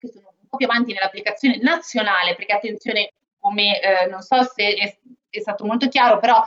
che 0.00 0.08
sono 0.08 0.32
un 0.40 0.48
po' 0.48 0.56
più 0.56 0.66
avanti 0.66 0.94
nell'applicazione 0.94 1.58
nazionale, 1.60 2.34
perché 2.34 2.54
attenzione, 2.54 3.12
come 3.38 3.78
eh, 3.78 4.06
non 4.06 4.22
so 4.22 4.42
se 4.44 4.76
è, 4.76 4.98
è 5.28 5.40
stato 5.40 5.66
molto 5.66 5.88
chiaro, 5.88 6.20
però 6.20 6.42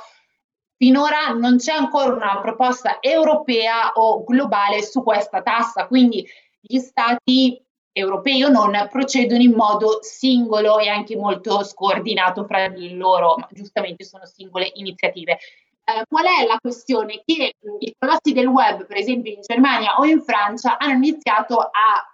finora 0.76 1.28
non 1.34 1.57
c'è 1.57 1.74
ancora 1.74 2.16
una 2.16 2.41
proposta 2.41 2.97
europea 2.99 3.91
o 3.91 4.24
globale 4.24 4.82
su 4.82 5.03
questa 5.03 5.43
tassa, 5.43 5.86
quindi 5.86 6.28
gli 6.59 6.80
stati 6.80 7.64
europei 7.94 8.44
o 8.44 8.50
non 8.50 8.88
procedono 8.89 9.42
in 9.42 9.54
modo 9.54 10.00
singolo 10.02 10.80
e 10.80 10.88
anche 10.88 11.16
molto 11.16 11.64
scordinato 11.64 12.46
fra 12.46 12.70
di 12.70 12.96
loro, 12.96 13.36
ma 13.38 13.48
giustamente 13.52 14.04
sono 14.04 14.26
singole 14.26 14.72
iniziative. 14.76 15.39
Eh, 15.84 16.06
qual 16.08 16.26
è 16.26 16.46
la 16.46 16.58
questione? 16.60 17.22
Che 17.26 17.54
i 17.80 17.96
colossi 17.98 18.34
del 18.34 18.48
web, 18.48 18.86
per 18.86 18.98
esempio 18.98 19.34
in 19.34 19.42
Germania 19.42 19.96
o 19.98 20.06
in 20.06 20.22
Francia, 20.22 20.78
hanno 20.78 20.94
iniziato 20.94 21.58
a 21.58 22.06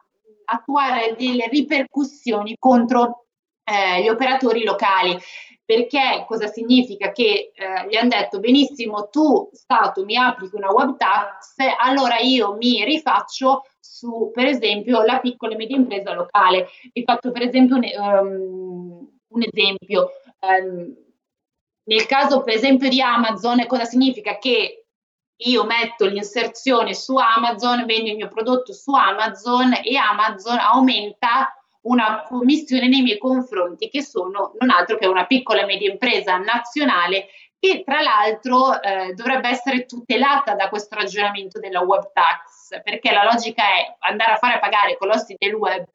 attuare 0.45 1.15
delle 1.17 1.47
ripercussioni 1.47 2.55
contro 2.57 3.25
eh, 3.63 4.01
gli 4.01 4.07
operatori 4.07 4.63
locali. 4.63 5.17
Perché 5.65 6.23
cosa 6.25 6.47
significa? 6.47 7.11
Che 7.11 7.51
eh, 7.53 7.87
gli 7.89 7.97
hanno 7.97 8.07
detto 8.07 8.39
benissimo, 8.39 9.09
tu 9.09 9.49
Stato 9.51 10.05
mi 10.05 10.15
applichi 10.15 10.55
una 10.55 10.71
web 10.71 10.95
tax, 10.95 11.55
allora 11.77 12.19
io 12.19 12.55
mi 12.55 12.85
rifaccio 12.85 13.63
su, 13.89 14.31
per 14.33 14.45
esempio, 14.45 15.03
la 15.03 15.19
piccola 15.19 15.53
e 15.53 15.57
media 15.57 15.75
impresa 15.75 16.13
locale. 16.13 16.67
Vi 16.91 17.03
faccio 17.03 17.31
per 17.31 17.43
esempio 17.43 17.75
un, 17.75 17.85
um, 17.97 19.19
un 19.27 19.43
esempio. 19.43 20.09
Um, 20.39 20.95
nel 21.83 22.05
caso, 22.05 22.43
per 22.43 22.55
esempio, 22.55 22.89
di 22.89 23.01
Amazon, 23.01 23.65
cosa 23.65 23.85
significa? 23.85 24.37
Che 24.37 24.85
io 25.39 25.63
metto 25.65 26.05
l'inserzione 26.05 26.93
su 26.93 27.15
Amazon, 27.15 27.85
vendo 27.85 28.09
il 28.09 28.15
mio 28.15 28.27
prodotto 28.27 28.73
su 28.73 28.93
Amazon 28.93 29.73
e 29.83 29.95
Amazon 29.95 30.57
aumenta 30.57 31.51
una 31.81 32.23
commissione 32.27 32.87
nei 32.87 33.01
miei 33.01 33.17
confronti 33.17 33.87
che 33.89 34.03
sono 34.03 34.53
non 34.59 34.69
altro 34.69 34.97
che 34.97 35.07
una 35.07 35.25
piccola 35.25 35.61
e 35.61 35.65
media 35.65 35.89
impresa 35.89 36.37
nazionale 36.37 37.27
che 37.59 37.83
tra 37.83 38.01
l'altro 38.01 38.81
eh, 38.81 39.13
dovrebbe 39.13 39.49
essere 39.49 39.85
tutelata 39.85 40.53
da 40.53 40.69
questo 40.69 40.95
ragionamento 40.95 41.59
della 41.59 41.81
web 41.81 42.11
tax, 42.13 42.81
perché 42.83 43.11
la 43.11 43.23
logica 43.23 43.63
è 43.63 43.95
andare 43.99 44.33
a 44.33 44.37
fare 44.37 44.59
pagare 44.59 44.91
i 44.91 44.97
colossi 44.97 45.35
del 45.37 45.53
web 45.53 45.87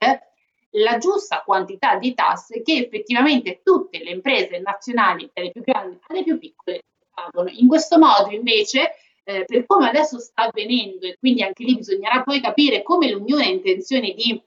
la 0.77 0.99
giusta 0.99 1.43
quantità 1.45 1.97
di 1.97 2.15
tasse 2.15 2.63
che 2.63 2.77
effettivamente 2.77 3.61
tutte 3.63 4.03
le 4.03 4.11
imprese 4.11 4.59
nazionali, 4.61 5.31
dalle 5.33 5.51
più 5.51 5.63
grandi 5.63 5.99
alle 6.09 6.25
più 6.25 6.39
piccole, 6.39 6.83
pagano. 7.13 7.51
In 7.51 7.69
questo 7.69 7.99
modo 7.99 8.31
invece, 8.31 8.95
eh, 9.25 9.45
per 9.45 9.67
come 9.67 9.89
adesso 9.89 10.19
sta 10.19 10.45
avvenendo, 10.45 11.07
e 11.07 11.17
quindi 11.19 11.43
anche 11.43 11.65
lì 11.65 11.77
bisognerà 11.77 12.23
poi 12.23 12.41
capire 12.41 12.83
come 12.83 13.11
l'Unione 13.11 13.45
ha 13.45 13.49
intenzione 13.49 14.13
di 14.13 14.41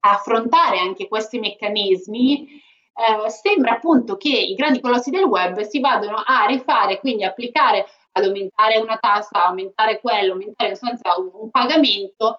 affrontare 0.00 0.78
anche 0.78 1.08
questi 1.08 1.38
meccanismi, 1.38 2.60
eh, 2.94 3.28
sembra 3.30 3.72
appunto 3.72 4.16
che 4.16 4.28
i 4.28 4.54
grandi 4.54 4.80
colossi 4.80 5.10
del 5.10 5.24
web 5.24 5.60
si 5.62 5.80
vadano 5.80 6.22
a 6.24 6.46
rifare, 6.46 7.00
quindi 7.00 7.24
applicare 7.24 7.86
ad 8.12 8.24
aumentare 8.24 8.78
una 8.78 8.96
tassa, 8.98 9.46
aumentare 9.46 10.00
quello, 10.00 10.32
aumentare 10.32 10.70
in 10.70 10.76
sostanza 10.76 11.18
un, 11.18 11.30
un 11.32 11.50
pagamento 11.50 12.38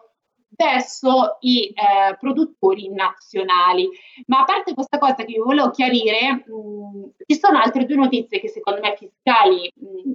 verso 0.56 1.38
i 1.42 1.68
eh, 1.68 2.16
produttori 2.18 2.90
nazionali. 2.90 3.90
Ma 4.28 4.42
a 4.42 4.46
parte 4.46 4.74
questa 4.74 4.98
cosa 4.98 5.16
che 5.16 5.26
vi 5.26 5.38
volevo 5.38 5.70
chiarire, 5.72 6.46
mh, 6.46 7.24
ci 7.28 7.38
sono 7.38 7.60
altre 7.60 7.86
due 7.86 7.98
notizie 7.98 8.40
che 8.40 8.48
secondo 8.48 8.80
me 8.80 8.96
fiscali 8.96 9.72
mh, 9.76 10.12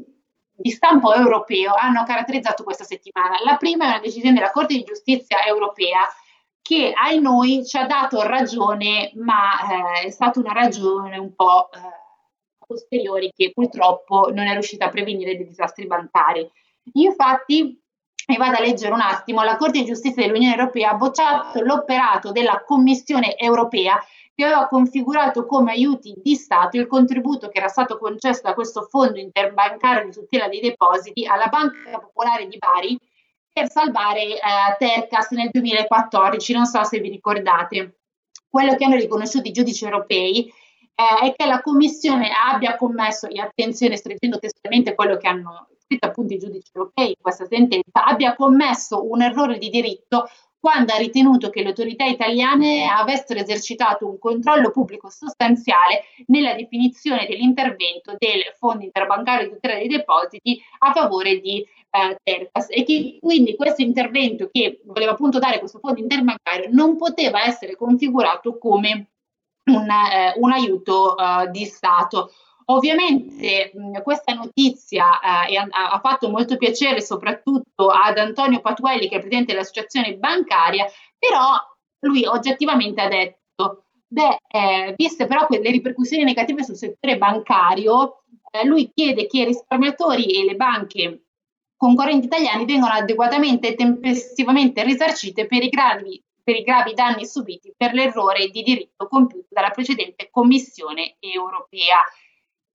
di 0.57 0.71
stampo 0.71 1.15
europeo 1.15 1.73
hanno 1.75 2.05
caratterizzato 2.05 2.65
questa 2.65 2.85
settimana. 2.85 3.37
La 3.45 3.57
prima 3.57 3.85
è 3.85 3.89
una 3.89 4.01
decisione 4.01 4.35
della 4.35 4.51
Corte 4.51 4.75
di 4.75 4.83
Giustizia 4.83 5.45
europea 5.47 6.01
che 6.71 6.93
ai 6.93 7.19
noi 7.21 7.67
ci 7.67 7.77
ha 7.77 7.85
dato 7.85 8.23
ragione, 8.23 9.11
ma 9.17 10.03
eh, 10.03 10.07
è 10.07 10.11
stata 10.11 10.39
una 10.39 10.53
ragione 10.53 11.19
un 11.19 11.35
po' 11.35 11.69
eh, 11.73 11.79
a 11.79 12.65
posteriori 12.65 13.33
che 13.35 13.51
purtroppo 13.53 14.31
non 14.33 14.47
è 14.47 14.53
riuscita 14.53 14.85
a 14.85 14.89
prevenire 14.89 15.35
dei 15.35 15.49
disastri 15.49 15.89
bancari. 15.89 16.49
Infatti, 16.93 17.77
e 18.25 18.37
vado 18.37 18.59
a 18.59 18.61
leggere 18.61 18.95
un 18.95 19.01
attimo, 19.01 19.43
la 19.43 19.57
Corte 19.57 19.81
di 19.81 19.85
Giustizia 19.85 20.23
dell'Unione 20.23 20.55
Europea 20.55 20.91
ha 20.91 20.95
bocciato 20.95 21.61
l'operato 21.61 22.31
della 22.31 22.63
Commissione 22.65 23.37
Europea 23.37 23.99
che 24.33 24.45
aveva 24.45 24.69
configurato 24.69 25.47
come 25.47 25.73
aiuti 25.73 26.15
di 26.23 26.37
Stato 26.37 26.77
il 26.77 26.87
contributo 26.87 27.49
che 27.49 27.59
era 27.59 27.67
stato 27.67 27.99
concesso 27.99 28.43
da 28.45 28.55
questo 28.55 28.83
fondo 28.83 29.19
interbancario 29.19 30.05
di 30.05 30.13
tutela 30.13 30.47
dei 30.47 30.61
depositi 30.61 31.27
alla 31.27 31.49
Banca 31.49 31.99
Popolare 31.99 32.47
di 32.47 32.59
Bari 32.59 32.97
per 33.53 33.71
salvare 33.71 34.23
eh, 34.23 34.41
Tercas 34.79 35.31
nel 35.31 35.51
2014, 35.51 36.53
non 36.53 36.67
so 36.67 36.83
se 36.85 37.01
vi 37.01 37.09
ricordate. 37.09 38.01
Quello 38.49 38.75
che 38.75 38.85
hanno 38.85 38.97
riconosciuto 38.97 39.49
i 39.49 39.53
giudici 39.53 39.85
europei 39.85 40.47
eh, 40.47 41.27
è 41.27 41.35
che 41.35 41.47
la 41.47 41.61
Commissione 41.61 42.31
abbia 42.31 42.77
commesso, 42.77 43.29
e 43.29 43.41
attenzione, 43.41 43.97
sto 43.97 44.09
leggendo 44.09 44.39
testualmente 44.39 44.95
quello 44.95 45.17
che 45.17 45.29
hanno 45.29 45.69
scritto 45.79 46.07
appunto 46.07 46.35
i 46.35 46.39
giudici 46.39 46.71
europei 46.73 47.09
in 47.09 47.21
questa 47.21 47.47
sentenza, 47.47 48.05
abbia 48.05 48.35
commesso 48.35 49.09
un 49.11 49.23
errore 49.23 49.59
di 49.59 49.71
diritto 49.71 50.29
quando 50.61 50.93
ha 50.93 50.99
ritenuto 50.99 51.49
che 51.49 51.63
le 51.63 51.69
autorità 51.69 52.05
italiane 52.05 52.87
avessero 52.87 53.41
esercitato 53.41 54.07
un 54.07 54.19
controllo 54.19 54.71
pubblico 54.71 55.09
sostanziale 55.09 56.03
nella 56.27 56.53
definizione 56.53 57.27
dell'intervento 57.27 58.15
del 58.19 58.43
Fondo 58.59 58.85
interbancario 58.85 59.49
di 59.49 59.55
tutela 59.55 59.79
dei 59.79 59.89
depositi 59.89 60.63
a 60.81 60.93
favore 60.93 61.41
di 61.41 61.67
eh, 61.91 62.17
Tercas 62.23 62.67
e 62.71 62.85
che 62.85 63.19
quindi 63.21 63.57
questo 63.57 63.83
intervento 63.83 64.49
che 64.51 64.81
voleva 64.85 65.13
appunto 65.13 65.39
dare 65.39 65.59
questo 65.59 65.79
fondo 65.79 66.01
interbancario 66.01 66.69
non 66.71 66.97
poteva 66.97 67.45
essere 67.45 67.77
configurato 67.77 68.59
come 68.59 69.11
un, 69.65 69.89
eh, 69.89 70.35
un 70.37 70.53
aiuto 70.53 71.17
eh, 71.17 71.51
di 71.51 71.65
Stato. 71.65 72.33
Ovviamente 72.67 73.73
mh, 73.75 74.03
questa 74.03 74.33
notizia 74.33 75.19
eh, 75.49 75.57
ha, 75.57 75.91
ha, 75.91 76.01
fatto 76.01 76.31
molto 76.31 76.57
piacere 76.57 77.01
soprattutto 77.01 77.89
ad 77.89 78.17
Antonio 78.17 78.61
Patuelli, 78.61 79.09
che 79.09 79.17
è 79.17 79.21
presidente 79.21 79.53
dell'associazione 79.53 80.17
bancaria, 80.17 80.87
però 81.19 81.57
lui 82.01 82.25
oggettivamente 82.25 83.01
ha 83.01 83.09
detto, 83.09 83.87
beh, 84.07 84.37
eh, 84.49 84.95
viste 84.97 85.27
però 85.27 85.47
le 85.49 85.71
ripercussioni 85.71 86.23
negative 86.23 86.63
sul 86.63 86.77
settore 86.77 87.19
bancario, 87.19 88.23
eh, 88.53 88.65
lui 88.65 88.91
chiede 88.95 89.27
che 89.27 89.41
i 89.41 89.45
risparmiatori 89.47 90.27
e 90.27 90.45
le 90.45 90.55
banche 90.55 91.23
concorrenti 91.81 92.27
italiani 92.27 92.67
vengano 92.67 92.93
adeguatamente 92.93 93.69
e 93.69 93.75
tempestivamente 93.75 94.85
risarcite 94.85 95.47
per 95.47 95.63
i 95.63 95.71
gravi 95.71 96.23
per 96.43 96.57
i 96.57 96.63
gravi 96.63 96.93
danni 96.93 97.25
subiti 97.25 97.73
per 97.75 97.95
l'errore 97.95 98.49
di 98.49 98.63
diritto 98.63 99.09
compiuto 99.09 99.47
dalla 99.51 99.71
precedente 99.71 100.29
Commissione 100.31 101.17
europea. 101.21 102.01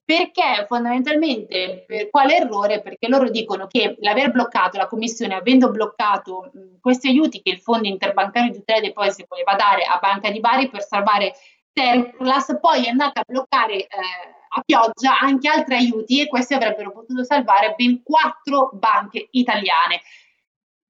Perché 0.03 0.65
fondamentalmente 0.67 1.83
per 1.85 2.09
quale 2.09 2.37
errore? 2.37 2.81
Perché 2.81 3.07
loro 3.07 3.29
dicono 3.29 3.67
che 3.67 3.95
l'aver 3.99 4.31
bloccato 4.31 4.77
la 4.77 4.87
Commissione, 4.87 5.33
avendo 5.33 5.71
bloccato 5.71 6.51
mh, 6.53 6.79
questi 6.79 7.07
aiuti 7.07 7.41
che 7.41 7.49
il 7.49 7.59
Fondo 7.59 7.87
Interbancario 7.87 8.51
di 8.51 8.59
tutela 8.59 8.79
dei 8.79 8.89
depositi 8.89 9.25
voleva 9.27 9.55
dare 9.55 9.83
a 9.83 9.97
Banca 9.99 10.29
di 10.29 10.39
Bari 10.39 10.69
per 10.69 10.83
salvare 10.83 11.33
Terclas, 11.73 12.57
poi 12.61 12.85
è 12.85 12.89
andata 12.89 13.21
a 13.21 13.25
bloccare 13.27 13.75
eh, 13.75 13.87
a 14.57 14.61
pioggia 14.65 15.19
anche 15.19 15.49
altri 15.49 15.75
aiuti 15.75 16.21
e 16.21 16.27
questi 16.27 16.53
avrebbero 16.53 16.91
potuto 16.91 17.23
salvare 17.23 17.73
ben 17.75 18.01
quattro 18.03 18.69
banche 18.73 19.27
italiane. 19.31 20.01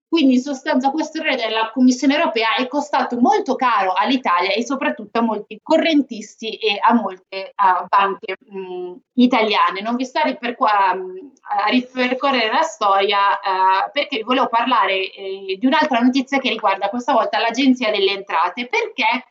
Quindi 0.08 0.36
in 0.36 0.42
sostanza 0.42 0.92
questo 0.92 1.18
errore 1.18 1.36
della 1.36 1.72
Commissione 1.74 2.16
europea 2.16 2.56
è 2.56 2.68
costato 2.68 3.20
molto 3.20 3.56
caro 3.56 3.92
all'Italia 3.94 4.52
e 4.54 4.64
soprattutto 4.64 5.20
a 5.20 5.22
molti 5.22 5.60
correntisti 5.62 6.56
e 6.56 6.78
a 6.80 6.94
molte 6.94 7.54
uh, 7.56 7.86
banche 7.88 8.38
mh, 8.40 8.94
italiane. 9.16 9.82
Non 9.82 9.96
vi 9.96 10.06
sto 10.06 10.22
ripercor- 10.24 10.72
a 10.72 11.68
ripercorrere 11.70 12.50
la 12.54 12.62
storia 12.62 13.32
uh, 13.32 13.92
perché 13.92 14.24
volevo 14.24 14.48
parlare 14.48 15.12
eh, 15.12 15.58
di 15.60 15.66
un'altra 15.66 16.00
notizia 16.00 16.38
che 16.38 16.50
riguarda 16.50 16.88
questa 16.88 17.12
volta 17.12 17.40
l'Agenzia 17.40 17.92
delle 17.92 18.12
Entrate. 18.12 18.68
Perché, 18.68 19.26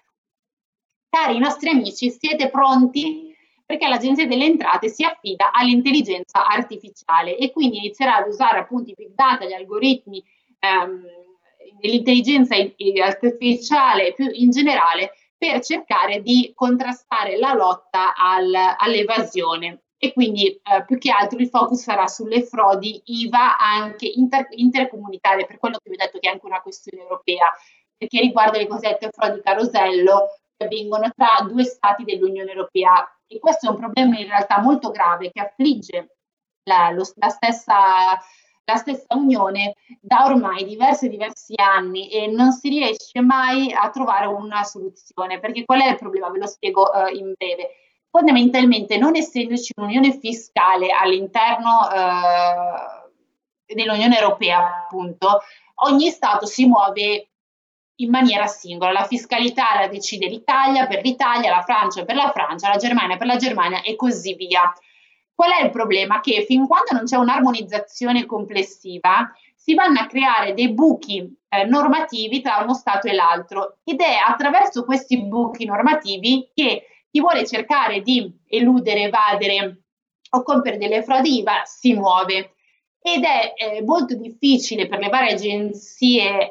cari 1.09 1.39
nostri 1.39 1.71
amici, 1.71 2.11
siete 2.11 2.51
pronti? 2.51 3.34
Perché 3.75 3.89
l'Agenzia 3.89 4.29
delle 4.29 4.45
Entrate 4.45 4.89
si 4.89 5.03
affida 5.03 5.51
all'intelligenza 5.51 6.47
artificiale 6.47 7.37
e 7.37 7.51
quindi 7.51 7.79
inizierà 7.79 8.19
ad 8.19 8.29
usare 8.29 8.61
appunto 8.61 8.91
i 8.91 8.95
big 8.97 9.15
data, 9.15 9.45
gli 9.45 9.53
algoritmi 9.53 10.23
ehm, 10.61 11.03
dell'intelligenza 11.81 12.55
artificiale 12.55 14.13
più 14.15 14.31
in 14.31 14.51
generale 14.51 15.15
per 15.37 15.61
cercare 15.61 16.23
di 16.23 16.53
contrastare 16.55 17.37
la 17.37 17.53
lotta 17.53 18.15
al, 18.15 18.55
all'evasione. 18.79 19.87
E 19.99 20.13
quindi 20.13 20.47
eh, 20.47 20.85
più 20.87 20.97
che 20.97 21.11
altro 21.11 21.41
il 21.41 21.49
focus 21.49 21.83
sarà 21.83 22.07
sulle 22.07 22.45
frodi 22.45 23.03
IVA 23.07 23.59
anche 23.59 24.07
inter, 24.07 24.47
intercomunitarie, 24.51 25.47
per 25.47 25.59
quello 25.59 25.79
che 25.83 25.91
vi 25.91 25.97
ho 25.97 25.99
detto 25.99 26.21
che 26.21 26.29
è 26.29 26.31
anche 26.31 26.47
una 26.47 26.63
questione 26.63 27.03
europea, 27.03 27.53
perché 27.97 28.21
riguarda 28.21 28.57
le 28.57 28.69
cosiddette 28.69 29.11
frodi 29.11 29.41
carosello 29.43 30.29
che 30.57 30.65
avvengono 30.65 31.11
tra 31.17 31.45
due 31.45 31.65
stati 31.65 32.05
dell'Unione 32.05 32.53
Europea 32.53 33.09
e 33.35 33.39
questo 33.39 33.67
è 33.67 33.71
un 33.71 33.77
problema 33.77 34.19
in 34.19 34.27
realtà 34.27 34.61
molto 34.61 34.91
grave 34.91 35.31
che 35.31 35.41
affligge 35.41 36.17
la, 36.65 36.91
lo, 36.91 37.03
la 37.17 37.29
stessa 37.29 38.19
la 38.67 38.77
stessa 38.77 39.15
Unione 39.15 39.75
da 40.01 40.25
ormai 40.25 40.65
diversi 40.65 41.09
diversi 41.09 41.55
anni 41.57 42.09
e 42.09 42.27
non 42.27 42.53
si 42.53 42.71
riesce 42.71 43.21
mai 43.21 43.73
a 43.73 43.91
trovare 43.91 44.27
una 44.27 44.65
soluzione. 44.65 45.39
Perché 45.39 45.65
qual 45.65 45.83
è 45.83 45.91
il 45.91 45.99
problema? 45.99 46.31
Ve 46.31 46.39
lo 46.39 46.47
spiego 46.47 46.91
uh, 46.91 47.15
in 47.15 47.35
breve. 47.37 47.71
Fondamentalmente, 48.11 48.97
non 48.97 49.17
essendoci 49.17 49.73
un'unione 49.77 50.19
fiscale 50.19 50.89
all'interno 50.91 51.81
uh, 51.81 53.11
dell'Unione 53.67 54.19
Europea, 54.19 54.85
appunto, 54.85 55.43
ogni 55.87 56.11
Stato 56.11 56.47
si 56.47 56.67
muove 56.67 57.31
in 57.97 58.11
maniera 58.11 58.47
singola. 58.47 58.93
La 58.93 59.05
fiscalità 59.05 59.79
la 59.79 59.89
decide 59.89 60.27
l'Italia 60.27 60.87
per 60.87 61.03
l'Italia, 61.03 61.51
la 61.51 61.63
Francia 61.63 62.05
per 62.05 62.17
la 62.17 62.31
Francia, 62.33 62.69
la 62.69 62.77
Germania 62.77 63.17
per 63.17 63.27
la 63.27 63.37
Germania 63.37 63.83
e 63.83 63.97
così 63.97 64.35
via. 64.35 64.73
Qual 65.35 65.51
è 65.51 65.65
il 65.65 65.71
problema? 65.71 66.21
Che 66.21 66.45
fin 66.47 66.67
quando 66.67 66.93
non 66.93 67.05
c'è 67.05 67.17
un'armonizzazione 67.17 68.25
complessiva, 68.25 69.33
si 69.55 69.75
vanno 69.75 70.01
a 70.01 70.07
creare 70.07 70.55
dei 70.55 70.73
buchi 70.73 71.27
eh, 71.49 71.65
normativi 71.65 72.41
tra 72.41 72.59
uno 72.63 72.75
Stato 72.75 73.09
e 73.09 73.15
l'altro 73.15 73.79
ed 73.83 74.01
è 74.01 74.17
attraverso 74.25 74.85
questi 74.85 75.23
buchi 75.23 75.65
normativi 75.65 76.51
che 76.55 76.87
chi 77.11 77.21
vuole 77.21 77.47
cercare 77.47 78.03
di 78.03 78.31
eludere, 78.49 79.05
evadere 79.05 79.83
o 80.31 80.43
compiere 80.43 80.79
delle 80.79 81.03
frodi 81.03 81.39
IVA 81.39 81.63
si 81.65 81.95
muove 81.95 82.57
ed 83.01 83.23
è 83.23 83.55
eh, 83.57 83.83
molto 83.83 84.15
difficile 84.15 84.87
per 84.87 84.99
le 84.99 85.09
varie 85.09 85.35
agenzie 85.35 86.49
eh, 86.49 86.51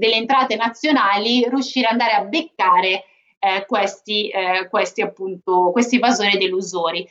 delle 0.00 0.16
entrate 0.16 0.56
nazionali 0.56 1.46
riuscire 1.48 1.86
ad 1.86 1.92
andare 1.92 2.12
a 2.12 2.24
beccare 2.24 3.04
eh, 3.38 3.64
questi, 3.66 4.28
eh, 4.28 4.66
questi, 4.68 5.02
appunto, 5.02 5.70
questi 5.70 5.96
evasori 5.96 6.32
ed 6.32 6.42
elusori. 6.42 7.08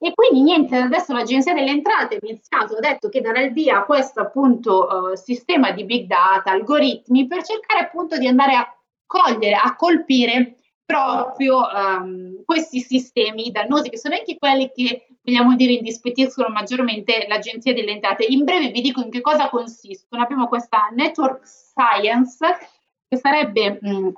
E 0.00 0.12
quindi 0.14 0.42
niente, 0.42 0.76
adesso 0.76 1.12
l'Agenzia 1.12 1.54
delle 1.54 1.70
Entrate 1.70 2.20
iniziato, 2.22 2.76
ha 2.76 2.80
detto 2.80 3.08
che 3.08 3.20
darà 3.20 3.40
il 3.40 3.52
via 3.52 3.78
a 3.78 3.84
questo 3.84 4.20
appunto 4.20 4.86
uh, 4.86 5.16
sistema 5.16 5.72
di 5.72 5.84
big 5.84 6.06
data, 6.06 6.52
algoritmi, 6.52 7.26
per 7.26 7.42
cercare 7.42 7.80
appunto 7.80 8.16
di 8.16 8.28
andare 8.28 8.54
a 8.54 8.72
cogliere, 9.04 9.54
a 9.54 9.74
colpire 9.74 10.54
proprio 10.84 11.66
um, 11.66 12.44
questi 12.44 12.78
sistemi 12.78 13.50
dannosi, 13.50 13.90
che 13.90 13.98
sono 13.98 14.14
anche 14.14 14.38
quelli 14.38 14.70
che 14.72 15.07
vogliamo 15.28 15.54
dire, 15.54 15.72
indispettiscono 15.72 16.48
maggiormente 16.48 17.26
l'Agenzia 17.28 17.74
delle 17.74 17.92
Entrate. 17.92 18.24
In 18.24 18.44
breve 18.44 18.70
vi 18.70 18.80
dico 18.80 19.02
in 19.02 19.10
che 19.10 19.20
cosa 19.20 19.50
consistono. 19.50 20.22
Abbiamo 20.22 20.48
questa 20.48 20.88
Network 20.92 21.46
Science 21.46 22.38
che 23.06 23.16
sarebbe 23.16 23.78
mh, 23.80 24.12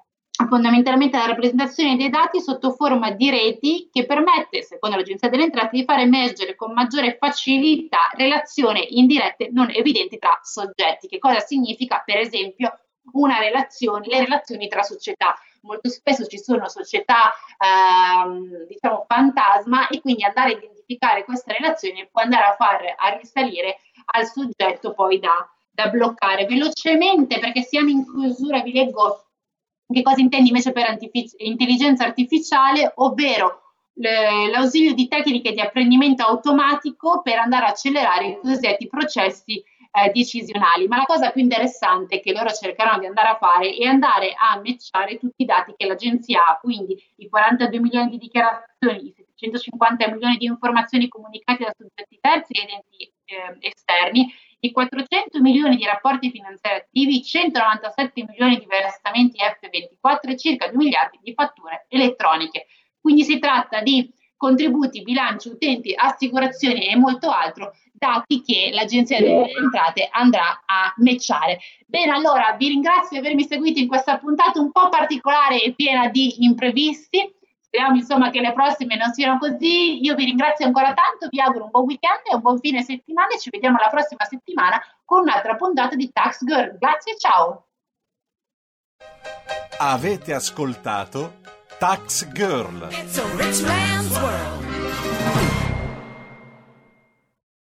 fondamentalmente 0.48 1.16
la 1.16 1.26
rappresentazione 1.26 1.96
dei 1.96 2.10
dati 2.10 2.40
sotto 2.40 2.70
forma 2.70 3.10
di 3.10 3.28
reti 3.28 3.88
che 3.92 4.06
permette, 4.06 4.62
secondo 4.62 4.96
l'Agenzia 4.96 5.28
delle 5.28 5.44
Entrate, 5.44 5.76
di 5.76 5.84
far 5.84 5.98
emergere 5.98 6.54
con 6.54 6.72
maggiore 6.72 7.16
facilità 7.18 8.10
relazioni 8.16 8.98
indirette 8.98 9.50
non 9.52 9.68
evidenti 9.70 10.16
tra 10.18 10.38
soggetti. 10.42 11.08
Che 11.08 11.18
cosa 11.18 11.40
significa, 11.40 12.02
per 12.04 12.18
esempio, 12.18 12.78
relazione, 13.12 14.06
le 14.06 14.20
relazioni 14.20 14.68
tra 14.68 14.82
società? 14.82 15.36
Molto 15.62 15.88
spesso 15.90 16.26
ci 16.26 16.38
sono 16.38 16.68
società, 16.68 17.32
ehm, 17.58 18.66
diciamo, 18.66 19.04
fantasma 19.06 19.88
e 19.88 20.00
quindi 20.00 20.24
andare 20.24 20.54
a 20.54 20.56
identificare 20.56 21.24
queste 21.24 21.52
relazioni 21.52 22.08
può 22.10 22.22
andare 22.22 22.44
a 22.44 22.54
far 22.54 22.94
a 22.96 23.16
risalire 23.16 23.78
al 24.12 24.26
soggetto 24.26 24.94
poi 24.94 25.18
da, 25.18 25.48
da 25.70 25.88
bloccare. 25.88 26.46
Velocemente, 26.46 27.38
perché 27.38 27.62
siamo 27.62 27.90
in 27.90 28.04
chiusura, 28.04 28.60
vi 28.62 28.72
leggo 28.72 29.26
che 29.92 30.02
cosa 30.02 30.20
intendi 30.20 30.48
invece 30.48 30.72
per 30.72 30.86
antific- 30.86 31.34
intelligenza 31.38 32.04
artificiale, 32.04 32.92
ovvero 32.96 33.60
l'ausilio 33.94 34.94
di 34.94 35.08
tecniche 35.08 35.52
di 35.52 35.60
apprendimento 35.60 36.24
automatico 36.24 37.20
per 37.22 37.38
andare 37.38 37.66
a 37.66 37.68
accelerare 37.68 38.26
i 38.28 38.38
cosiddetti 38.40 38.86
processi 38.86 39.62
eh, 39.92 40.10
decisionali. 40.10 40.86
Ma 40.86 40.98
la 40.98 41.04
cosa 41.04 41.30
più 41.30 41.42
interessante 41.42 42.20
che 42.20 42.32
loro 42.32 42.50
cercheranno 42.50 43.00
di 43.00 43.06
andare 43.06 43.28
a 43.28 43.36
fare 43.36 43.74
è 43.74 43.84
andare 43.84 44.32
a 44.36 44.60
matchare 44.62 45.18
tutti 45.18 45.42
i 45.42 45.44
dati 45.44 45.74
che 45.76 45.86
l'agenzia 45.86 46.46
ha, 46.46 46.58
quindi 46.58 46.96
i 47.16 47.28
42 47.28 47.80
milioni 47.80 48.10
di 48.10 48.18
dichiarazioni, 48.18 49.06
i 49.06 49.14
750 49.16 50.10
milioni 50.10 50.36
di 50.36 50.46
informazioni 50.46 51.08
comunicate 51.08 51.64
da 51.64 51.74
soggetti 51.76 52.18
terzi 52.20 52.52
ed 52.52 52.68
enti 52.68 53.12
eh, 53.24 53.56
esterni, 53.60 54.32
i 54.62 54.72
400 54.72 55.40
milioni 55.40 55.76
di 55.76 55.84
rapporti 55.84 56.30
finanziari 56.30 56.76
attivi, 56.76 57.16
i 57.16 57.24
197 57.24 58.24
milioni 58.26 58.58
di 58.58 58.66
versamenti 58.66 59.38
F24 59.38 60.30
e 60.30 60.36
circa 60.36 60.68
2 60.68 60.76
miliardi 60.76 61.18
di 61.22 61.32
fatture 61.32 61.86
elettroniche. 61.88 62.66
Quindi 63.00 63.24
si 63.24 63.38
tratta 63.38 63.80
di 63.80 64.12
contributi, 64.40 65.02
bilanci, 65.02 65.50
utenti, 65.50 65.92
assicurazioni 65.94 66.86
e 66.86 66.96
molto 66.96 67.30
altro, 67.30 67.74
dati 67.92 68.40
che 68.40 68.70
l'Agenzia 68.72 69.20
delle 69.20 69.50
Entrate 69.50 70.08
andrà 70.10 70.62
a 70.64 70.94
matchare. 70.96 71.58
Bene, 71.86 72.12
allora 72.12 72.56
vi 72.56 72.68
ringrazio 72.68 73.20
di 73.20 73.26
avermi 73.26 73.44
seguito 73.44 73.80
in 73.80 73.86
questa 73.86 74.16
puntata 74.16 74.58
un 74.58 74.72
po' 74.72 74.88
particolare 74.88 75.62
e 75.62 75.74
piena 75.74 76.08
di 76.08 76.42
imprevisti. 76.42 77.30
Speriamo 77.60 77.96
insomma 77.96 78.30
che 78.30 78.40
le 78.40 78.54
prossime 78.54 78.96
non 78.96 79.12
siano 79.12 79.36
così. 79.36 80.02
Io 80.02 80.14
vi 80.14 80.24
ringrazio 80.24 80.64
ancora 80.64 80.94
tanto, 80.94 81.28
vi 81.28 81.38
auguro 81.38 81.64
un 81.64 81.70
buon 81.70 81.84
weekend 81.84 82.22
e 82.24 82.34
un 82.34 82.40
buon 82.40 82.58
fine 82.60 82.82
settimana 82.82 83.28
e 83.28 83.38
ci 83.38 83.50
vediamo 83.50 83.76
la 83.78 83.90
prossima 83.90 84.24
settimana 84.24 84.80
con 85.04 85.20
un'altra 85.20 85.54
puntata 85.56 85.94
di 85.96 86.10
Tax 86.10 86.46
Girl. 86.46 86.78
Grazie, 86.78 87.18
ciao! 87.18 87.66
Avete 89.76 90.32
ascoltato 90.32 91.58
Tax 91.80 92.24
Girl. 92.34 92.90
It's 92.90 93.16
a 93.16 93.26
rich 93.36 93.62
man's 93.62 94.12
world. 94.20 94.49